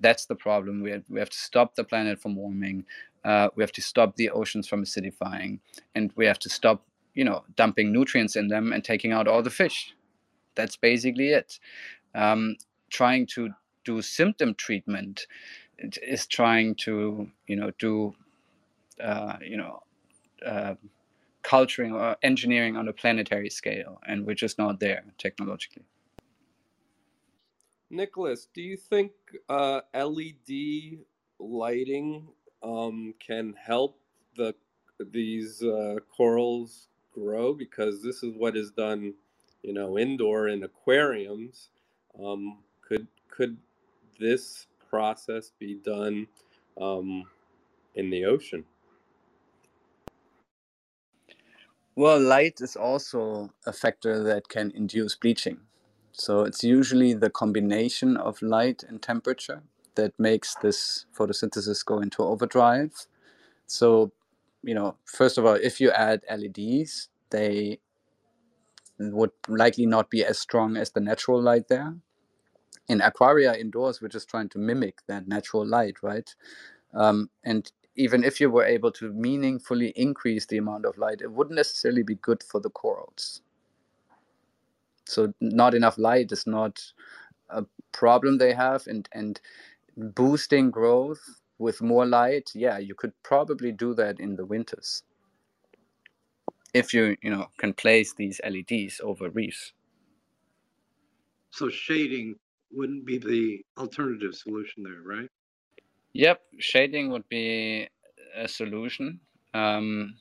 [0.00, 0.82] that's the problem.
[0.82, 2.84] We have, we have to stop the planet from warming.
[3.24, 5.60] Uh, we have to stop the oceans from acidifying,
[5.94, 6.84] and we have to stop,
[7.14, 9.94] you know, dumping nutrients in them and taking out all the fish.
[10.54, 11.58] That's basically it.
[12.14, 12.56] Um,
[12.90, 13.50] trying to
[13.84, 15.26] do symptom treatment
[15.78, 18.14] is trying to, you know, do,
[19.02, 19.82] uh, you know,
[20.44, 20.74] uh,
[21.42, 25.84] culturing or engineering on a planetary scale, and we're just not there technologically.
[27.90, 29.12] Nicholas, do you think
[29.48, 30.98] uh, LED
[31.38, 32.28] lighting
[32.62, 33.98] um, can help
[34.36, 34.54] the
[35.12, 37.54] these uh, corals grow?
[37.54, 39.14] Because this is what is done,
[39.62, 41.70] you know, indoor in aquariums.
[42.22, 43.56] Um, could could
[44.20, 46.26] this process be done
[46.80, 47.24] um,
[47.94, 48.64] in the ocean?
[51.98, 55.62] Well, light is also a factor that can induce bleaching.
[56.12, 59.64] So it's usually the combination of light and temperature
[59.96, 62.92] that makes this photosynthesis go into overdrive.
[63.66, 64.12] So,
[64.62, 67.80] you know, first of all, if you add LEDs, they
[69.00, 71.96] would likely not be as strong as the natural light there.
[72.88, 76.32] In aquaria indoors, we're just trying to mimic that natural light, right?
[76.94, 81.32] Um, and even if you were able to meaningfully increase the amount of light, it
[81.32, 83.42] wouldn't necessarily be good for the corals.
[85.04, 86.80] So not enough light is not
[87.50, 89.40] a problem they have, and and
[89.96, 95.02] boosting growth with more light, yeah, you could probably do that in the winters
[96.74, 99.72] if you you know can place these LEDs over reefs.
[101.50, 102.36] So shading
[102.70, 105.30] wouldn't be the alternative solution there, right?
[106.12, 107.88] Yep, shading would be
[108.36, 109.20] a solution.
[109.54, 110.16] Um,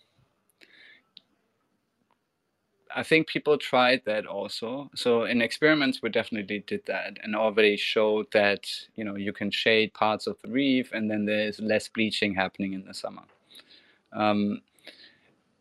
[2.96, 4.90] I think people tried that also.
[4.96, 8.66] So in experiments, we definitely did that and already showed that
[8.96, 12.74] you know you can shade parts of the reef, and then there's less bleaching happening
[12.74, 13.24] in the summer.
[14.14, 14.62] Um,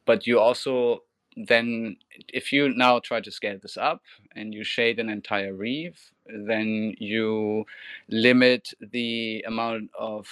[0.04, 1.02] but you also
[1.36, 1.96] then
[2.32, 4.02] if you now try to scale this up
[4.34, 7.66] and you shade an entire reef, then you
[8.08, 10.28] limit the amount of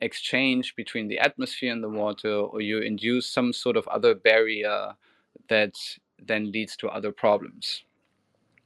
[0.00, 4.94] exchange between the atmosphere and the water, or you induce some sort of other barrier
[5.48, 5.74] that
[6.20, 7.84] then leads to other problems.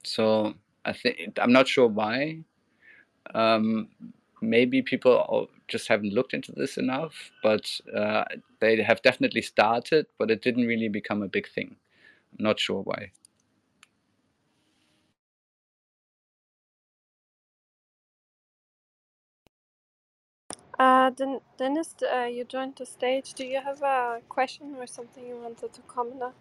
[0.04, 2.40] So I think I'm not sure why.
[3.34, 3.88] Um,
[4.40, 8.24] maybe people just haven't looked into this enough, but uh,
[8.60, 11.76] they have definitely started, but it didn't really become a big thing.
[12.38, 13.12] I'm not sure why.
[20.78, 23.34] Uh, Den- Dennis, uh, you joined the stage.
[23.34, 26.34] Do you have a question or something you wanted to comment on?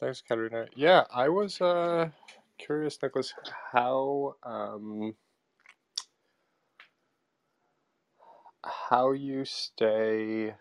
[0.00, 0.66] Thanks, Katerina.
[0.76, 2.10] Yeah, I was uh,
[2.58, 3.34] curious, Nicholas,
[3.72, 5.14] how um,
[8.64, 10.54] how you stay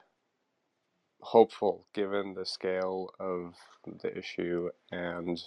[1.21, 3.55] hopeful given the scale of
[4.01, 5.41] the issue and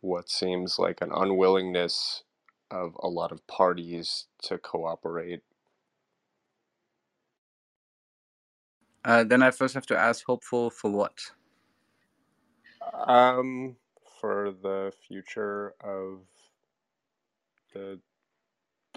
[0.00, 2.24] what seems like an unwillingness
[2.70, 5.40] of a lot of parties to cooperate.
[9.04, 11.18] Uh, then I first have to ask hopeful for what?
[13.06, 13.76] Um,
[14.20, 16.20] for the future of
[17.72, 18.00] the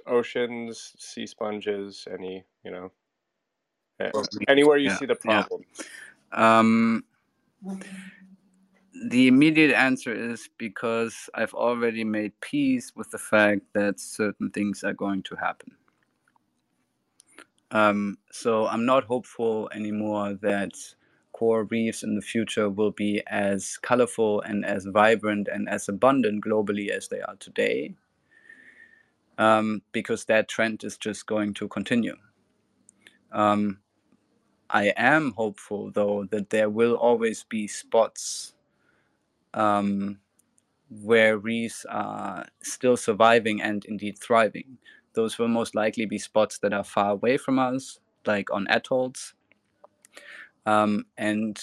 [0.08, 2.92] oceans, sea sponges, any, you know,
[4.48, 5.44] anywhere you yeah, see the yeah.
[5.44, 5.62] problem.
[6.32, 7.04] Um,
[9.10, 14.84] the immediate answer is because I've already made peace with the fact that certain things
[14.84, 15.72] are going to happen.
[17.72, 20.72] Um, so I'm not hopeful anymore that
[21.34, 26.44] coral reefs in the future will be as colorful and as vibrant and as abundant
[26.44, 27.94] globally as they are today,
[29.38, 32.16] um, because that trend is just going to continue.
[33.32, 33.80] Um,
[34.70, 38.54] I am hopeful, though, that there will always be spots
[39.54, 40.20] um,
[40.90, 44.78] where reefs are still surviving and indeed thriving.
[45.14, 49.34] Those will most likely be spots that are far away from us, like on atolls.
[50.66, 51.58] Um, and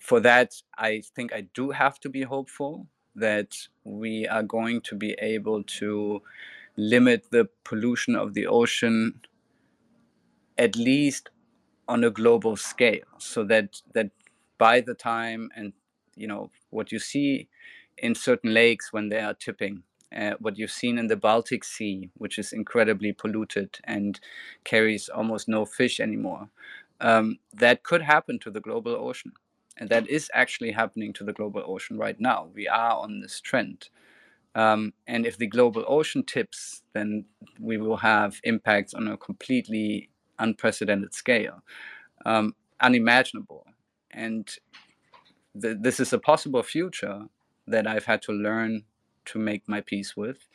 [0.00, 4.94] for that, I think I do have to be hopeful that we are going to
[4.94, 6.22] be able to
[6.76, 9.20] limit the pollution of the ocean
[10.56, 11.30] at least
[11.88, 14.10] on a global scale so that that
[14.58, 15.72] by the time and
[16.16, 17.48] you know what you see
[17.96, 19.82] in certain lakes when they are tipping
[20.14, 24.18] uh, what you've seen in the Baltic Sea, which is incredibly polluted and
[24.64, 26.48] carries almost no fish anymore,
[27.00, 29.32] um, that could happen to the global ocean.
[29.78, 32.48] And that is actually happening to the global ocean right now.
[32.54, 33.88] We are on this trend.
[34.54, 37.26] Um, and if the global ocean tips, then
[37.60, 41.62] we will have impacts on a completely unprecedented scale,
[42.26, 43.66] um, unimaginable.
[44.10, 44.48] And
[45.60, 47.26] th- this is a possible future
[47.66, 48.84] that I've had to learn
[49.26, 50.48] to make my peace with.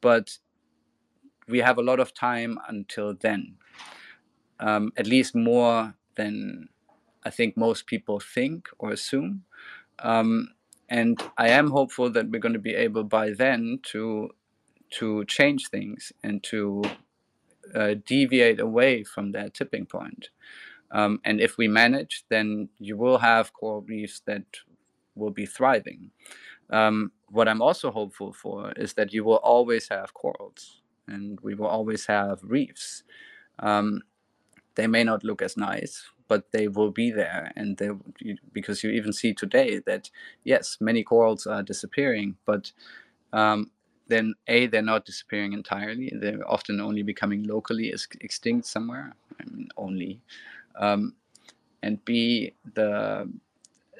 [0.00, 0.38] But
[1.48, 3.56] we have a lot of time until then,
[4.60, 6.68] um, at least more than
[7.24, 9.44] I think most people think or assume.
[9.98, 10.48] Um,
[10.88, 14.30] and I am hopeful that we're going to be able by then to
[14.90, 16.82] to change things and to
[17.74, 20.30] uh, deviate away from that tipping point.
[20.90, 24.42] Um, and if we manage, then you will have coral reefs that
[25.14, 26.10] will be thriving.
[26.70, 31.54] Um, what I'm also hopeful for is that you will always have corals and we
[31.54, 33.04] will always have reefs.
[33.58, 34.02] Um,
[34.80, 37.52] they may not look as nice, but they will be there.
[37.54, 37.90] And they,
[38.50, 40.08] because you even see today that,
[40.42, 42.72] yes, many corals are disappearing, but
[43.34, 43.70] um,
[44.08, 46.10] then A, they're not disappearing entirely.
[46.18, 47.92] They're often only becoming locally
[48.22, 49.12] extinct somewhere.
[49.38, 50.22] I mean, only.
[50.76, 51.14] Um,
[51.82, 53.30] and B, the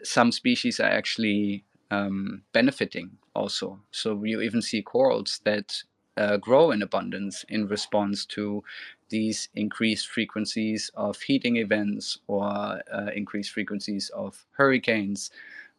[0.02, 3.80] some species are actually um, benefiting also.
[3.90, 5.82] So you even see corals that
[6.16, 8.64] uh, grow in abundance in response to
[9.10, 15.30] these increased frequencies of heating events or uh, increased frequencies of hurricanes.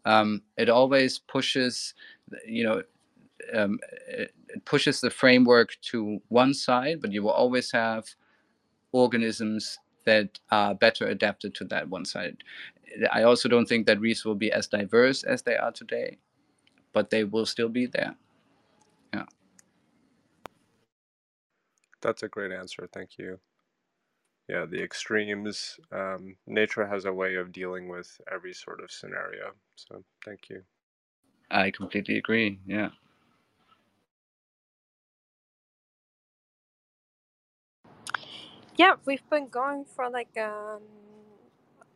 [0.05, 1.93] Um, it always pushes,
[2.45, 2.83] you know,
[3.53, 4.33] um, it
[4.65, 8.05] pushes the framework to one side, but you will always have
[8.91, 12.37] organisms that are better adapted to that one side.
[13.11, 16.17] I also don't think that reefs will be as diverse as they are today,
[16.93, 18.15] but they will still be there.
[22.01, 22.89] That's a great answer.
[22.93, 23.39] Thank you.
[24.49, 25.79] Yeah, the extremes.
[25.91, 29.53] Um, nature has a way of dealing with every sort of scenario.
[29.77, 30.63] So thank you.
[31.51, 32.59] I completely agree.
[32.67, 32.89] Yeah.
[38.77, 40.81] Yeah, we've been going for like an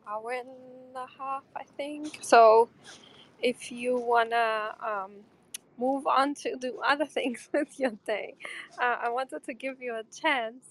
[0.08, 0.48] hour and
[0.96, 2.18] a half, I think.
[2.22, 2.68] So
[3.42, 5.12] if you wanna um,
[5.78, 8.36] move on to do other things with your day,
[8.80, 10.64] uh, I wanted to give you a chance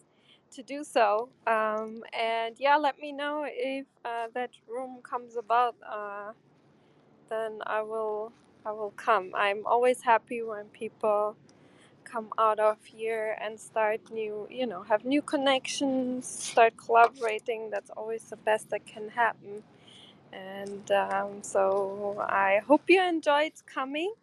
[0.54, 1.30] to do so.
[1.48, 5.76] Um, and yeah, let me know if uh, that room comes about.
[5.90, 6.34] Uh,
[7.30, 8.34] then I will
[8.66, 9.32] I will come.
[9.36, 11.36] I'm always happy when people
[12.06, 17.70] come out of here and start new, you know, have new connections, start collaborating.
[17.72, 19.64] That's always the best that can happen.
[20.34, 24.14] And um, so I hope you enjoyed coming.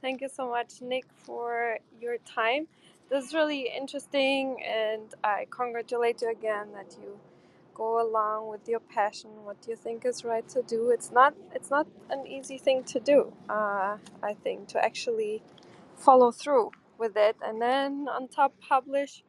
[0.00, 2.68] Thank you so much, Nick, for your time.
[3.10, 7.18] This is really interesting, and I congratulate you again that you
[7.74, 10.90] go along with your passion, what you think is right to do.
[10.90, 13.32] It's not it's not an easy thing to do.
[13.48, 15.42] Uh, I think to actually
[15.96, 19.24] follow through with it, and then on top publish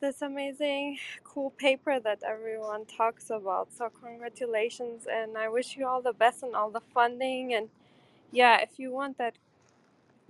[0.00, 3.72] this amazing, cool paper that everyone talks about.
[3.72, 7.54] So, congratulations, and I wish you all the best and all the funding.
[7.54, 7.70] And
[8.32, 9.36] yeah, if you want that,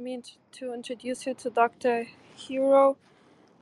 [0.01, 0.23] me
[0.53, 2.09] to introduce you to Dr.
[2.37, 2.97] Hero.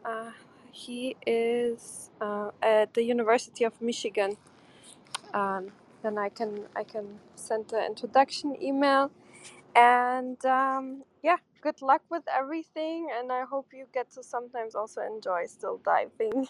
[0.05, 0.33] uh,
[0.73, 4.39] he is uh, at the University of Michigan.
[5.35, 9.11] Um, then I can I can send the introduction email,
[9.77, 13.09] and um, yeah, good luck with everything.
[13.19, 16.49] And I hope you get to sometimes also enjoy still diving.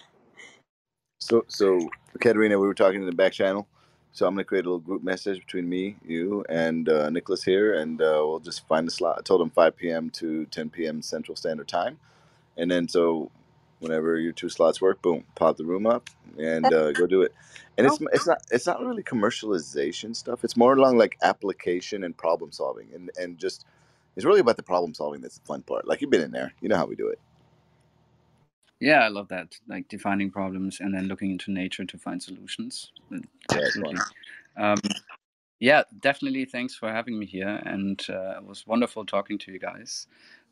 [1.21, 1.89] So, so
[2.21, 3.69] Katerina, we were talking in the back channel.
[4.19, 7.75] So I'm gonna create a little group message between me, you, and uh, Nicholas here,
[7.75, 9.17] and uh, we'll just find the slot.
[9.19, 10.11] I told him 5 p.m.
[10.13, 11.03] to 10 p.m.
[11.03, 12.01] Central Standard Time,
[12.57, 13.31] and then so
[13.81, 16.11] whenever your two slots work, boom, pop the room up.
[16.39, 17.35] and uh, go do it.
[17.79, 20.45] And it's it's not it's not really commercialization stuff.
[20.45, 23.67] It's more along like application and problem solving, and and just
[24.17, 25.89] it's really about the problem solving that's the fun part.
[25.89, 27.21] Like you've been in there, you know how we do it.
[28.81, 29.57] Yeah, I love that.
[29.67, 32.93] Like defining problems and then looking into nature to find solutions.
[33.11, 33.25] Mm.
[33.51, 34.01] Absolutely.
[34.57, 34.79] Um,
[35.61, 36.45] yeah, definitely.
[36.45, 40.07] Thanks for having me here, and uh, it was wonderful talking to you guys.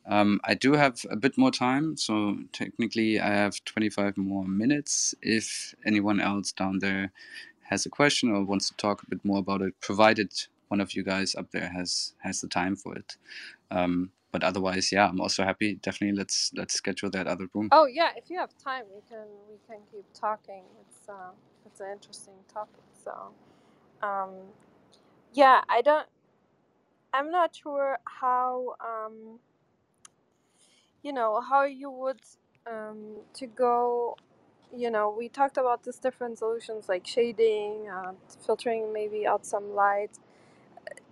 [0.09, 5.15] Um, I do have a bit more time, so technically I have 25 more minutes.
[5.23, 7.13] If anyone else down there
[7.63, 10.33] has a question or wants to talk a bit more about it, provided
[10.69, 13.17] one of you guys up there has has the time for it.
[13.71, 15.77] Um, but otherwise, yeah, I'm also happy.
[15.83, 17.73] Definitely, let's let's schedule that other room.
[17.73, 18.11] oh yeah.
[18.17, 20.65] If you have time, we can we can keep talking.
[20.83, 21.33] It's uh,
[21.67, 22.85] it's an interesting topic.
[23.05, 23.33] So,
[24.03, 24.33] um,
[25.33, 26.09] yeah, I don't.
[27.15, 29.41] I'm not sure how um,
[31.03, 32.21] you know how you would
[32.71, 34.17] um, to go.
[34.77, 38.13] You know, we talked about these different solutions like shading, uh,
[38.47, 40.19] filtering maybe out some light.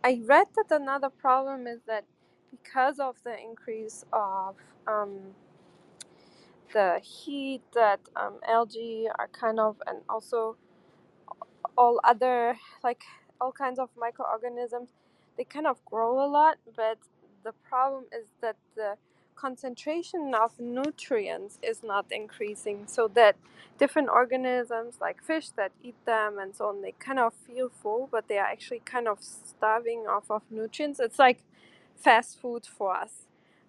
[0.04, 2.04] I read that another problem is that
[2.62, 4.56] because of the increase of
[4.86, 5.18] um,
[6.72, 10.56] the heat that um, algae are kind of and also
[11.76, 13.02] all other like
[13.40, 14.90] all kinds of microorganisms
[15.36, 16.98] they kind of grow a lot but
[17.44, 18.96] the problem is that the
[19.36, 23.36] concentration of nutrients is not increasing so that
[23.78, 28.08] different organisms like fish that eat them and so on they kind of feel full
[28.10, 31.00] but they are actually kind of starving off of nutrients.
[31.00, 31.40] It's like
[31.96, 33.26] fast food for us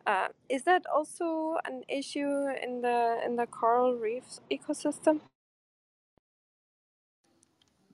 [0.07, 5.22] uh, is that also an issue in the in the coral reefs ecosystem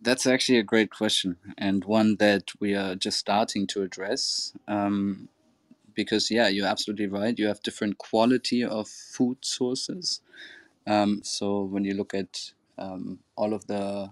[0.02, 4.54] That's actually a great question and one that we are just starting to address.
[4.68, 5.30] Um,
[5.96, 7.38] because yeah, you're absolutely right.
[7.38, 10.22] You have different quality of food sources.
[10.88, 14.12] Um, so when you look at um, all of the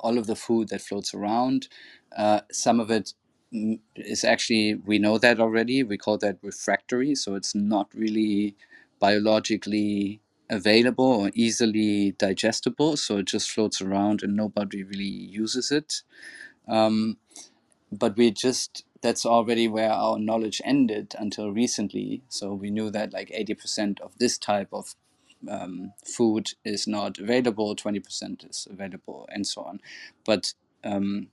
[0.00, 1.68] all of the food that floats around,
[2.16, 3.14] uh, some of it
[3.52, 5.82] is actually we know that already.
[5.82, 7.14] We call that refractory.
[7.14, 8.56] So it's not really
[9.00, 10.20] biologically
[10.50, 12.96] available or easily digestible.
[12.96, 16.02] So it just floats around and nobody really uses it.
[16.68, 17.18] Um,
[17.92, 22.22] but we just that's already where our knowledge ended until recently.
[22.28, 24.94] So we knew that like 80% of this type of
[25.48, 29.80] um, food is not available, 20% is available, and so on.
[30.24, 31.28] But um,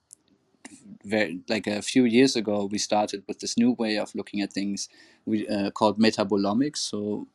[1.04, 4.54] very, like a few years ago, we started with this new way of looking at
[4.54, 4.90] things
[5.26, 6.78] we uh, called metabolomics.
[6.78, 7.28] So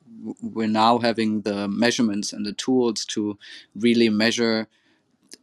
[0.43, 3.39] we're now having the measurements and the tools to
[3.75, 4.69] really measure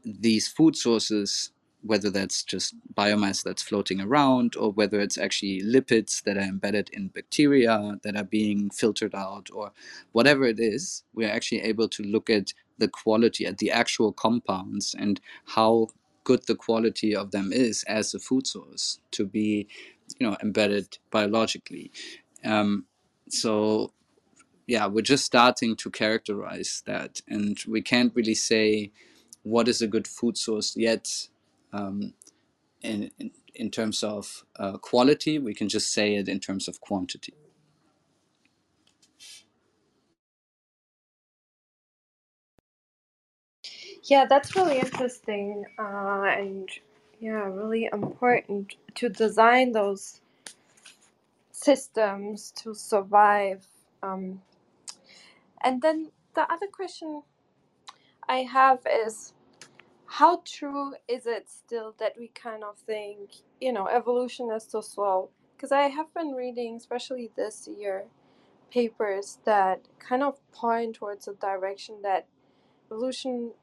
[0.04, 1.52] these food sources,
[1.82, 6.90] whether that's just biomass that's floating around or whether it's actually lipids that are embedded
[6.94, 9.72] in bacteria that are being filtered out or
[10.12, 14.96] whatever it is, we're actually able to look at the quality, at the actual compounds
[14.98, 15.88] and how
[16.26, 19.70] good the quality of them is as a food source to be,
[20.20, 21.92] you know, embedded biologically.
[22.46, 22.86] Um,
[23.30, 23.94] so
[24.68, 28.92] yeah, we're just starting to characterize that, and we can't really say
[29.44, 31.08] what is a good food source yet
[31.74, 32.14] um,
[32.82, 35.40] in, in in terms of uh, quality.
[35.40, 37.36] We can just say it in terms of quantity.
[44.06, 46.70] Yeah, that's really interesting, uh, and
[47.20, 50.22] yeah, really important to design those
[51.52, 53.66] systems to survive.
[54.04, 54.42] Um,
[55.64, 57.24] and then the other question
[58.30, 59.34] I have is
[60.06, 64.82] how true is it still that we kind of think, you know, evolution is so
[64.82, 65.30] slow?
[65.56, 68.06] Because I have been reading, especially this year,
[68.72, 72.28] papers that kind of point towards a direction that
[72.88, 73.54] evolution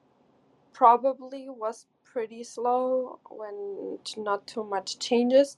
[0.73, 5.57] probably was pretty slow when not too much changes,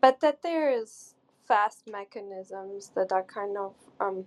[0.00, 1.14] but that there is
[1.46, 4.26] fast mechanisms that are kind of um,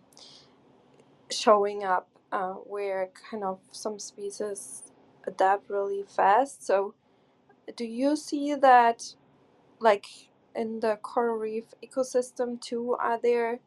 [1.31, 4.83] showing up uh, where kind of some species
[5.27, 6.65] adapt really fast.
[6.65, 6.93] So,
[7.75, 9.15] do you see that
[9.79, 10.07] like
[10.55, 12.95] in the coral reef ecosystem too?
[12.99, 13.59] Are there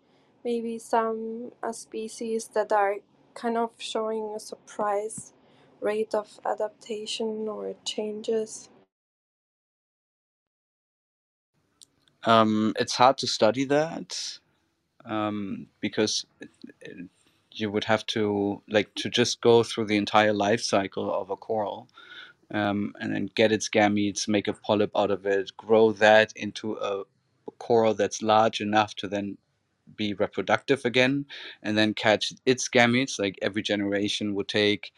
[0.44, 2.96] maybe some uh, species that are
[3.34, 5.32] kind of showing a surprise
[5.80, 8.68] rate of adaptation or changes?
[12.24, 14.38] Um, it's hard to study that
[15.06, 16.26] um, because
[17.52, 21.36] you would have to like to just go through the entire life cycle of a
[21.36, 21.88] coral
[22.52, 26.74] um, and then get its gametes, make a polyp out of it, grow that into
[26.76, 27.04] a
[27.58, 29.38] coral that's large enough to then
[29.96, 31.26] be reproductive again,
[31.62, 33.18] and then catch its gametes.
[33.20, 34.92] Like every generation would take,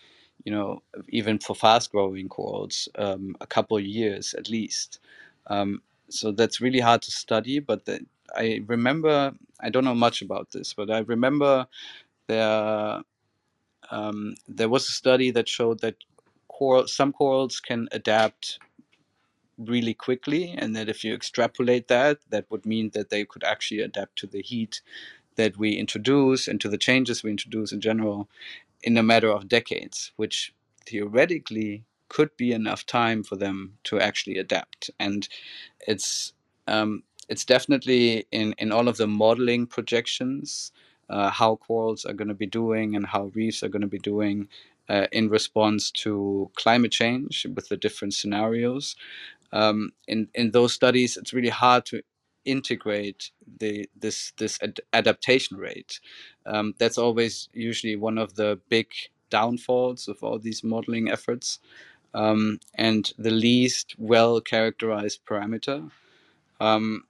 [0.44, 4.98] you know, even for fast growing corals, um, a couple of years at least.
[5.46, 7.58] Um, so that's really hard to study.
[7.60, 8.04] But the,
[8.34, 11.66] I remember, I don't know much about this, but I remember
[12.26, 13.02] there
[13.90, 15.96] um, there was a study that showed that
[16.48, 18.58] coral, some corals can adapt
[19.58, 23.80] really quickly, and that if you extrapolate that, that would mean that they could actually
[23.80, 24.80] adapt to the heat
[25.36, 28.28] that we introduce and to the changes we introduce in general
[28.82, 30.54] in a matter of decades, which
[30.86, 34.90] theoretically could be enough time for them to actually adapt.
[35.00, 35.28] And
[35.88, 36.32] it's
[36.68, 40.72] um, it's definitely in in all of the modeling projections
[41.10, 43.98] uh, how corals are going to be doing and how reefs are going to be
[43.98, 44.48] doing
[44.88, 48.86] uh, in response to climate change with the different scenarios
[49.52, 52.02] um, in in those studies, it's really hard to
[52.44, 56.00] integrate the this this ad- adaptation rate.
[56.46, 58.88] Um, that's always usually one of the big
[59.30, 61.60] downfalls of all these modeling efforts,
[62.14, 65.90] um, and the least well characterized parameter.
[66.60, 67.04] Um,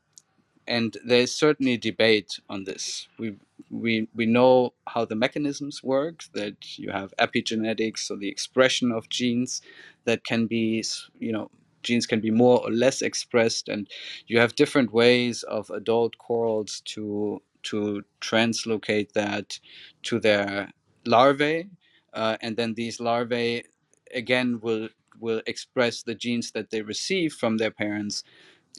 [0.69, 3.09] and there's certainly debate on this.
[3.19, 3.37] We
[3.71, 6.25] we we know how the mechanisms work.
[6.35, 9.63] That you have epigenetics, so the expression of genes
[10.07, 10.85] that can be,
[11.21, 11.51] you know,
[11.83, 13.89] genes can be more or less expressed, and
[14.27, 19.59] you have different ways of adult corals to to translocate that
[20.03, 20.73] to their
[21.07, 21.69] larvae,
[22.15, 23.65] uh, and then these larvae
[24.15, 24.89] again will
[25.21, 28.25] will express the genes that they receive from their parents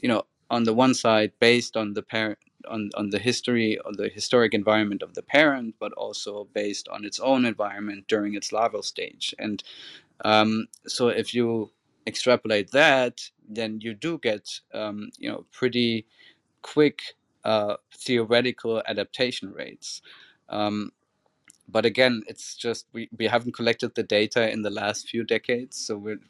[0.02, 3.92] you know on the one side based on the parent on, on the history or
[3.94, 8.52] the historic environment of the parent but also based on its own environment during its
[8.52, 9.34] larval stage.
[9.38, 9.62] And
[10.24, 11.70] um, so if you
[12.06, 16.06] extrapolate that then you do get um, you know pretty
[16.62, 17.02] quick
[17.44, 20.02] uh, theoretical adaptation rates.
[20.48, 20.92] Um,
[21.68, 25.76] but again it's just we, we haven't collected the data in the last few decades
[25.78, 26.20] so we're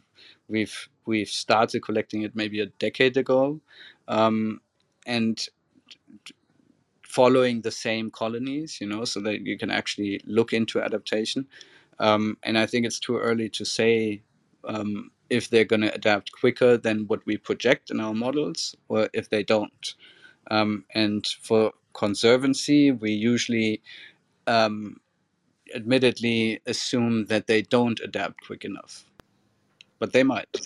[0.48, 3.60] we've we've started collecting it maybe a decade ago.
[4.08, 4.60] Um,
[5.06, 5.46] and
[7.06, 11.46] following the same colonies you know so that you can actually look into adaptation.
[12.00, 14.22] Um, and i think it's too early to say
[14.66, 19.10] um, if they're going to adapt quicker than what we project in our models or
[19.14, 19.94] if they don't
[20.50, 23.82] um, and for conservancy we usually
[24.48, 24.96] um,
[25.74, 29.04] admittedly assume that they don't adapt quick enough,
[30.00, 30.60] but they might.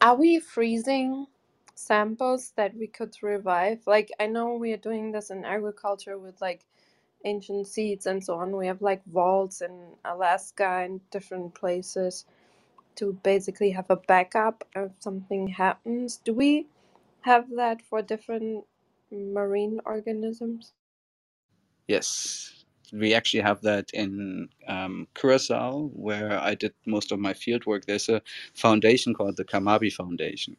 [0.00, 1.26] Are we freezing
[1.74, 3.80] samples that we could revive?
[3.86, 6.66] Like, I know we are doing this in agriculture with like
[7.24, 8.56] ancient seeds and so on.
[8.56, 12.26] We have like vaults in Alaska and different places
[12.96, 16.18] to basically have a backup if something happens.
[16.24, 16.66] Do we
[17.22, 18.64] have that for different
[19.10, 20.72] marine organisms?
[21.88, 27.66] Yes, we actually have that in um, Curacao, where I did most of my field
[27.66, 27.84] work.
[27.86, 28.22] There's a
[28.54, 30.56] foundation called the CARMABI Foundation,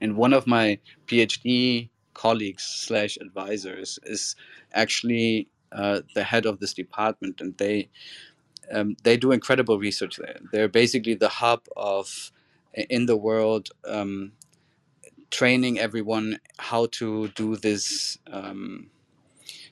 [0.00, 4.36] and one of my PhD colleagues slash advisors is
[4.72, 7.88] actually uh, the head of this department, and they
[8.72, 10.38] um, they do incredible research there.
[10.52, 12.32] They're basically the hub of
[12.74, 14.32] in the world um,
[15.30, 18.18] training everyone how to do this.
[18.30, 18.88] Um,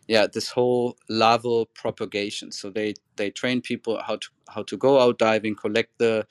[0.06, 5.00] yeah this whole larval propagation so they they train people how to how to go
[5.00, 6.26] out diving collect the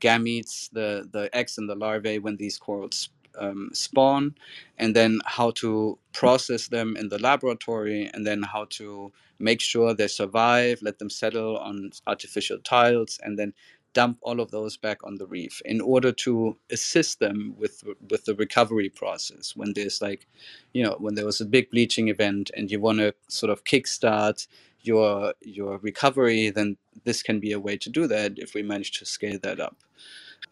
[0.00, 4.34] gametes the the eggs and the larvae when these corals um, spawn
[4.78, 9.94] and then how to process them in the laboratory and then how to make sure
[9.94, 13.52] they survive let them settle on artificial tiles and then
[13.92, 18.24] dump all of those back on the reef in order to assist them with with
[18.26, 20.26] the recovery process when there's like
[20.74, 23.64] you know when there was a big bleaching event and you want to sort of
[23.64, 24.46] kickstart
[24.82, 28.92] your your recovery then this can be a way to do that if we manage
[28.92, 29.76] to scale that up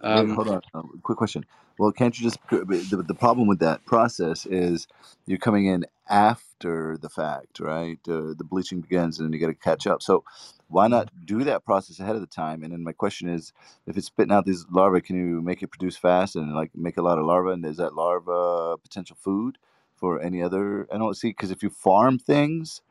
[0.02, 0.62] Wait, um, hold on.
[0.74, 1.44] Uh, quick question.
[1.78, 4.86] Well, can't you just the, the problem with that process is
[5.26, 7.98] you're coming in after the fact, right?
[8.08, 10.00] Uh, the bleaching begins, and then you got to catch up.
[10.02, 10.24] So,
[10.68, 12.62] why not do that process ahead of the time?
[12.62, 13.52] And then my question is,
[13.86, 16.96] if it's spitting out these larvae, can you make it produce fast and like make
[16.96, 17.52] a lot of larvae?
[17.52, 19.58] And is that larva potential food
[19.96, 20.86] for any other?
[20.92, 22.82] I don't see because if you farm things,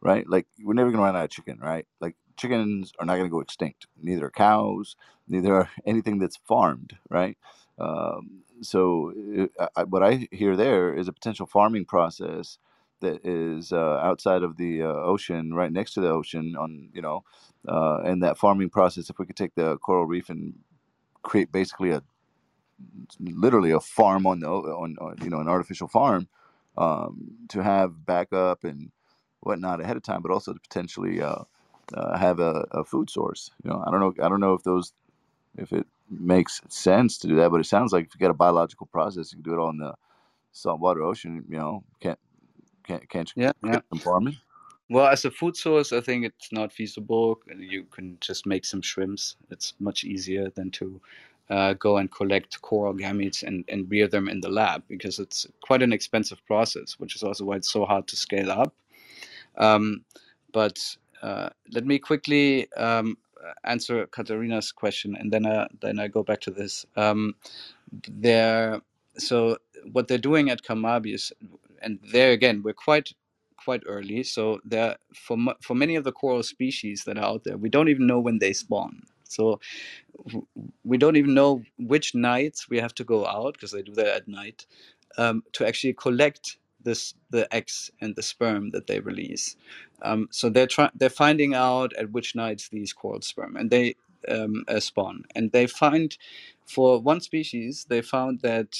[0.00, 0.28] right?
[0.28, 1.86] Like we're never gonna run out of chicken, right?
[2.00, 3.86] Like chickens are not gonna go extinct.
[4.02, 4.96] Neither are cows.
[5.28, 7.38] Neither are anything that's farmed, right?
[7.82, 9.14] Um, so
[9.60, 12.58] uh, I, what I hear there is a potential farming process
[13.00, 17.02] that is uh, outside of the uh, ocean, right next to the ocean, on you
[17.02, 17.24] know,
[17.68, 19.10] uh, and that farming process.
[19.10, 20.54] If we could take the coral reef and
[21.22, 22.02] create basically a
[23.20, 26.28] literally a farm on the on, on you know an artificial farm
[26.78, 28.92] um, to have backup and
[29.40, 31.44] whatnot ahead of time, but also to potentially uh,
[31.94, 33.50] uh, have a, a food source.
[33.64, 34.14] You know, I don't know.
[34.24, 34.92] I don't know if those
[35.56, 38.34] if it makes sense to do that, but it sounds like if you got a
[38.34, 39.94] biological process, you can do it all in the
[40.52, 41.44] saltwater ocean.
[41.48, 42.18] You know, can't
[42.84, 43.80] can't can't you Yeah, yeah.
[43.90, 44.36] some farming?
[44.90, 47.40] Well, as a food source, I think it's not feasible.
[47.56, 49.36] You can just make some shrimps.
[49.50, 51.00] It's much easier than to
[51.48, 55.46] uh, go and collect coral gametes and, and rear them in the lab because it's
[55.62, 58.74] quite an expensive process, which is also why it's so hard to scale up.
[59.56, 60.04] Um,
[60.52, 60.78] but
[61.22, 63.16] uh, let me quickly um,
[63.64, 66.86] answer Katarina's question, and then I, then I go back to this.
[66.96, 67.34] Um,
[68.08, 68.80] they're
[69.18, 69.58] so
[69.92, 71.32] what they're doing at CARMABI is,
[71.82, 73.12] and there again, we're quite
[73.56, 74.22] quite early.
[74.22, 77.88] So there, for for many of the coral species that are out there, we don't
[77.88, 79.02] even know when they spawn.
[79.24, 79.60] So
[80.84, 84.06] we don't even know which nights we have to go out because they do that
[84.06, 84.66] at night
[85.18, 89.56] um, to actually collect this the eggs and the sperm that they release.
[90.02, 93.96] Um, so they're trying they're finding out at which nights these corals sperm and they
[94.28, 95.24] um, uh, spawn.
[95.36, 96.16] And they find
[96.66, 98.78] for one species they found that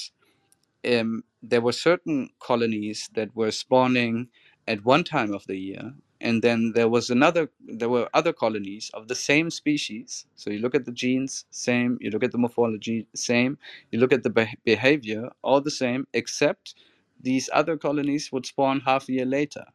[0.87, 4.29] um, there were certain colonies that were spawning
[4.67, 8.91] at one time of the year and then there was another there were other colonies
[8.93, 12.39] of the same species so you look at the genes same you look at the
[12.39, 13.57] morphology same
[13.91, 16.75] you look at the beh behavior all the same except
[17.21, 19.65] these other colonies would spawn half a year later.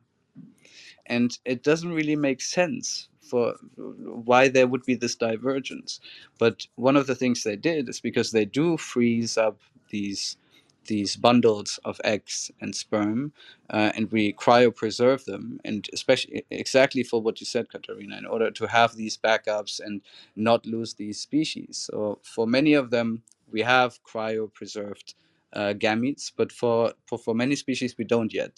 [1.07, 6.01] And it doesn't really make sense for why there would be this divergence.
[6.39, 9.61] But one of the things they did is because they do freeze up
[9.91, 10.37] these
[10.87, 13.33] these bundles of eggs and sperm
[13.71, 15.61] uh, and we cryopreserve them.
[15.65, 20.03] And especially exactly for what you said katarina in order to have these backups and
[20.37, 21.89] not lose these species.
[21.93, 25.15] So for many of them we have cryopreserved
[25.55, 28.53] uh, gametes but for, for for many species we don't yet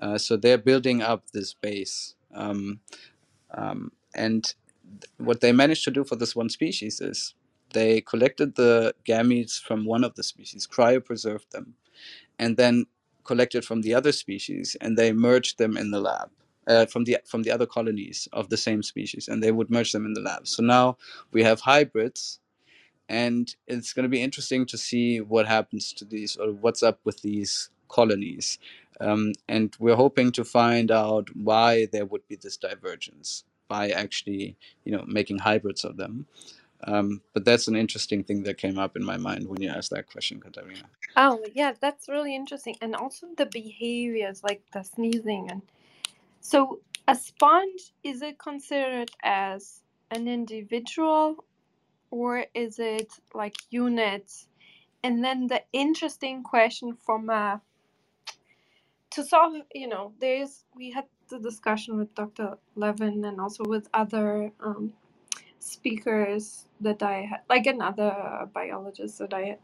[0.00, 2.16] uh, so they're building up this base.
[2.34, 2.80] Um,
[3.52, 7.34] um, and th- what they managed to do for this one species is
[7.74, 11.74] they collected the gametes from one of the species, cryopreserved them,
[12.38, 12.86] and then
[13.24, 16.30] collected from the other species, and they merged them in the lab.
[16.68, 19.92] Uh, from the from the other colonies of the same species, and they would merge
[19.92, 20.48] them in the lab.
[20.48, 20.98] So now
[21.32, 22.40] we have hybrids
[23.08, 27.00] and it's going to be interesting to see what happens to these or what's up
[27.04, 28.58] with these colonies
[29.00, 34.56] um, and we're hoping to find out why there would be this divergence by actually
[34.84, 36.26] you know making hybrids of them
[36.84, 39.90] um, but that's an interesting thing that came up in my mind when you asked
[39.90, 40.82] that question katarina
[41.16, 42.76] Oh, yeah, that's really interesting.
[42.82, 45.50] And also the behaviors, like the sneezing.
[45.50, 45.62] And
[46.40, 51.44] so, a sponge, is it considered as an individual
[52.16, 54.48] or is it like units?
[55.04, 57.60] And then the interesting question from a
[59.12, 62.58] to solve, you know, there's we had the discussion with Dr.
[62.76, 64.92] Levin and also with other um,
[65.60, 69.58] speakers that I had, like another biologist that I had,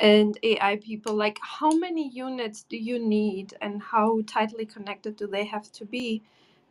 [0.00, 1.14] and AI people.
[1.14, 5.84] Like, how many units do you need, and how tightly connected do they have to
[5.86, 6.22] be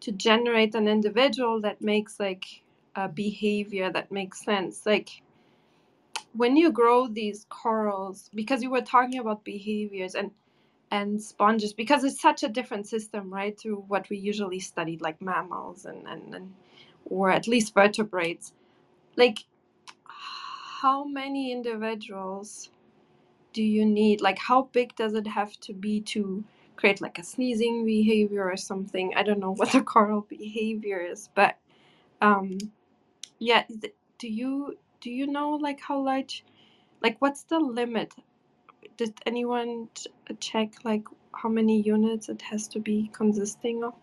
[0.02, 2.61] to generate an individual that makes like
[2.96, 4.86] a behavior that makes sense?
[4.86, 5.10] Like,
[6.34, 10.32] when you grow these corals, because you were talking about behaviors and
[10.92, 15.22] and sponges because it's such a different system right to what we usually studied like
[15.22, 16.54] mammals and, and, and
[17.06, 18.52] or at least vertebrates.
[19.16, 19.40] Like
[20.06, 22.70] how many individuals
[23.54, 24.22] do you need?
[24.22, 26.44] Like how big does it have to be to
[26.76, 29.14] create like a sneezing behavior or something?
[29.16, 31.58] I don't know what the coral behavior is but
[32.22, 32.58] um
[33.42, 33.64] yeah
[34.20, 36.46] do you do you know like how large
[37.02, 38.14] like what's the limit?
[38.98, 39.90] Did anyone
[40.40, 41.04] check like
[41.34, 43.94] how many units it has to be consisting of?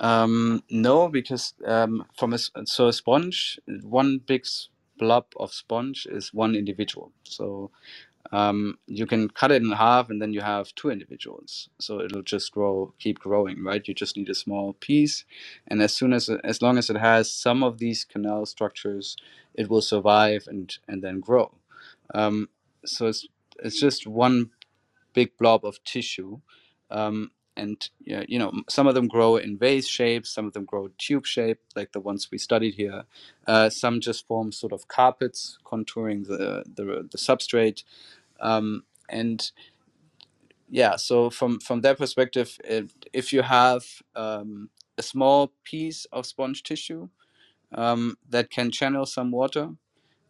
[0.00, 4.44] Um, no because um, from a so a sponge one big
[4.98, 7.12] blob of sponge is one individual.
[7.22, 7.70] So
[8.32, 11.68] um, you can cut it in half and then you have two individuals.
[11.80, 13.86] So it'll just grow keep growing right?
[13.86, 15.24] You just need a small piece.
[15.68, 19.16] And as soon as as long as it has some of these canal structures
[19.54, 21.52] it will survive and and then grow.
[22.14, 22.48] Um,
[22.84, 23.26] so it's
[23.62, 24.50] it's just one
[25.14, 26.40] big blob of tissue.
[26.90, 30.88] Um, and you know some of them grow in vase shapes some of them grow
[30.98, 33.04] tube shape like the ones we studied here.
[33.46, 37.84] Uh, some just form sort of carpets contouring the the, the substrate.
[38.40, 39.52] Um, and
[40.70, 43.84] yeah so from from that perspective it, if you have
[44.16, 47.08] um, a small piece of sponge tissue
[47.74, 49.70] um, that can channel some water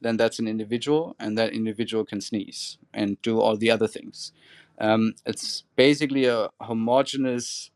[0.00, 4.32] then that's an individual and that individual can sneeze and do all the other things
[4.78, 7.70] um, it's basically a homogeneous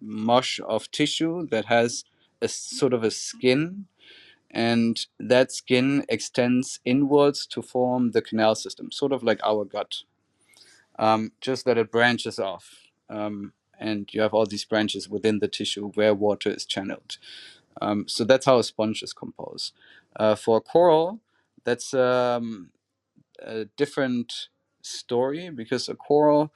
[0.00, 2.04] mush of tissue that has
[2.40, 3.86] a sort of a skin,
[4.50, 10.02] and that skin extends inwards to form the canal system, sort of like our gut,
[10.98, 12.74] um, just that it branches off.
[13.08, 17.16] Um, and you have all these branches within the tissue where water is channeled.
[17.80, 19.72] Um, so that's how a sponge is composed.
[20.16, 21.20] Uh, for coral,
[21.64, 22.70] that's um,
[23.42, 24.49] a different
[24.82, 26.50] story because a coral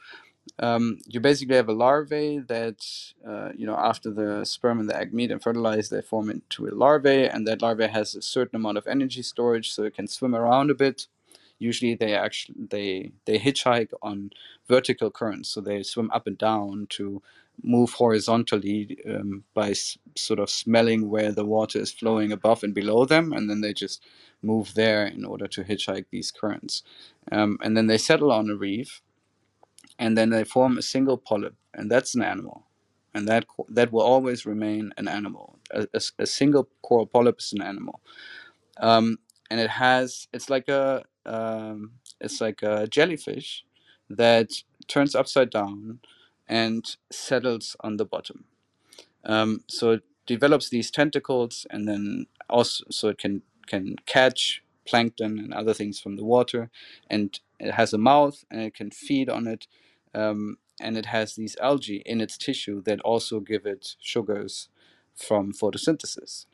[0.58, 2.86] um, you basically have a larvae that
[3.26, 6.66] uh, you know after the sperm and the egg meet and fertilize they form into
[6.68, 10.06] a larvae and that larvae has a certain amount of energy storage so it can
[10.06, 11.08] swim around a bit.
[11.58, 14.30] Usually they actually they they hitchhike on
[14.68, 17.22] vertical currents so they swim up and down to
[17.62, 22.74] move horizontally um, by s- sort of smelling where the water is flowing above and
[22.74, 24.02] below them and then they just
[24.42, 26.82] move there in order to hitchhike these currents.
[27.32, 28.92] Um, and then they settle on a reef
[30.00, 32.66] and then they form a single polyp, and that's an animal,
[33.14, 35.58] and that that will always remain an animal.
[35.72, 38.02] A, a, a single coral polyp is an animal,
[38.78, 39.18] um,
[39.50, 43.64] and it has it's like a um, it's like a jellyfish
[44.10, 44.50] that
[44.88, 46.00] turns upside down
[46.48, 48.44] and settles on the bottom.
[49.24, 55.38] Um, so it develops these tentacles, and then also so it can can catch plankton
[55.38, 56.70] and other things from the water,
[57.08, 59.66] and it has a mouth and it can feed on it,
[60.14, 64.68] um, and it has these algae in its tissue that also give it sugars
[65.16, 66.46] from photosynthesis.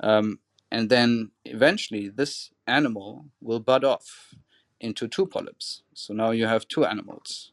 [0.00, 0.40] Um,
[0.70, 4.34] and then eventually, this animal will bud off
[4.80, 5.82] into two polyps.
[5.94, 7.51] So now you have two animals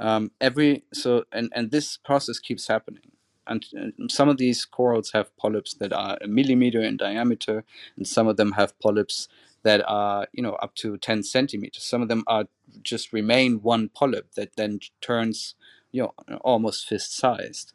[0.00, 3.12] um, every so and and this process keeps happening.
[3.46, 7.64] And uh, some of these corals have polyps that are a millimeter in diameter
[7.96, 9.28] and some of them have polyps
[9.64, 11.84] that are you know up to 10 centimeters.
[11.84, 12.46] Some of them are
[12.82, 15.54] just remain one polyp that then turns
[15.92, 17.72] you know almost fist sized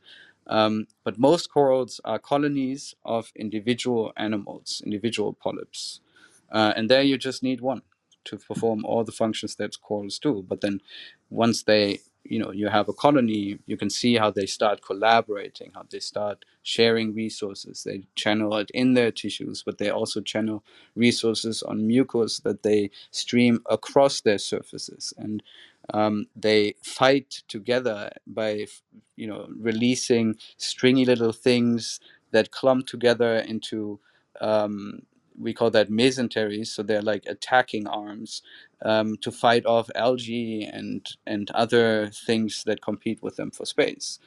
[0.48, 6.02] um, but most corals are colonies of individual animals individual polyps.
[6.52, 7.84] Uh, and there you just need one
[8.26, 10.46] to perform all the functions that corals do.
[10.48, 10.82] But then
[11.30, 15.72] once they you know you have a colony you can see how they start collaborating
[15.76, 17.84] how they start sharing resources.
[17.84, 20.64] They channel it in their tissues but they also channel
[20.96, 25.14] resources on mucus that they stream across their surfaces.
[25.18, 25.44] And
[25.94, 28.68] um, they fight together by
[29.18, 32.00] you know releasing stringy little things
[32.32, 34.00] that clump together into
[34.42, 35.02] um,
[35.40, 38.42] we call that mesenteries so they're like attacking arms
[38.84, 44.20] um, to fight off algae and and other things that compete with them for space.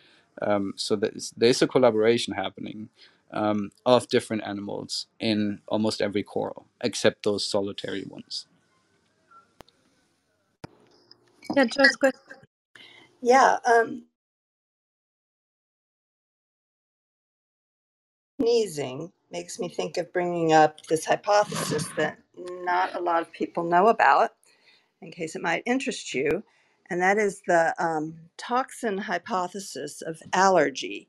[0.43, 2.91] Um, so there's, there's a collaboration happening
[3.33, 8.47] um, of different animals in almost every coral, except those solitary ones.
[11.57, 12.15] Yeah, Joyce, good.
[13.23, 14.05] Yeah, um,
[18.41, 23.65] sneezing makes me think of bringing up this hypothesis that not a lot of people
[23.65, 24.33] know about,
[25.03, 26.45] in case it might interest you,
[26.91, 31.09] and that is the um, toxin hypothesis of allergy.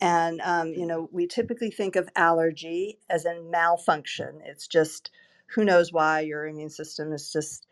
[0.00, 4.40] And, um, you know, we typically think of allergy as a malfunction.
[4.44, 5.10] It's just
[5.54, 7.66] who knows why your immune system is just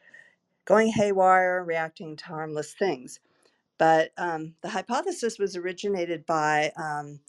[0.66, 3.20] going haywire, reacting to harmless things.
[3.78, 7.20] But um, the hypothesis was originated by um,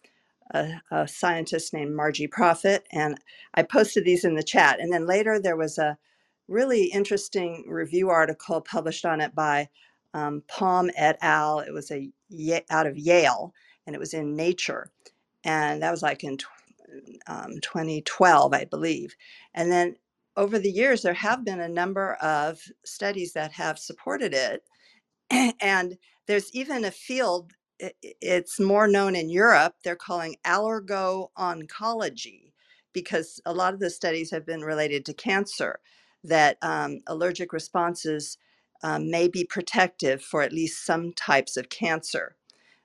[0.52, 3.20] a, a scientist named Margie Profet, and
[3.56, 4.80] I posted these in the chat.
[4.82, 5.98] And then later there was a
[6.48, 9.70] really interesting review article published on it by
[10.14, 11.60] um, Palm et al.
[11.62, 12.12] It was a
[12.72, 13.54] out of Yale,
[13.88, 14.92] and it was in Nature,
[15.44, 16.38] and that was like in
[17.28, 19.16] um, 2012, I believe.
[19.56, 19.98] And then
[20.38, 24.62] over the years, there have been a number of studies that have supported it
[25.62, 25.98] and
[26.28, 27.54] there's even a field
[28.02, 32.52] it's more known in Europe they're calling allergo oncology
[32.94, 35.80] because a lot of the studies have been related to cancer
[36.24, 38.38] that um, allergic responses
[38.84, 42.36] um, may be protective for at least some types of cancer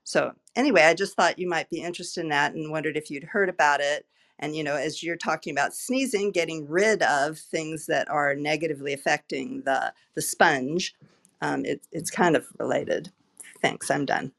[0.05, 3.25] so anyway i just thought you might be interested in that and wondered if you'd
[3.25, 4.07] heard about it
[4.39, 8.93] and you know as you're talking about sneezing getting rid of things that are negatively
[8.93, 10.95] affecting the the sponge
[11.41, 13.11] um, it, it's kind of related.
[13.61, 14.33] Thanks, I'm done.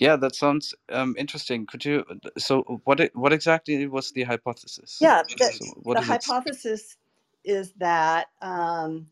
[0.00, 1.66] Yeah, that sounds um, interesting.
[1.66, 2.04] Could you?
[2.38, 5.00] So, what what exactly was the hypothesis?
[5.00, 6.96] Yeah, the, so the is hypothesis
[7.44, 9.08] is that um,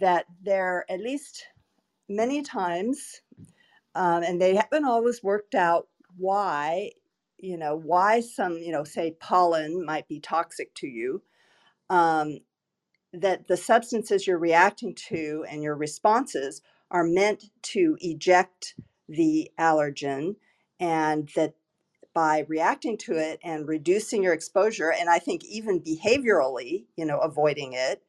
[0.00, 1.46] that there at least
[2.08, 3.22] many times,
[3.94, 6.92] um, and they haven't always worked out why.
[7.38, 11.22] You know why some you know say pollen might be toxic to you.
[11.90, 12.40] Um,
[13.14, 16.62] that the substances you're reacting to and your responses
[16.92, 18.76] are meant to eject
[19.08, 20.36] the allergen
[20.80, 21.54] and that
[22.14, 27.18] by reacting to it and reducing your exposure, and I think even behaviorally, you know,
[27.18, 28.02] avoiding it,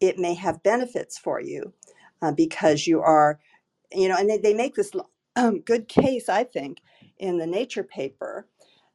[0.00, 1.72] it may have benefits for you
[2.22, 3.40] uh, because you are,
[3.92, 4.92] you know, and they, they make this
[5.36, 6.78] um, good case, I think,
[7.18, 8.46] in the Nature paper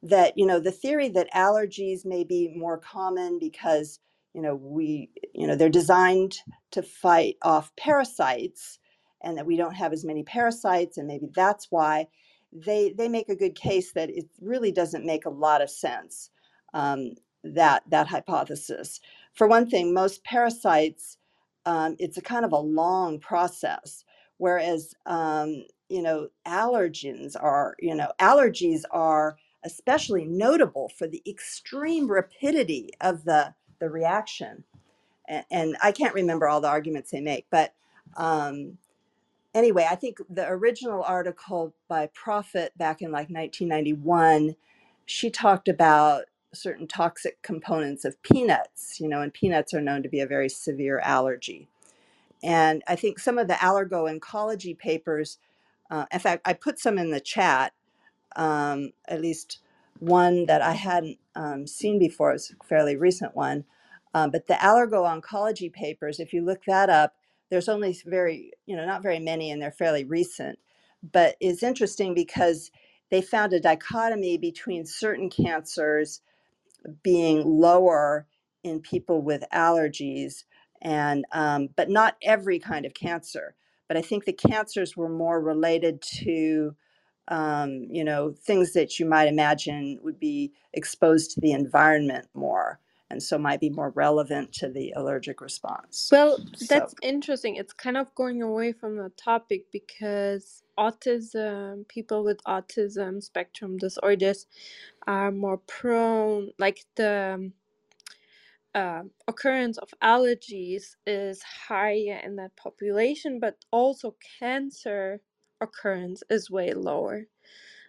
[0.02, 4.00] that, you know, the theory that allergies may be more common because,
[4.34, 6.38] you know, we, you know, they're designed
[6.72, 8.78] to fight off parasites
[9.24, 12.08] and that we don't have as many parasites and maybe that's why
[12.52, 16.30] they they make a good case that it really doesn't make a lot of sense
[16.74, 17.12] um,
[17.44, 18.92] that that hypothesis
[19.34, 21.18] for one thing, most parasites,
[21.66, 24.04] um, it's a kind of a long process,
[24.38, 32.10] whereas um, you know allergens are, you know, allergies are especially notable for the extreme
[32.10, 34.64] rapidity of the the reaction.
[35.28, 37.74] And, and I can't remember all the arguments they make, but
[38.16, 38.78] um,
[39.54, 44.56] anyway, I think the original article by Profet back in like 1991,
[45.06, 46.24] she talked about
[46.54, 50.48] certain toxic components of peanuts, you know, and peanuts are known to be a very
[50.48, 51.68] severe allergy.
[52.42, 55.38] And I think some of the allergo oncology papers,
[55.90, 57.72] uh, in fact, I put some in the chat
[58.36, 59.60] um, at least
[60.00, 62.30] one that I hadn't um, seen before.
[62.30, 63.64] it was a fairly recent one.
[64.14, 67.14] Um, but the allergo oncology papers, if you look that up,
[67.54, 70.58] there's only very, you know, not very many, and they're fairly recent.
[71.12, 72.72] But it's interesting because
[73.10, 76.22] they found a dichotomy between certain cancers
[77.04, 78.26] being lower
[78.64, 80.44] in people with allergies,
[80.82, 83.56] and um, but not every kind of cancer.
[83.88, 86.72] But I think the cancers were more related to
[87.28, 92.80] um, you know, things that you might imagine would be exposed to the environment more
[93.14, 96.12] and so might be more relevant to the allergic response.
[96.12, 97.56] Well, So, that's interesting.
[97.56, 104.46] It's kind of going away from the topic because autism, people with autism spectrum disorders
[105.06, 107.52] are more prone, like the
[108.74, 115.20] um, occurrence of allergies is higher in that population, but also cancer
[115.60, 117.26] occurrence is way lower.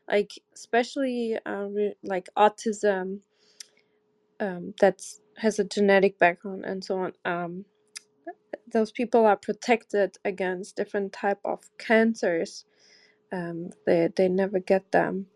[0.09, 3.19] Like, especially uh, re- like autism
[4.39, 7.13] um, that's has a genetic background and so on.
[7.25, 7.65] Um,
[8.71, 12.65] those people are protected against different type of cancers.
[13.31, 15.27] Um, they they never get them.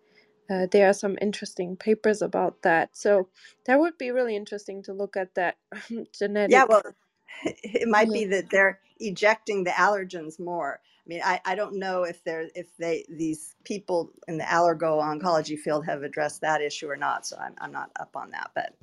[0.50, 2.98] Uh, there are some interesting papers about that.
[2.98, 3.30] So
[3.66, 5.58] that would be really interesting to look at that
[6.18, 6.52] genetic.
[6.52, 6.84] yeah, well,
[7.44, 10.82] it might be that they're ejecting the allergens more.
[11.10, 15.02] I mean, I, I don't know if they're if they these people in the allergo
[15.02, 17.28] oncology field have addressed that issue or not.
[17.28, 18.52] So I'm I'm not up on that.
[18.56, 18.76] But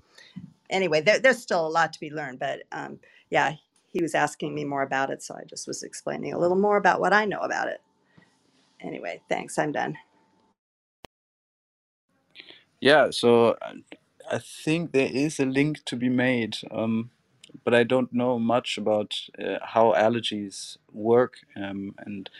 [0.70, 2.40] anyway, there, there's still a lot to be learned.
[2.40, 3.00] But um,
[3.30, 3.54] yeah,
[3.88, 6.76] he was asking me more about it, so I just was explaining a little more
[6.78, 7.80] about what I know about it.
[8.80, 9.58] Anyway, thanks.
[9.58, 9.96] I'm done.
[12.80, 13.74] Yeah, so I
[14.30, 17.10] I think there is a link to be made, um,
[17.64, 21.38] but I don't know much about uh, how allergies work.
[21.56, 22.30] Um, and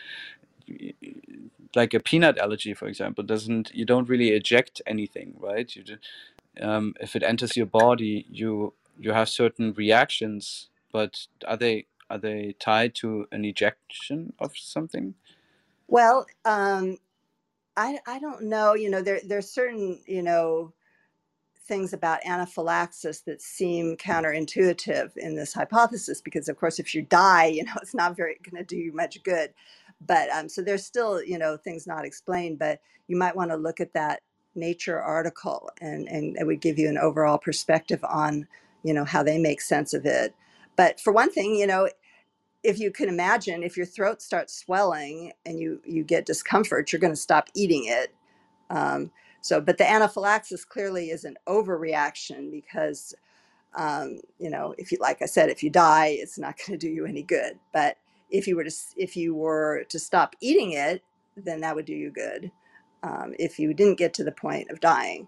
[1.75, 5.73] like a peanut allergy, for example, doesn't you don't really eject anything, right?
[5.75, 5.83] You
[6.61, 12.17] um, if it enters your body, you you have certain reactions, but are they are
[12.17, 15.15] they tied to an ejection of something?
[15.87, 16.97] Well, um,
[17.75, 18.73] I I don't know.
[18.73, 20.73] You know, there there's certain you know
[21.67, 27.47] things about anaphylaxis that seem counterintuitive in this hypothesis because of course if you die
[27.47, 29.53] you know it's not very going to do you much good.
[30.05, 33.57] But um, so there's still you know things not explained but you might want to
[33.57, 34.21] look at that
[34.55, 38.47] nature article and and it would give you an overall perspective on
[38.83, 40.35] you know how they make sense of it.
[40.77, 41.89] But for one thing you know
[42.63, 47.01] if you can imagine if your throat starts swelling and you you get discomfort you're
[47.01, 48.13] going to stop eating it.
[48.71, 49.11] Um,
[49.41, 53.15] so, but the anaphylaxis clearly is an overreaction because,
[53.75, 56.87] um, you know, if you, like I said, if you die, it's not going to
[56.87, 57.57] do you any good.
[57.73, 57.97] But
[58.29, 61.01] if you were to, if you were to stop eating it,
[61.35, 62.51] then that would do you good.
[63.03, 65.27] Um, if you didn't get to the point of dying.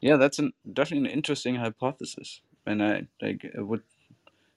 [0.00, 3.82] Yeah, that's an definitely an interesting hypothesis, and I like it would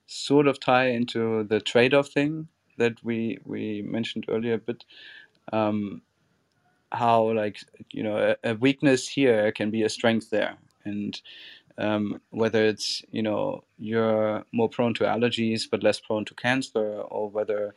[0.07, 2.47] sort of tie into the trade-off thing
[2.77, 4.83] that we we mentioned earlier, but
[5.53, 6.01] um,
[6.91, 7.59] how like
[7.91, 10.55] you know a, a weakness here can be a strength there,
[10.85, 11.21] and
[11.77, 17.01] um, whether it's you know you're more prone to allergies but less prone to cancer,
[17.01, 17.75] or whether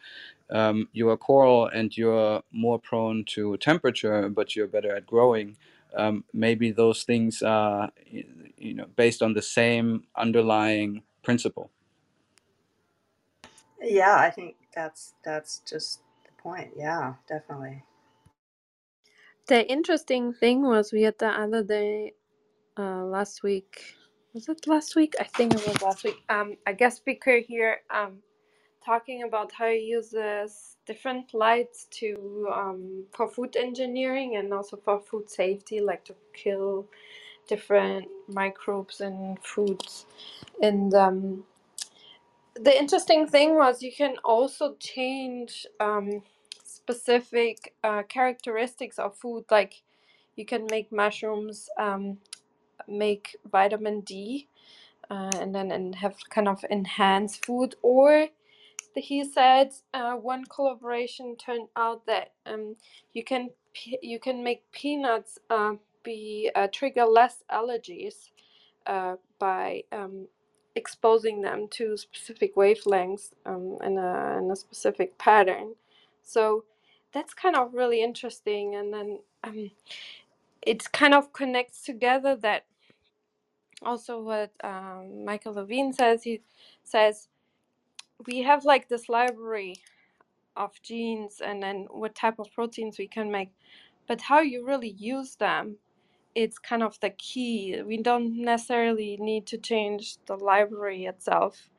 [0.51, 5.57] um, you're coral and you're more prone to temperature but you're better at growing.
[5.97, 7.91] Um, maybe those things are
[8.59, 11.71] you know based on the same underlying principle.
[13.83, 16.71] Yeah, I think that's that's just the point.
[16.77, 17.85] Yeah, definitely.
[19.49, 22.15] The interesting thing was we had the other day,
[22.79, 23.95] uh, last week.
[24.35, 25.15] Was it last week?
[25.21, 26.19] I think it was last week.
[26.31, 28.19] Um, a guest speaker here, um,
[28.85, 35.01] talking about how he uses different lights to um, for food engineering and also for
[35.01, 36.87] food safety, like to kill
[37.49, 40.07] different microbes in foods.
[40.63, 41.45] And um,
[42.57, 46.23] the interesting thing was you can also change um,
[46.89, 49.83] specific uh, characteristics of food, like
[50.37, 52.19] you can make mushrooms um,
[52.87, 54.49] make vitamin D
[55.11, 58.29] uh, and then and have kind of enhanced food or
[58.97, 62.75] he said uh, one collaboration turned out that um,
[63.13, 63.51] you can
[64.03, 68.31] you can make peanuts uh, be uh, trigger less allergies
[68.87, 70.27] uh, by um,
[70.75, 75.75] exposing them to specific wavelengths um, in, a, in a specific pattern.
[76.25, 76.65] So
[77.15, 79.71] that's kind of really interesting, and then um,
[80.67, 82.67] it kind of connects together that
[83.83, 86.25] also what um, Michael Levin says.
[86.25, 86.43] He
[86.85, 87.29] says
[88.27, 89.77] we have like this library
[90.57, 93.51] of genes and then what type of proteins we can make
[94.09, 95.77] but how you really use them
[96.35, 101.71] it's kind of the key we don't necessarily need to change the library itself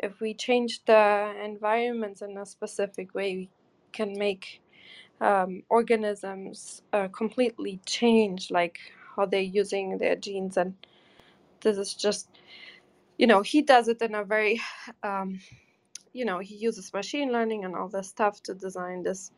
[0.00, 3.50] if we change the environments in a specific way we
[3.92, 4.60] can make
[5.20, 8.78] um, organisms uh, completely change like
[9.16, 10.74] how they're using their genes and
[11.60, 12.28] this is just
[13.18, 14.60] you know he does it in a very
[15.02, 15.40] um,
[16.12, 19.32] you know he uses machine learning and all this stuff to design this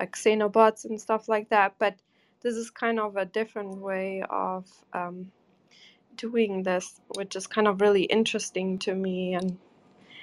[0.00, 1.96] like xenobots and stuff like that but
[2.42, 5.30] this is kind of a different way of um,
[6.16, 9.58] doing this which is kind of really interesting to me and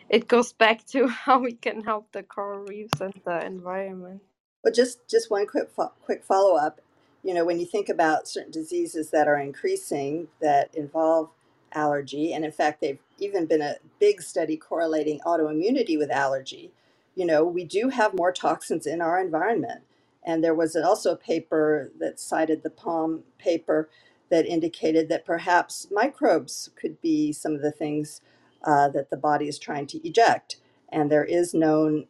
[0.09, 4.21] it goes back to how we can help the coral reefs and the environment
[4.63, 6.81] Well, just just one quick fo- quick follow up.
[7.23, 11.29] You know, when you think about certain diseases that are increasing that involve
[11.73, 16.71] allergy, and in fact, they've even been a big study correlating autoimmunity with allergy.
[17.15, 19.81] You know, we do have more toxins in our environment,
[20.25, 23.89] and there was also a paper that cited the Palm paper
[24.29, 28.21] that indicated that perhaps microbes could be some of the things
[28.63, 30.57] uh, that the body is trying to eject.
[30.91, 32.07] And there is known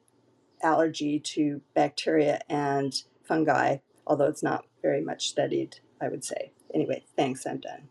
[0.63, 2.93] allergy to bacteria and
[3.23, 3.77] fungi,
[4.07, 6.53] although it's not very much studied, I would say.
[6.73, 7.89] Anyway, thanks, I'm done.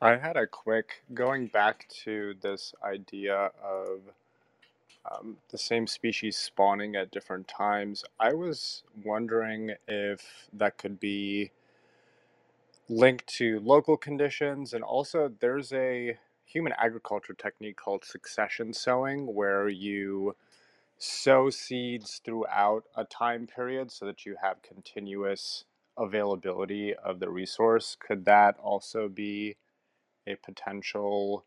[0.00, 4.00] I had a quick going back to this idea of
[5.10, 8.04] um, the same species spawning at different times.
[8.20, 11.50] I was wondering if that could be
[12.88, 16.18] linked to local conditions, and also there's a
[16.50, 20.34] human agriculture technique called succession sowing where you
[20.98, 25.64] sow seeds throughout a time period so that you have continuous
[25.96, 27.96] availability of the resource.
[27.98, 29.56] Could that also be
[30.26, 31.44] a potential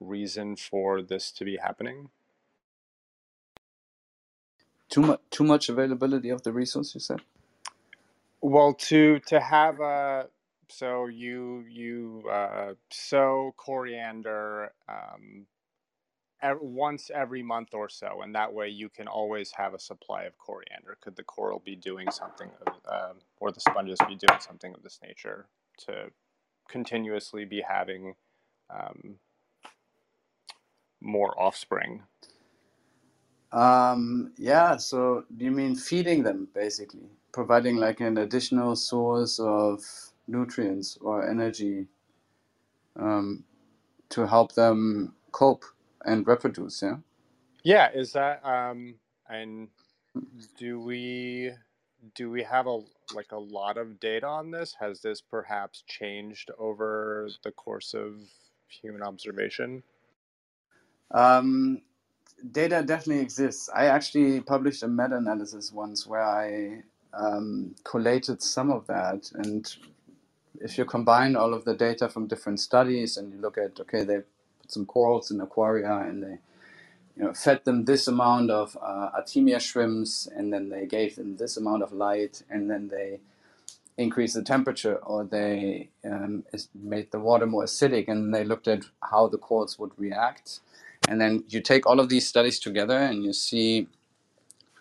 [0.00, 2.08] reason for this to be happening?
[4.88, 7.20] Too much too much availability of the resource, you said?
[8.40, 10.28] Well, to to have a
[10.70, 15.46] so you you uh, sow coriander um,
[16.42, 20.24] ev- once every month or so, and that way you can always have a supply
[20.24, 20.96] of coriander.
[21.02, 24.82] Could the coral be doing something, of, um, or the sponges be doing something of
[24.82, 25.46] this nature
[25.86, 26.10] to
[26.68, 28.14] continuously be having
[28.70, 29.16] um,
[31.00, 32.04] more offspring?
[33.52, 40.98] Um, yeah, so you mean feeding them basically, providing like an additional source of nutrients
[41.00, 41.86] or energy
[42.98, 43.44] um,
[44.10, 45.64] to help them cope
[46.04, 46.96] and reproduce, yeah?
[47.62, 48.94] Yeah, is that um,
[49.28, 49.68] and
[50.56, 51.52] do we
[52.14, 52.80] do we have a
[53.14, 54.74] like a lot of data on this?
[54.80, 58.14] Has this perhaps changed over the course of
[58.68, 59.82] human observation?
[61.10, 61.82] Um,
[62.52, 63.68] data definitely exists.
[63.74, 66.82] I actually published a meta-analysis once where I
[67.12, 69.30] um, collated some of that.
[69.34, 69.66] And
[70.60, 74.04] if you combine all of the data from different studies and you look at, okay,
[74.04, 74.18] they
[74.62, 76.38] put some corals in aquaria and they
[77.16, 81.36] you know, fed them this amount of uh, Artemia shrimps and then they gave them
[81.36, 83.20] this amount of light and then they
[83.98, 88.84] increased the temperature or they um, made the water more acidic and they looked at
[89.10, 90.60] how the corals would react.
[91.08, 93.88] And then you take all of these studies together and you see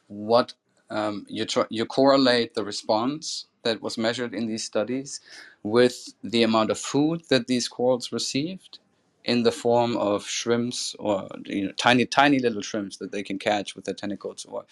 [0.08, 0.54] what
[0.90, 5.22] um, you try, you correlate the response that was measured in these studies
[5.64, 8.80] with the amount of food that these corals received
[9.26, 13.40] in the form of shrimps or you know, tiny tiny little shrimps that they can
[13.40, 14.65] catch with their tentacles or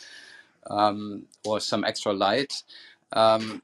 [0.69, 2.63] um, or some extra light.
[3.13, 3.61] Um,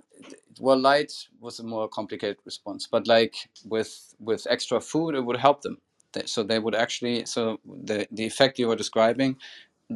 [0.60, 3.36] well, light was a more complicated response, but like
[3.66, 5.80] with with extra food, it would help them.
[6.26, 9.38] So they would actually so the the effect you were describing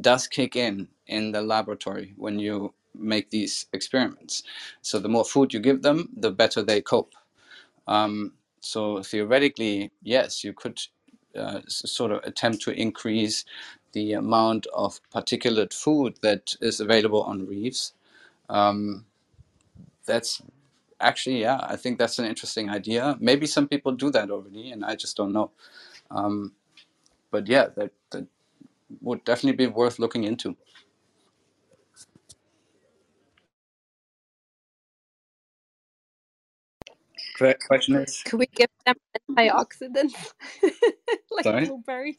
[0.01, 4.43] does kick in in the laboratory when you make these experiments.
[4.81, 7.13] So the more food you give them, the better they cope.
[7.87, 10.79] Um, so theoretically, yes, you could
[11.35, 13.45] uh, sort of attempt to increase
[13.93, 17.93] the amount of particulate food that is available on reefs.
[18.49, 19.05] Um,
[20.05, 20.41] that's
[20.99, 23.17] actually, yeah, I think that's an interesting idea.
[23.19, 25.51] Maybe some people do that already, and I just don't know.
[26.11, 26.53] Um,
[27.31, 28.27] but yeah, that, that
[29.01, 30.55] would definitely be worth looking into.
[37.37, 38.95] Question is, Could we give them
[39.29, 40.33] antioxidants
[41.31, 41.65] like sorry.
[41.65, 42.17] blueberries?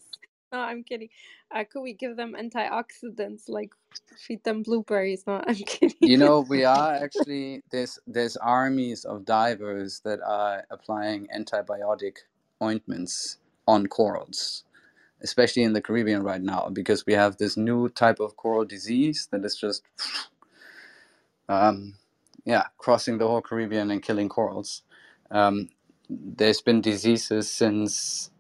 [0.53, 1.09] No, I'm kidding.
[1.55, 3.70] Uh, could we give them antioxidants like
[4.16, 5.24] feed them blueberries?
[5.27, 5.97] No, I'm kidding.
[6.01, 12.19] You know, we are actually there's there's armies of divers that are applying antibiotic
[12.62, 14.65] ointments on corals,
[15.23, 19.28] especially in the Caribbean right now, because we have this new type of coral disease
[19.32, 19.82] that is just
[21.49, 21.95] um,
[22.45, 24.82] yeah, crossing the whole Caribbean and killing corals.
[25.31, 25.71] Um,
[26.11, 28.31] there's been diseases since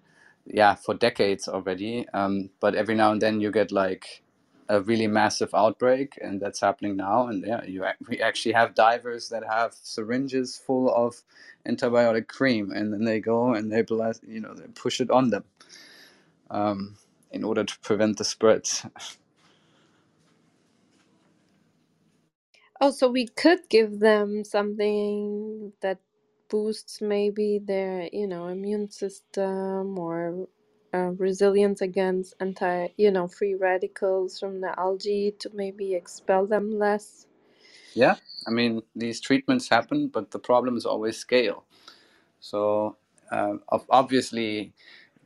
[0.46, 4.22] yeah for decades already, um, but every now and then you get like
[4.68, 7.28] a really massive outbreak, and that's happening now.
[7.28, 11.22] And yeah, you we actually have divers that have syringes full of
[11.68, 13.84] antibiotic cream, and then they go and they
[14.28, 15.44] you know, they push it on them
[16.50, 16.96] um,
[17.32, 18.68] in order to prevent the spread.
[22.80, 25.98] Oh, so we could give them something that
[26.50, 30.48] boosts maybe their, you know, immune system or
[30.94, 36.78] uh, resilience against anti, you know, free radicals from the algae to maybe expel them
[36.78, 37.26] less.
[37.94, 38.16] Yeah,
[38.46, 41.64] I mean these treatments happen, but the problem is always scale.
[42.40, 42.96] So
[43.72, 44.74] ob- obviously,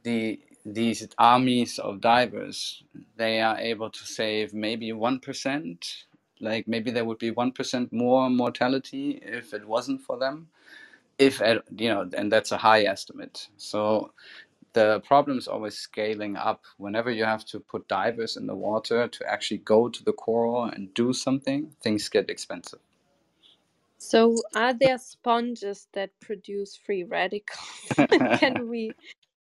[0.04, 2.84] the these armies of divers
[3.16, 6.06] they are able to save maybe one percent.
[6.40, 10.48] Like maybe there would be one percent more mortality if it wasn't for them.
[11.18, 13.48] If at, you know, and that's a high estimate.
[13.58, 14.12] So
[14.74, 16.64] the problem is always scaling up.
[16.78, 20.64] Whenever you have to put divers in the water to actually go to the coral
[20.64, 22.80] and do something, things get expensive.
[23.98, 28.04] So are there sponges that produce free radicals?
[28.34, 28.96] Can we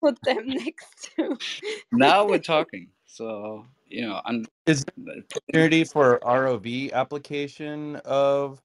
[0.02, 1.38] put them next to?
[1.92, 2.88] now we're talking.
[3.06, 8.62] So you know, un- Is there an opportunity for ROV application of,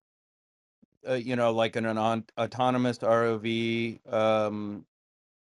[1.07, 4.85] uh, you know, like an, an autonomous ROV um,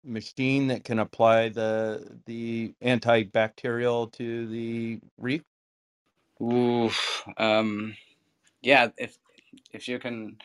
[0.03, 5.43] machine that can apply the the antibacterial to the reef?
[6.41, 7.95] oof, um,
[8.61, 8.89] yeah.
[8.97, 9.17] If
[9.71, 10.37] if you can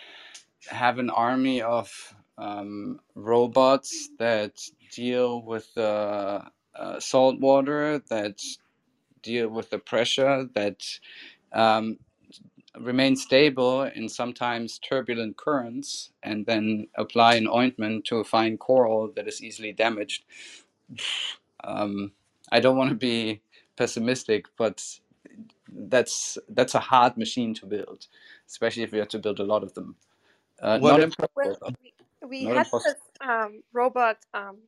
[0.68, 4.52] have an army of um, robots that
[4.92, 8.40] deal with the uh, salt water, that
[9.22, 10.82] deal with the pressure, that
[11.52, 11.98] um,
[12.80, 19.12] remain stable in sometimes turbulent currents, and then apply an ointment to a fine coral
[19.16, 20.24] that is easily damaged.
[21.64, 22.12] Um,
[22.52, 23.42] I don't want to be
[23.76, 24.84] pessimistic, but
[25.68, 28.06] that's that's a hard machine to build,
[28.48, 29.96] especially if you have to build a lot of them.
[30.60, 31.94] Uh, not if Well, we,
[32.28, 32.94] we Not had impossible.
[32.94, 34.58] this um, robot um,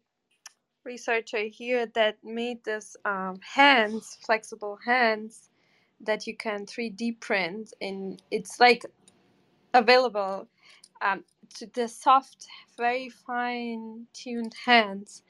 [0.85, 5.51] researcher here that made this um, hands, flexible hands
[6.01, 8.85] that you can 3D print, and it's like
[9.75, 10.49] available
[11.03, 11.25] um,
[11.57, 12.47] to the soft,
[12.77, 15.23] very fine tuned hands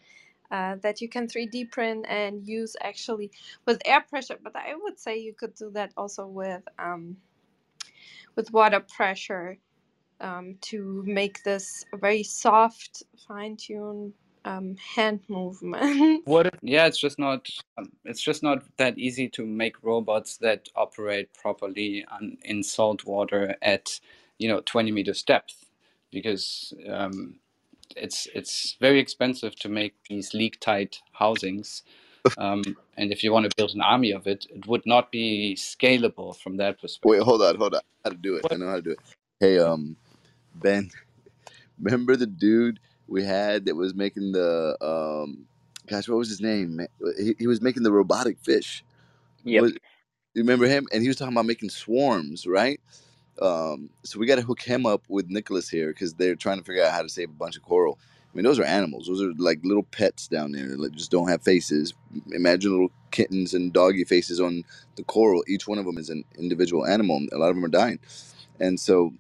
[0.51, 3.31] uh, that you can 3D print and use actually
[3.67, 4.39] with air pressure.
[4.43, 7.17] But I would say you could do that also with um,
[8.37, 9.59] with water pressure
[10.21, 14.15] um, to make this very soft, fine tuned
[14.49, 16.23] um, hand movement.
[16.25, 20.39] what if Yeah, it's just not um, it's just not that easy to make robots
[20.39, 24.01] that operate properly on, in salt water at
[24.39, 25.67] you know 20 meters depth
[26.11, 27.37] because um,
[27.97, 31.83] it's it's very expensive to make these leak tight housings.
[32.37, 32.63] Um,
[32.99, 36.37] and if you want to build an army of it, it would not be scalable
[36.37, 37.11] from that perspective.
[37.11, 37.81] Wait, hold on, hold on.
[38.05, 38.45] How to do it?
[38.51, 38.99] I know how to do it.
[39.41, 39.97] Hey, um,
[40.57, 40.91] Ben,
[41.81, 45.47] remember the dude we had that was making the um,
[45.89, 46.81] gosh, what was his name?
[47.19, 48.85] He, he was making the robotic fish.
[49.45, 49.63] Yep.
[49.63, 49.73] Was
[50.35, 50.87] you remember him?
[50.93, 52.81] And he was talking about making swarms, right?
[53.41, 56.65] Um, so we got to hook him up with Nicholas here because they're trying to
[56.65, 57.99] figure out how to save a bunch of coral.
[58.33, 59.07] I mean, those are animals.
[59.07, 61.95] Those are like little pets down there that just don't have faces.
[62.33, 64.65] Imagine little kittens and doggy faces on
[64.97, 65.43] the coral.
[65.49, 67.21] Each one of them is an individual animal.
[67.33, 67.99] A lot of them are dying,
[68.61, 69.15] and so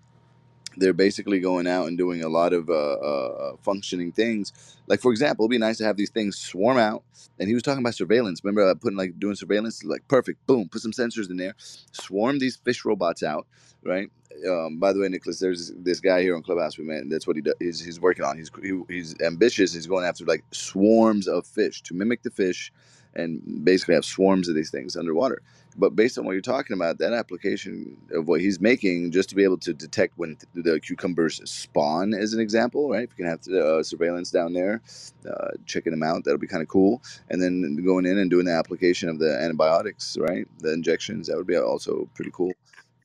[0.78, 4.52] they're basically going out and doing a lot of uh, uh, functioning things.
[4.88, 7.04] Like for example, it'd be nice to have these things swarm out.
[7.38, 8.44] And he was talking about surveillance.
[8.44, 9.84] Remember uh, putting like doing surveillance?
[9.84, 11.54] Like perfect, boom, put some sensors in there,
[11.92, 13.46] swarm these fish robots out,
[13.84, 14.10] right?
[14.48, 17.04] Um, by the way, Nicholas, there's this guy here on Clubhouse we met.
[17.10, 17.54] That's what he does.
[17.60, 18.38] He's, he's working on.
[18.38, 19.74] He's he, he's ambitious.
[19.74, 22.72] He's going after like swarms of fish to mimic the fish,
[23.14, 25.42] and basically have swarms of these things underwater
[25.78, 29.36] but based on what you're talking about, that application of what he's making, just to
[29.36, 33.04] be able to detect when the cucumbers spawn, as an example, right?
[33.04, 34.82] If you can have uh, surveillance down there,
[35.28, 37.00] uh, checking them out, that'll be kind of cool.
[37.30, 40.48] And then going in and doing the application of the antibiotics, right?
[40.58, 42.52] The injections, that would be also pretty cool.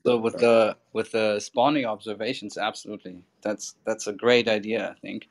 [0.04, 4.90] So with the with the spawning observations, absolutely, that's that's a great idea.
[4.90, 5.30] I think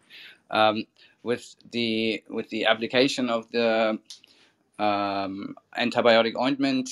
[0.51, 0.87] um,
[1.23, 3.99] with the with the application of the
[4.83, 6.91] um, antibiotic ointment.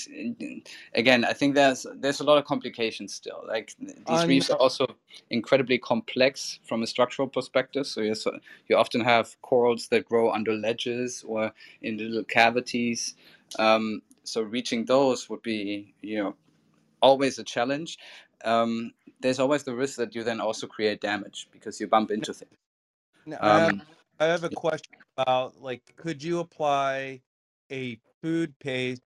[0.94, 3.42] Again, I think there's there's a lot of complications still.
[3.46, 3.74] Like
[4.06, 4.86] these reefs are also
[5.30, 7.86] incredibly complex from a structural perspective.
[7.86, 8.38] So you so
[8.68, 11.52] you often have corals that grow under ledges or
[11.82, 13.16] in little cavities.
[13.58, 16.36] Um, so reaching those would be you know
[17.02, 17.98] always a challenge.
[18.44, 22.32] Um, there's always the risk that you then also create damage because you bump into
[22.32, 22.54] things.
[23.40, 23.82] I have um,
[24.20, 27.22] I have a question about like could you apply
[27.72, 29.02] a food paste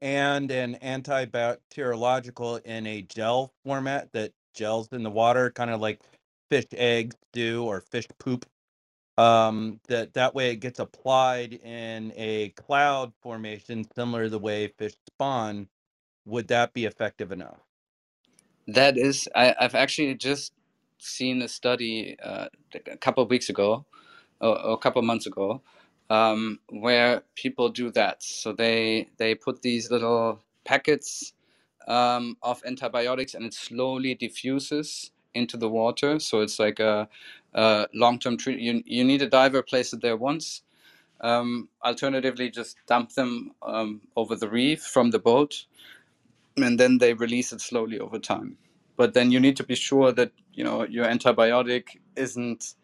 [0.00, 6.00] and an antibacteriological in a gel format that gels in the water, kind of like
[6.50, 8.46] fish eggs do or fish poop.
[9.18, 14.68] Um, that that way it gets applied in a cloud formation, similar to the way
[14.78, 15.68] fish spawn.
[16.26, 17.60] Would that be effective enough?
[18.68, 20.52] That is, I, I've actually just
[20.98, 22.48] seen a study uh,
[22.90, 23.84] a couple of weeks ago,
[24.40, 25.62] or, or a couple of months ago,
[26.10, 28.22] um, where people do that.
[28.22, 31.32] So they they put these little packets
[31.86, 36.18] um, of antibiotics and it slowly diffuses into the water.
[36.18, 37.08] So it's like a,
[37.54, 38.86] a long-term treatment.
[38.86, 40.62] You, you need a diver place it there once.
[41.20, 45.64] Um, alternatively, just dump them um, over the reef from the boat,
[46.56, 48.58] and then they release it slowly over time.
[48.96, 52.74] But then you need to be sure that you know your antibiotic isn't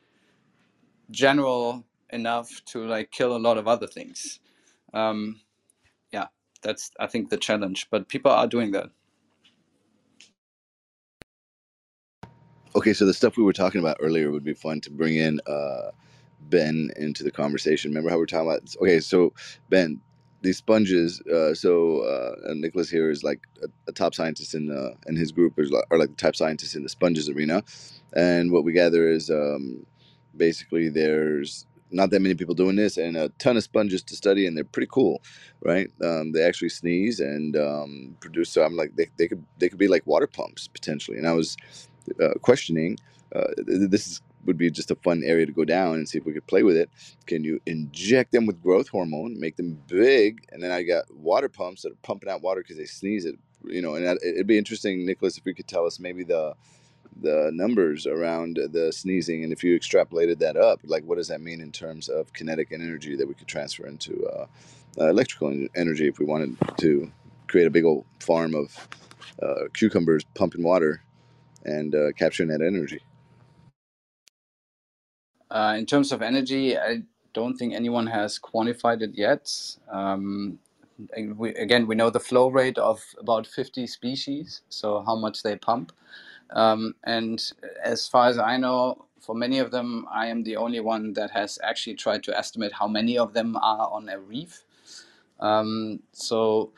[1.11, 4.41] general enough to like kill a lot of other things.
[4.95, 5.41] Um,
[6.13, 6.29] yeah,
[6.63, 7.89] that's I think the challenge.
[7.91, 8.91] But people are doing that.
[12.77, 15.41] Okay, so the stuff we were talking about earlier would be fun to bring in
[15.47, 15.91] uh,
[16.43, 17.91] Ben into the conversation.
[17.91, 18.75] Remember how we are talking about?
[18.83, 19.35] Okay, so
[19.71, 20.01] Ben,
[20.43, 21.21] these sponges.
[21.23, 25.33] Uh, so uh, Nicholas here is like a, a top scientist in uh, in his
[25.33, 27.63] group, is or like the top scientist in the sponges arena.
[28.15, 29.87] And what we gather is um,
[30.37, 34.47] basically there's not that many people doing this and a ton of sponges to study
[34.47, 35.23] and they're pretty cool
[35.63, 35.91] right?
[36.05, 39.79] Um, they actually sneeze and um, produce so i'm like they, they could they could
[39.79, 41.57] be like water pumps potentially and i was
[42.23, 42.99] uh, questioning
[43.35, 46.25] uh, this is, would be just a fun area to go down and see if
[46.25, 46.91] we could play with it.
[47.27, 51.49] Can you inject them with growth hormone make them big and then i got water
[51.49, 53.37] pumps that are pumping out water because they sneeze it
[53.67, 56.55] you know and it'd be interesting nicholas if you could tell us maybe the
[57.23, 61.41] the numbers around the sneezing and if you extrapolated that up like what does that
[61.41, 64.47] mean in terms of kinetic energy that we could transfer into uh,
[65.01, 67.11] uh, electrical energy if we wanted to
[67.49, 68.89] create a big old farm of
[69.43, 71.03] uh, cucumbers pumping water
[71.65, 73.01] and uh, capturing that energy?
[75.51, 77.03] Uh, in terms of energy i
[77.35, 79.53] don't think anyone has quantified it yet.
[79.91, 80.59] Um,
[81.37, 85.57] we, again we know the flow rate of about 50 species so how much they
[85.57, 85.93] pump
[86.53, 87.43] um, and
[87.83, 91.31] as far as I know, for many of them, I am the only one that
[91.31, 94.65] has actually tried to estimate how many of them are on a reef.
[95.39, 96.73] Um, so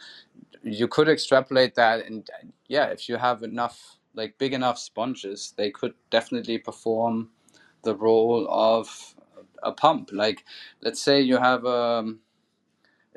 [0.63, 2.29] you could extrapolate that, and
[2.69, 7.31] yeah, if you have enough, like big enough sponges, they could definitely perform
[7.83, 9.15] the role of
[9.63, 10.11] a pump.
[10.13, 10.45] Like,
[10.83, 11.69] let's say you have a.
[11.69, 12.21] Um,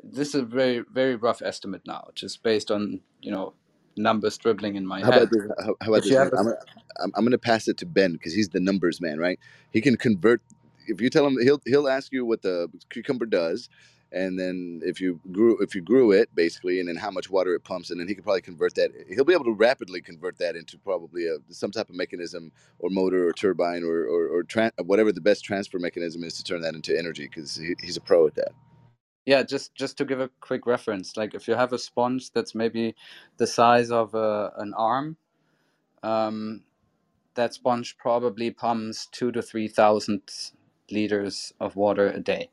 [0.02, 3.54] this is a very very rough estimate now, just based on you know
[3.96, 5.22] numbers dribbling in my how head.
[5.22, 6.30] about this how, how about If this you Man?
[6.32, 6.36] A...
[6.36, 6.56] I'm, gonna
[7.00, 9.38] i'm, I'm gonna pass it to ben because he's the numbers man right
[9.72, 10.42] he can convert
[10.86, 13.68] if you tell him he'll he'll ask you what the cucumber does
[14.12, 17.54] and then if you grew if you grew it basically and then how much water
[17.54, 20.38] it pumps and then he could probably convert that he'll be able to rapidly convert
[20.38, 24.44] that into probably a some type of mechanism or motor or turbine or or, or
[24.44, 27.96] tran- whatever the best transfer mechanism is to turn that into energy because he, he's
[27.96, 28.52] a pro at that
[29.26, 32.54] Yeah, just just to give a quick reference, like if you have a sponge that's
[32.54, 32.96] maybe
[33.38, 35.16] the size of a, an arm,
[36.02, 36.62] um,
[37.36, 40.22] that sponge probably pumps two to three thousand
[40.90, 42.50] liters of water a day.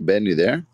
[0.00, 0.66] Ben, you there?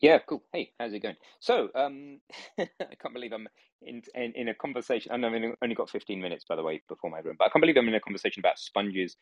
[0.00, 0.44] Yeah, cool.
[0.52, 1.16] Hey, how's it going?
[1.40, 2.20] So, um,
[2.58, 2.68] I
[3.02, 3.48] can't believe I'm
[3.82, 5.12] in, in in a conversation.
[5.12, 5.24] I've
[5.62, 7.36] only got 15 minutes, by the way, before my room.
[7.38, 9.16] But I can't believe I'm in a conversation about sponges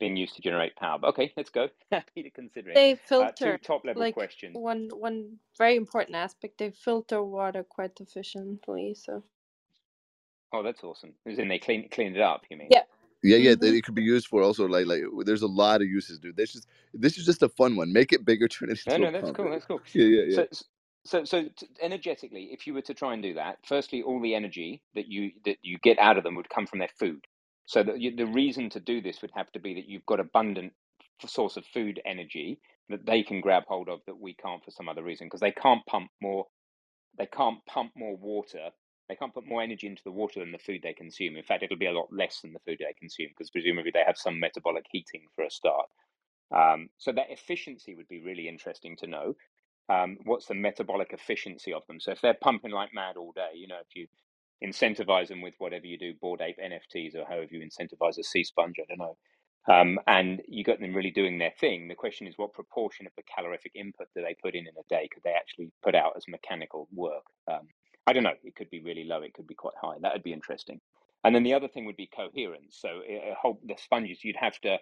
[0.00, 0.98] being used to generate power.
[1.00, 1.68] But okay, let's go.
[1.92, 2.82] Happy to consider it.
[2.82, 4.62] They Uh, two filter top level like questions.
[4.62, 6.58] one one very important aspect.
[6.58, 8.94] They filter water quite efficiently.
[8.94, 9.24] So
[10.52, 11.14] Oh, that's awesome.
[11.26, 12.70] As in they clean clean it up, you mean?
[12.70, 12.84] yeah.
[13.22, 15.82] Yeah, yeah, that hmm it could be used for also like like there's a lot
[15.82, 16.36] of uses, dude.
[16.38, 17.92] This is this is just a fun one.
[17.92, 19.32] Make it bigger, turn it No, into a no, that's pump.
[19.32, 19.50] cool.
[19.50, 19.82] That's cool.
[19.94, 20.42] Yeah, yeah, yeah.
[20.42, 20.46] So,
[21.04, 21.44] so, so
[21.80, 25.32] energetically, if you were to try and do that, firstly, all the energy that you
[25.44, 27.24] that you get out of them would come from their food.
[27.66, 30.72] So the the reason to do this would have to be that you've got abundant
[31.26, 34.88] source of food energy that they can grab hold of that we can't for some
[34.88, 36.46] other reason because they can't pump more
[37.18, 38.70] they can't pump more water.
[39.08, 41.36] They can't put more energy into the water than the food they consume.
[41.36, 44.04] In fact, it'll be a lot less than the food they consume because presumably they
[44.06, 45.86] have some metabolic heating for a start.
[46.54, 49.34] Um, so that efficiency would be really interesting to know.
[49.88, 52.00] Um, what's the metabolic efficiency of them?
[52.00, 54.06] So if they're pumping like mad all day, you know, if you
[54.64, 58.44] incentivize them with whatever you do, Bored Ape NFTs or however you incentivize a sea
[58.44, 59.16] sponge, I don't know.
[59.68, 61.88] Um, and you got them really doing their thing.
[61.88, 64.88] The question is, what proportion of the calorific input do they put in in a
[64.88, 65.08] day?
[65.12, 67.24] Could they actually put out as mechanical work?
[67.50, 67.68] Um,
[68.06, 68.34] I don't know.
[68.42, 69.22] It could be really low.
[69.22, 69.96] It could be quite high.
[70.00, 70.80] That would be interesting.
[71.24, 72.76] And then the other thing would be coherence.
[72.80, 74.78] So a whole, the sponges, you'd have to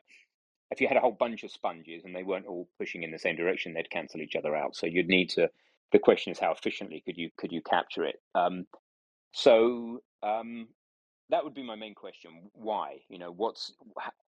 [0.70, 3.18] if you had a whole bunch of sponges and they weren't all pushing in the
[3.18, 4.76] same direction, they'd cancel each other out.
[4.76, 5.48] So you'd need to.
[5.92, 8.20] The question is, how efficiently could you could you capture it?
[8.36, 8.66] Um,
[9.32, 10.68] so um,
[11.30, 12.30] that would be my main question.
[12.52, 12.98] Why?
[13.08, 13.72] You know, what's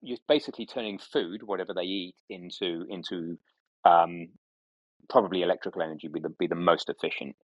[0.01, 3.37] you're basically turning food, whatever they eat, into into
[3.85, 4.29] um,
[5.09, 7.35] probably electrical energy be the be the most efficient.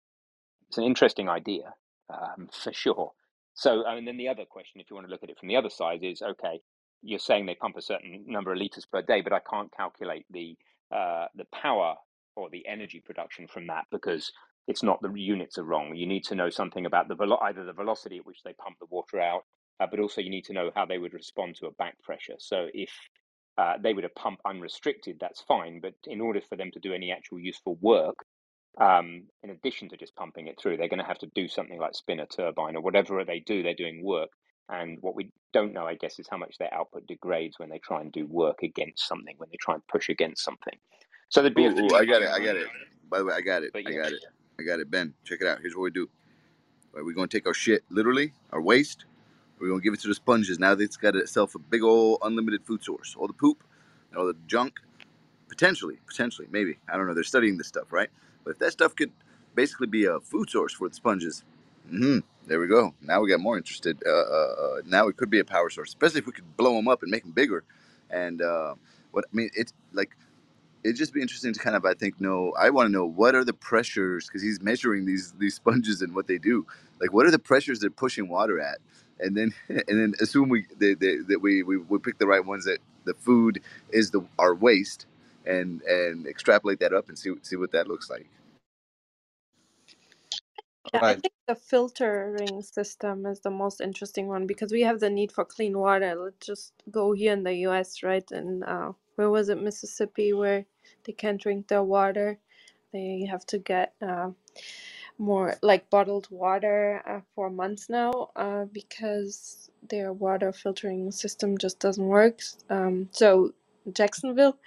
[0.69, 1.75] It's an interesting idea
[2.11, 3.13] um, for sure.
[3.55, 5.57] So, and then the other question, if you want to look at it from the
[5.57, 6.61] other side, is okay.
[7.03, 10.27] You're saying they pump a certain number of liters per day, but I can't calculate
[10.31, 10.57] the
[10.95, 11.97] uh, the power
[12.37, 14.33] or the energy production from that because
[14.69, 15.95] it's not the units are wrong.
[15.97, 18.77] You need to know something about the velo- either the velocity at which they pump
[18.81, 19.43] the water out,
[19.81, 22.37] uh, but also you need to know how they would respond to a back pressure.
[22.39, 22.91] So if
[23.59, 25.81] uh, they were to pump unrestricted, that's fine.
[25.81, 28.17] But in order for them to do any actual useful work,
[28.79, 31.79] um, in addition to just pumping it through, they're going to have to do something
[31.79, 33.63] like spin a turbine or whatever they do.
[33.63, 34.31] They're doing work,
[34.69, 37.79] and what we don't know, I guess, is how much their output degrades when they
[37.79, 40.75] try and do work against something, when they try and push against something.
[41.29, 42.29] So there'd be a Ooh, ooh, I got it.
[42.29, 42.69] I got it.
[43.09, 43.73] By the way, I got it.
[43.73, 44.25] but I got it.
[44.59, 44.91] I got it.
[44.91, 45.59] Ben, check it out.
[45.61, 46.09] Here's what we do.
[46.93, 49.05] Right, we're gonna take our shit, literally, our waste.
[49.59, 50.59] We're gonna give it to the sponges.
[50.59, 53.15] Now that it's got itself a big old unlimited food source.
[53.19, 53.65] All the poop,
[54.17, 54.81] all the junk,
[55.49, 56.79] potentially, potentially, maybe.
[56.93, 57.15] I don't know.
[57.15, 58.09] They're studying this stuff, right?
[58.47, 59.13] But if that stuff could
[59.57, 61.45] basically be a food source for the sponges,
[61.91, 62.95] hmm there we go.
[63.03, 64.03] Now we got more interested.
[64.07, 66.77] Uh, uh, uh, now it could be a power source, especially if we could blow
[66.77, 67.65] them up and make them bigger.
[68.11, 68.77] And uh,
[69.13, 70.11] what I mean, it's like
[70.85, 73.35] it'd just be interesting to kind of I think know I want to know what
[73.37, 76.67] are the pressures because he's measuring these these sponges and what they do
[77.01, 78.79] like what are the pressures they're pushing water at
[79.21, 82.45] and then and then assume we they, they, that we, we we pick the right
[82.45, 83.61] ones that the food
[83.91, 85.07] is the our waste
[85.47, 88.29] and and extrapolate that up and see see what that looks like
[90.95, 95.11] Yeah, I think the filtering system is the most interesting one because we have the
[95.11, 96.15] need for clean water.
[96.17, 98.31] Let's just go here in the US, right?
[98.33, 100.67] And uh, where was it, Mississippi, where
[101.05, 102.39] they can't drink their water?
[102.93, 104.31] They have to get uh,
[105.19, 111.81] more like bottled water uh, for months now uh, because their water filtering system just
[111.81, 112.41] doesn't work.
[112.71, 113.53] Um, so,
[113.93, 114.59] Jacksonville,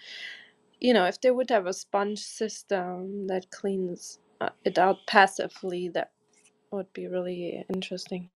[0.79, 5.89] you know, if they would have a sponge system that cleans uh, it out passively,
[5.89, 6.11] that
[6.71, 8.29] would be really interesting.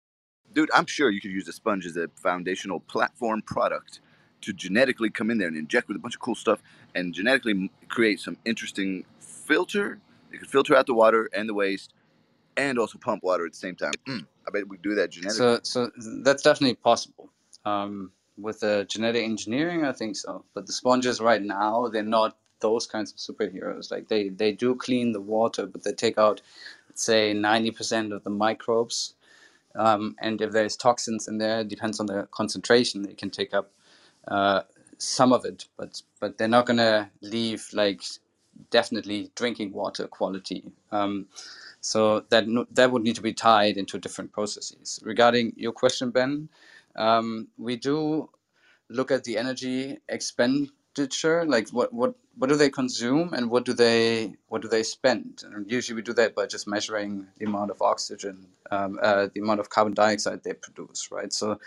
[0.53, 4.01] dude I'm sure you could use a sponge as a foundational platform product
[4.41, 6.61] to genetically come in there and inject with a bunch of cool stuff
[6.95, 9.99] and genetically create some interesting filter
[10.31, 11.93] it could filter out the water and the waste
[12.57, 13.91] and also pump water at the same time.
[14.07, 15.59] Mm, I bet we could do that genetically.
[15.63, 15.91] So, so
[16.23, 17.29] that's definitely possible.
[17.65, 18.11] Um,
[18.41, 20.45] with the genetic engineering, I think so.
[20.55, 23.91] But the sponges right now, they're not those kinds of superheroes.
[23.91, 26.41] Like they, they do clean the water, but they take out,
[26.95, 29.15] say, 90% of the microbes.
[29.75, 33.53] Um, and if there's toxins in there, it depends on the concentration, they can take
[33.53, 33.71] up
[34.27, 34.63] uh,
[34.97, 35.65] some of it.
[35.77, 38.03] But but they're not gonna leave like
[38.71, 40.71] definitely drinking water quality.
[40.91, 41.27] Um,
[41.81, 44.99] so that that would need to be tied into different processes.
[45.03, 46.49] Regarding your question, Ben,
[46.95, 48.29] um, we do
[48.89, 53.73] look at the energy expenditure like what what what do they consume and what do
[53.73, 55.43] they what do they spend?
[55.45, 59.41] And usually we do that by just measuring the amount of oxygen um, uh, the
[59.41, 61.31] amount of carbon dioxide they produce right?
[61.31, 61.59] So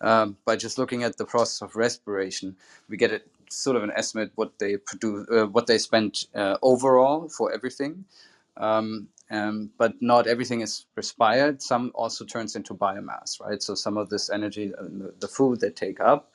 [0.00, 2.56] um, by just looking at the process of respiration
[2.88, 6.56] we get a sort of an estimate what they produce uh, what they spend uh,
[6.62, 8.04] overall for everything.
[8.56, 13.96] Um, um, but not everything is respired some also turns into biomass right so some
[13.96, 14.84] of this energy uh,
[15.18, 16.30] the, food they take up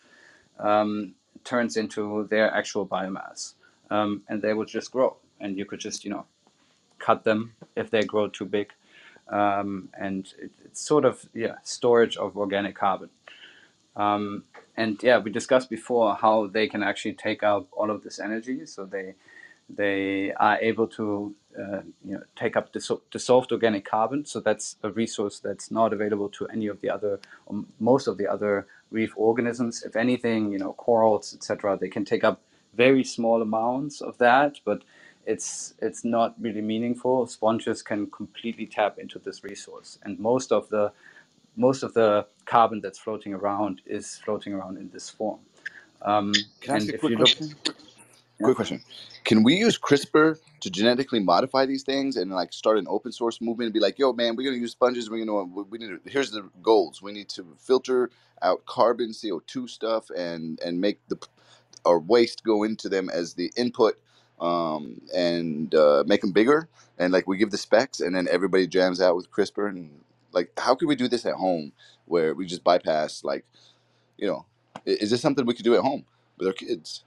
[0.59, 1.13] um,
[1.45, 3.53] turns into their actual biomass,
[3.89, 5.15] um, and they would just grow.
[5.39, 6.25] And you could just, you know,
[6.99, 8.71] cut them if they grow too big,
[9.29, 13.09] um, and it, it's sort of yeah storage of organic carbon.
[13.95, 14.43] Um,
[14.75, 18.65] and yeah, we discussed before how they can actually take up all of this energy.
[18.65, 19.15] So they
[19.69, 24.25] they are able to uh, you know, take up dissol- dissolved organic carbon.
[24.25, 28.17] So that's a resource that's not available to any of the other, or most of
[28.17, 29.83] the other reef organisms.
[29.83, 32.41] If anything, you know, corals, etc., they can take up
[32.73, 34.83] very small amounts of that, but
[35.25, 37.25] it's it's not really meaningful.
[37.27, 40.91] Sponges can completely tap into this resource, and most of the
[41.55, 45.39] most of the carbon that's floating around is floating around in this form.
[46.01, 47.55] Um, Can I ask and a if quick you look, question?
[47.65, 47.71] yeah.
[48.41, 48.81] Quick question.
[49.25, 53.41] Can we use CRISPR to genetically modify these things and like start an open source
[53.41, 55.09] movement and be like, yo, man, we're gonna use sponges.
[55.09, 57.01] We're gonna we we need to, here's the goals.
[57.01, 61.17] We need to filter out carbon, CO two stuff, and and make the
[61.85, 63.99] our waste go into them as the input,
[64.41, 66.69] um, and uh, make them bigger.
[66.99, 69.69] And like we give the specs, and then everybody jams out with CRISPR.
[69.69, 69.91] And
[70.33, 71.73] like, how could we do this at home
[72.05, 73.45] where we just bypass like,
[74.17, 74.45] you know,
[74.85, 76.05] is this something we could do at home
[76.37, 77.03] with our kids?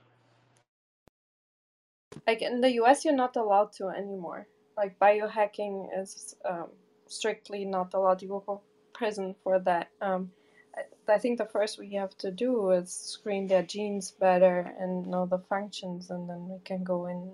[2.26, 4.46] Like in the US, you're not allowed to anymore.
[4.76, 6.68] Like biohacking is um,
[7.08, 8.22] strictly not allowed.
[8.22, 8.62] You go
[8.94, 9.90] prison for that.
[10.00, 10.30] Um,
[10.76, 15.06] I, I think the first we have to do is screen their genes better and
[15.06, 17.32] know the functions, and then we can go in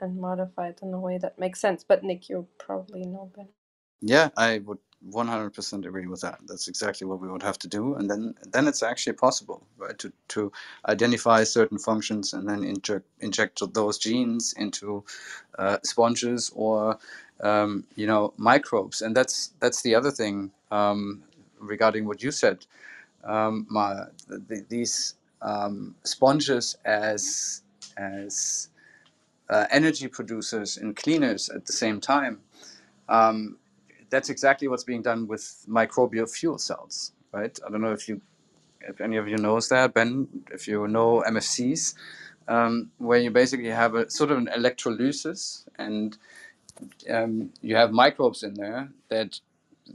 [0.00, 1.84] and modify it in a way that makes sense.
[1.84, 3.48] But Nick, you probably know better.
[4.00, 4.78] Yeah, I would
[5.10, 6.38] 100% agree with that.
[6.46, 9.98] That's exactly what we would have to do, and then then it's actually possible, right?
[9.98, 10.52] To to
[10.88, 15.04] identify certain functions and then inject inject those genes into
[15.58, 16.98] uh, sponges or
[17.40, 21.22] um, you know microbes, and that's that's the other thing um,
[21.58, 22.66] regarding what you said,
[23.24, 23.66] um,
[24.28, 27.62] the, these um, sponges as
[27.96, 28.70] as
[29.50, 32.40] uh, energy producers and cleaners at the same time
[33.08, 33.58] um,
[34.10, 37.58] that's exactly what's being done with microbial fuel cells, right?
[37.66, 38.20] I don't know if you,
[38.80, 41.94] if any of you knows that, Ben, if you know MFCs,
[42.48, 46.16] um, where you basically have a sort of an electrolysis, and
[47.10, 49.40] um, you have microbes in there that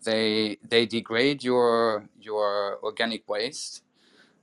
[0.06, 3.84] they they degrade your your organic waste.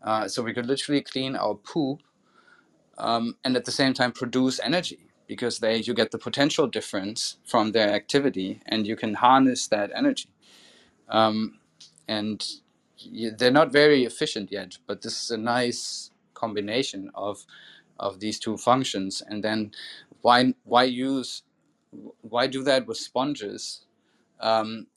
[0.02, 2.02] Uh, so we could literally clean our poop
[2.98, 7.38] um, and at the same time produce energy because they you get the potential difference
[7.44, 10.28] from their activity and you can harness that energy.
[11.08, 11.60] Um,
[12.08, 12.44] and
[13.14, 17.36] y they're not very efficient yet but this is a nice combination of
[18.00, 19.22] of these two functions.
[19.28, 19.72] And then
[20.22, 21.44] why why use
[22.22, 23.86] why do that with sponges?
[24.40, 24.88] Um,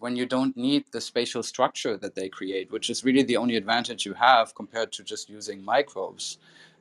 [0.00, 3.56] when you don't need the spatial structure that they create, which is really the only
[3.56, 6.38] advantage you have compared to just using microbes.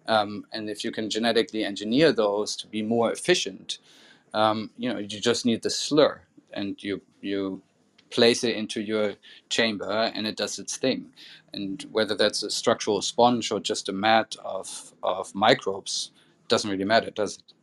[0.08, 3.80] Um, and if you can genetically engineer those to be more efficient,
[4.34, 6.22] um, you know, you just need the slur,
[6.53, 7.61] and you you
[8.11, 9.14] place it into your
[9.50, 11.11] chamber, and it does its thing.
[11.53, 16.11] And whether that's a structural sponge or just a mat of of microbes
[16.48, 17.59] doesn't really matter, does it?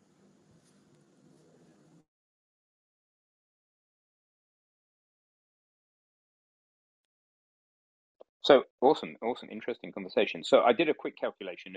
[8.46, 10.44] So awesome, awesome, interesting conversation.
[10.44, 11.74] So I did a quick calculation,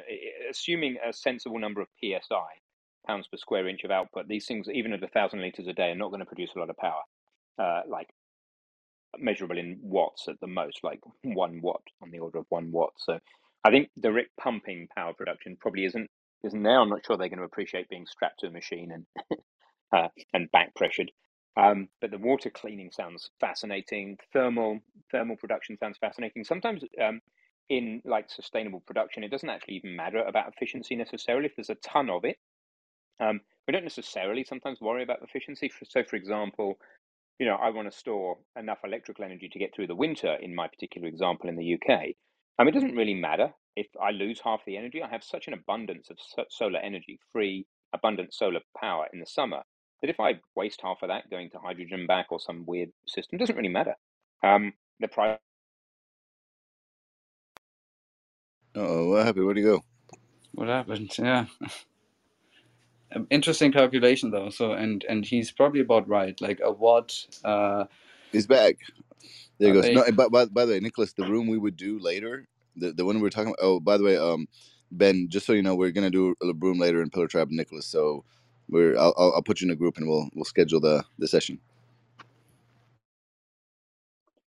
[0.52, 2.46] assuming a sensible number of psi,
[3.08, 4.28] pounds per square inch of output.
[4.28, 6.60] These things, even at a thousand liters a day, are not going to produce a
[6.60, 7.02] lot of power,
[7.60, 8.10] uh, like
[9.18, 12.94] measurable in watts at the most, like one watt on the order of one watt.
[12.98, 13.20] So
[13.66, 16.10] I think direct pumping power production probably isn't
[16.46, 16.80] isn't there.
[16.80, 19.06] I'm not sure they're going to appreciate being strapped to a machine and
[19.96, 21.12] uh, and back pressured.
[21.60, 24.18] Um, but the water cleaning sounds fascinating.
[24.32, 24.80] Thermal
[25.12, 26.44] thermal production sounds fascinating.
[26.46, 27.20] Sometimes um,
[27.70, 31.48] in like sustainable production, it doesn't actually even matter about efficiency necessarily.
[31.48, 32.38] If there's a ton of it,
[33.20, 35.70] um, we don't necessarily sometimes worry about efficiency.
[35.90, 36.80] So, for example,
[37.40, 40.36] you know, I want to store enough electrical energy to get through the winter.
[40.42, 42.16] In my particular example, in the UK,
[42.58, 45.04] um, it doesn't really matter if I lose half the energy.
[45.04, 46.18] I have such an abundance of
[46.50, 49.64] solar energy, free, abundant solar power in the summer
[50.02, 53.36] that if I waste half of that going to hydrogen back or some weird system,
[53.36, 53.96] it doesn't really matter.
[54.44, 55.38] Um, the price.
[58.76, 59.46] Oh, what happened?
[59.46, 59.84] Where'd he go?
[60.54, 61.12] what happened?
[61.18, 61.46] Yeah.
[63.16, 64.52] Um, Interesting calculation though.
[64.52, 66.40] So and and he's probably about right.
[66.40, 67.26] Like a watt.
[67.44, 67.86] Uh,
[68.32, 68.76] He's back.
[69.58, 69.92] There he a goes.
[69.92, 72.92] No, a by, by, by the way, Nicholas, the room we would do later, the,
[72.94, 73.66] the one we were talking about.
[73.66, 74.48] Oh, by the way, um,
[74.92, 77.88] Ben, just so you know, we're gonna do a room later in Pillar Trap, Nicholas.
[77.88, 78.26] So
[78.70, 81.60] we're I'll, I'll put you in a group and we'll we'll schedule the the session.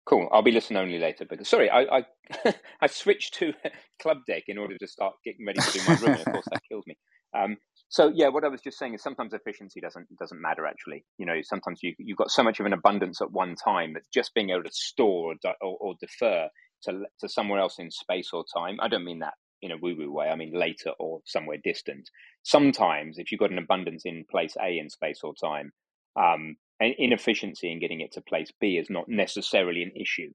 [0.05, 0.29] Cool.
[0.33, 1.25] I'll be listen only later.
[1.29, 1.99] But sorry, I
[2.45, 3.53] I, I switched to
[4.03, 6.61] Club Deck in order to start getting ready to do my room, of course that
[6.69, 6.97] kills me.
[7.37, 7.57] Um,
[7.89, 11.05] so yeah, what I was just saying is sometimes efficiency doesn't doesn't matter actually.
[11.19, 14.03] You know, sometimes you you've got so much of an abundance at one time that
[14.13, 16.49] just being able to store or, or, or defer
[16.85, 18.79] to to somewhere else in space or time.
[18.81, 20.27] I don't mean that in a woo woo way.
[20.29, 22.09] I mean later or somewhere distant.
[22.43, 25.71] Sometimes if you've got an abundance in place A in space or time,
[26.15, 30.31] um, and inefficiency in getting it to place B is not necessarily an issue.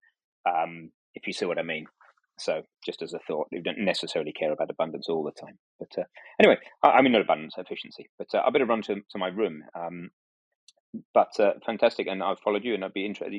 [0.46, 1.86] Um, if you see what I mean.
[2.38, 5.56] So, just as a thought, we don't necessarily care about abundance all the time.
[5.78, 6.04] But uh,
[6.40, 8.10] anyway, I, I mean, not abundance, efficiency.
[8.18, 9.62] But uh, I better run to, to my room.
[9.78, 10.10] Um,
[11.12, 13.36] but uh, fantastic, and I've followed you, and I'd be interested.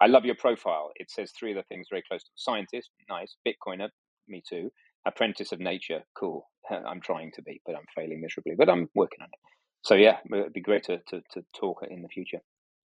[0.00, 0.90] I love your profile.
[0.96, 3.36] It says three other things very close to scientist, nice.
[3.46, 3.88] Bitcoiner,
[4.28, 4.70] me too.
[5.06, 6.48] Apprentice of nature, cool.
[6.70, 8.54] I'm trying to be, but I'm failing miserably.
[8.56, 9.40] But I'm working on it.
[9.82, 12.40] So yeah, it'd be great to, to, to talk in the future.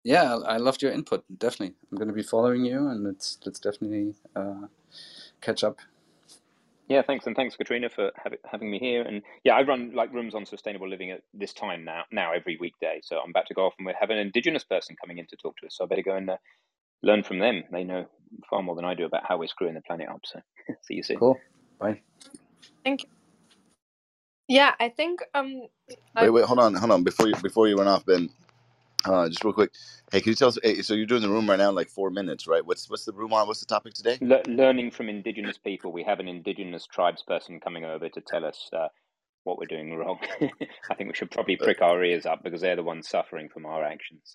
[0.03, 1.23] yeah, I loved your input.
[1.37, 4.67] Definitely, I'm going to be following you, and let's let's definitely uh,
[5.41, 5.79] catch up.
[6.89, 9.03] Yeah, thanks, and thanks, Katrina, for hav having me here.
[9.03, 12.57] And yeah, I run like rooms on sustainable living at this time now, now every
[12.59, 12.99] weekday.
[13.03, 15.37] So I'm about to go off, and we have an Indigenous person coming in to
[15.37, 15.77] talk to us.
[15.77, 16.37] So I better go and uh,
[17.03, 17.63] learn from them.
[17.71, 18.07] They know
[18.49, 20.21] far more than I do about how we're screwing the planet up.
[20.25, 20.41] So
[20.83, 21.17] see you soon.
[21.17, 21.39] Cool.
[21.81, 22.01] Bye.
[22.85, 23.09] Thank you.
[24.49, 25.63] Yeah, I think um
[26.15, 27.03] I Wait, wait, hold on, hold on.
[27.03, 28.29] Before you before you run off, Ben,
[29.05, 29.71] uh, just real quick.
[30.11, 30.59] Hey, can you tell us?
[30.63, 32.65] Hey, so you're doing the room right now in like four minutes, right?
[32.65, 33.47] What's what's the room on?
[33.47, 34.21] What's the topic today?
[34.21, 35.91] Le learning from Indigenous people.
[35.91, 38.89] We have an Indigenous tribes person coming over to tell us uh,
[39.45, 40.19] what we're doing wrong.
[40.89, 43.49] I think we should probably Uh, prick our ears up because they're the ones suffering
[43.49, 44.33] from our actions.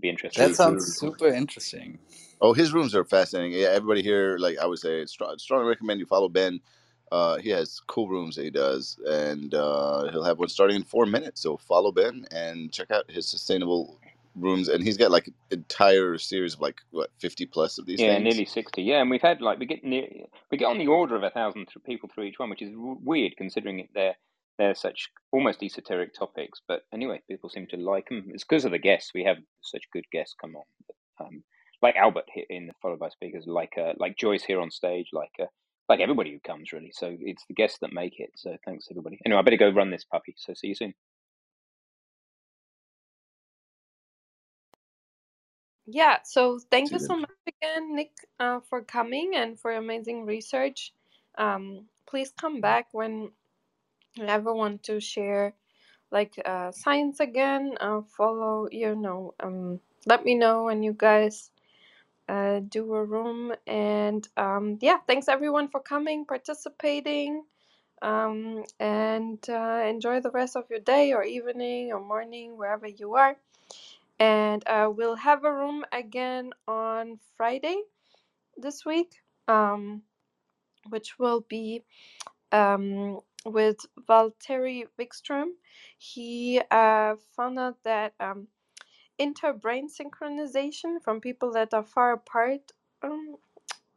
[0.00, 0.44] Be interesting.
[0.44, 1.98] That sounds super interesting.
[2.40, 3.52] Oh, his rooms are fascinating.
[3.58, 6.60] Yeah, everybody here, like I would say, strongly recommend you follow Ben.
[7.12, 10.84] Uh, he has cool rooms that he does, and uh, he'll have one starting in
[10.84, 11.42] four minutes.
[11.42, 13.98] So follow Ben and check out his sustainable
[14.36, 14.68] rooms.
[14.68, 18.04] And he's got like an entire series of like what fifty plus of these Yeah,
[18.04, 18.18] things.
[18.18, 18.82] nearly sixty.
[18.82, 20.08] Yeah, and we've had like we get near
[20.50, 22.72] we get on the order of a thousand th- people through each one, which is
[22.74, 24.16] weird considering it- they're
[24.58, 26.60] they're such almost esoteric topics.
[26.68, 28.30] But anyway, people seem to like them.
[28.34, 29.12] It's because of the guests.
[29.14, 30.64] We have such good guests come on,
[31.20, 31.44] um,
[31.82, 35.08] like Albert here in the followed by speakers, like uh, like Joyce here on stage,
[35.12, 35.46] like uh,
[35.88, 36.92] like everybody who comes really.
[36.94, 38.30] So it's the guests that make it.
[38.36, 39.20] So thanks everybody.
[39.24, 40.34] Anyway, I better go run this puppy.
[40.38, 40.94] So see you soon.
[45.86, 50.92] yeah, so thank you so much again, Nick, uh, for coming and for amazing research.
[51.38, 53.30] Um, please come back when
[54.16, 55.54] you ever want to share
[56.10, 57.74] like uh, science again.
[57.80, 61.50] Uh, follow, you know, um, let me know when you guys
[62.28, 63.54] uh, do a room.
[63.66, 67.44] And um, yeah, thanks everyone for coming, participating.
[68.02, 73.14] Um, and uh, enjoy the rest of your day or evening or morning, wherever you
[73.16, 73.36] are.
[74.20, 77.82] And uh, we'll have a room again on Friday
[78.56, 79.12] this week,
[79.48, 80.02] um,
[80.90, 81.84] which will be
[82.52, 85.50] um, with Valtteri Wikström.
[85.98, 88.48] He uh, found out that um,
[89.18, 92.72] interbrain synchronization from people that are far apart
[93.02, 93.36] um,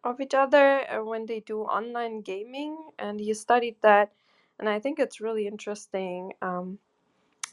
[0.04, 4.12] of each other uh, when they do online gaming, and he studied that,
[4.60, 6.34] and I think it's really interesting.
[6.42, 6.80] Um,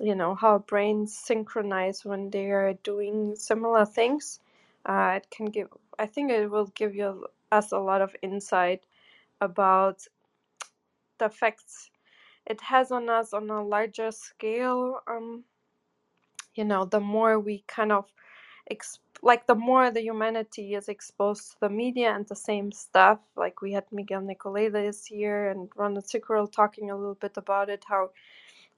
[0.01, 4.41] you know how brains synchronize when they are doing similar things.
[4.87, 5.69] Uh, it can give.
[5.99, 8.85] I think it will give you us a lot of insight
[9.41, 10.07] about
[11.19, 11.91] the effects
[12.47, 15.01] it has on us on a larger scale.
[15.07, 15.45] Um,
[16.59, 18.07] you know, the more we kind of
[18.71, 23.21] ex- like the more the humanity is exposed to the media and the same stuff.
[23.37, 27.85] Like we had Miguel Nicolelis here and Ronald Cicurel talking a little bit about it,
[27.89, 28.11] how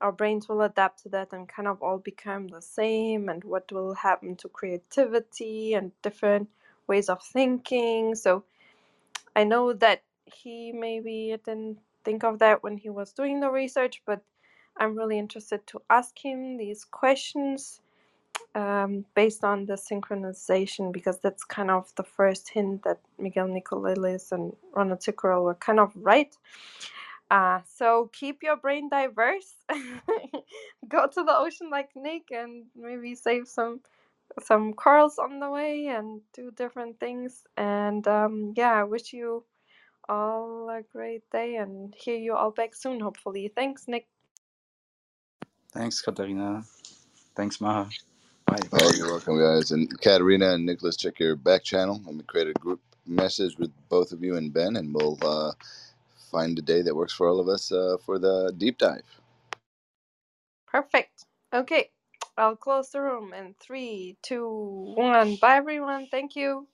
[0.01, 3.73] our brains will adapt to that and kind of all become the same, and what
[3.73, 6.49] will happen to creativity and different
[6.89, 8.15] ways of thinking.
[8.17, 8.45] So
[9.37, 14.03] I know that he maybe didn't think of that when he was doing the research,
[14.07, 14.23] but
[14.81, 17.83] I'm really interested to ask him these questions
[18.55, 24.33] um, based on the synchronization because that's kind of the first hint that Miguel Nicolelis
[24.33, 26.37] and Ronald Cicurel were kind of right.
[27.31, 29.55] Uh, so keep your brain diverse.
[30.89, 33.81] Go to the ocean like Nick and maybe save some
[34.43, 37.45] some corals on the way and do different things.
[37.57, 39.45] And um, yeah, I wish you
[40.09, 43.53] all a great day and hear you all back soon, hopefully.
[43.55, 44.09] Thanks, Nick.
[45.73, 46.65] Thanks, Katarina.
[47.37, 47.91] Thanks, Maha.
[48.47, 48.71] Bye.
[48.73, 49.73] Oh, you're welcome, guys.
[49.73, 52.01] And Katarina and Nicholas, check your back channel.
[52.07, 55.53] Let me create a group message with both of you and Ben, and we'll uh,
[56.31, 59.03] find a day that works for all of us uh, for the deep dive.
[60.67, 61.27] Perfect.
[61.55, 61.91] Okay,
[62.39, 65.37] I'll close the room in three, two, one.
[65.37, 66.09] Bye, everyone.
[66.11, 66.69] Thank you.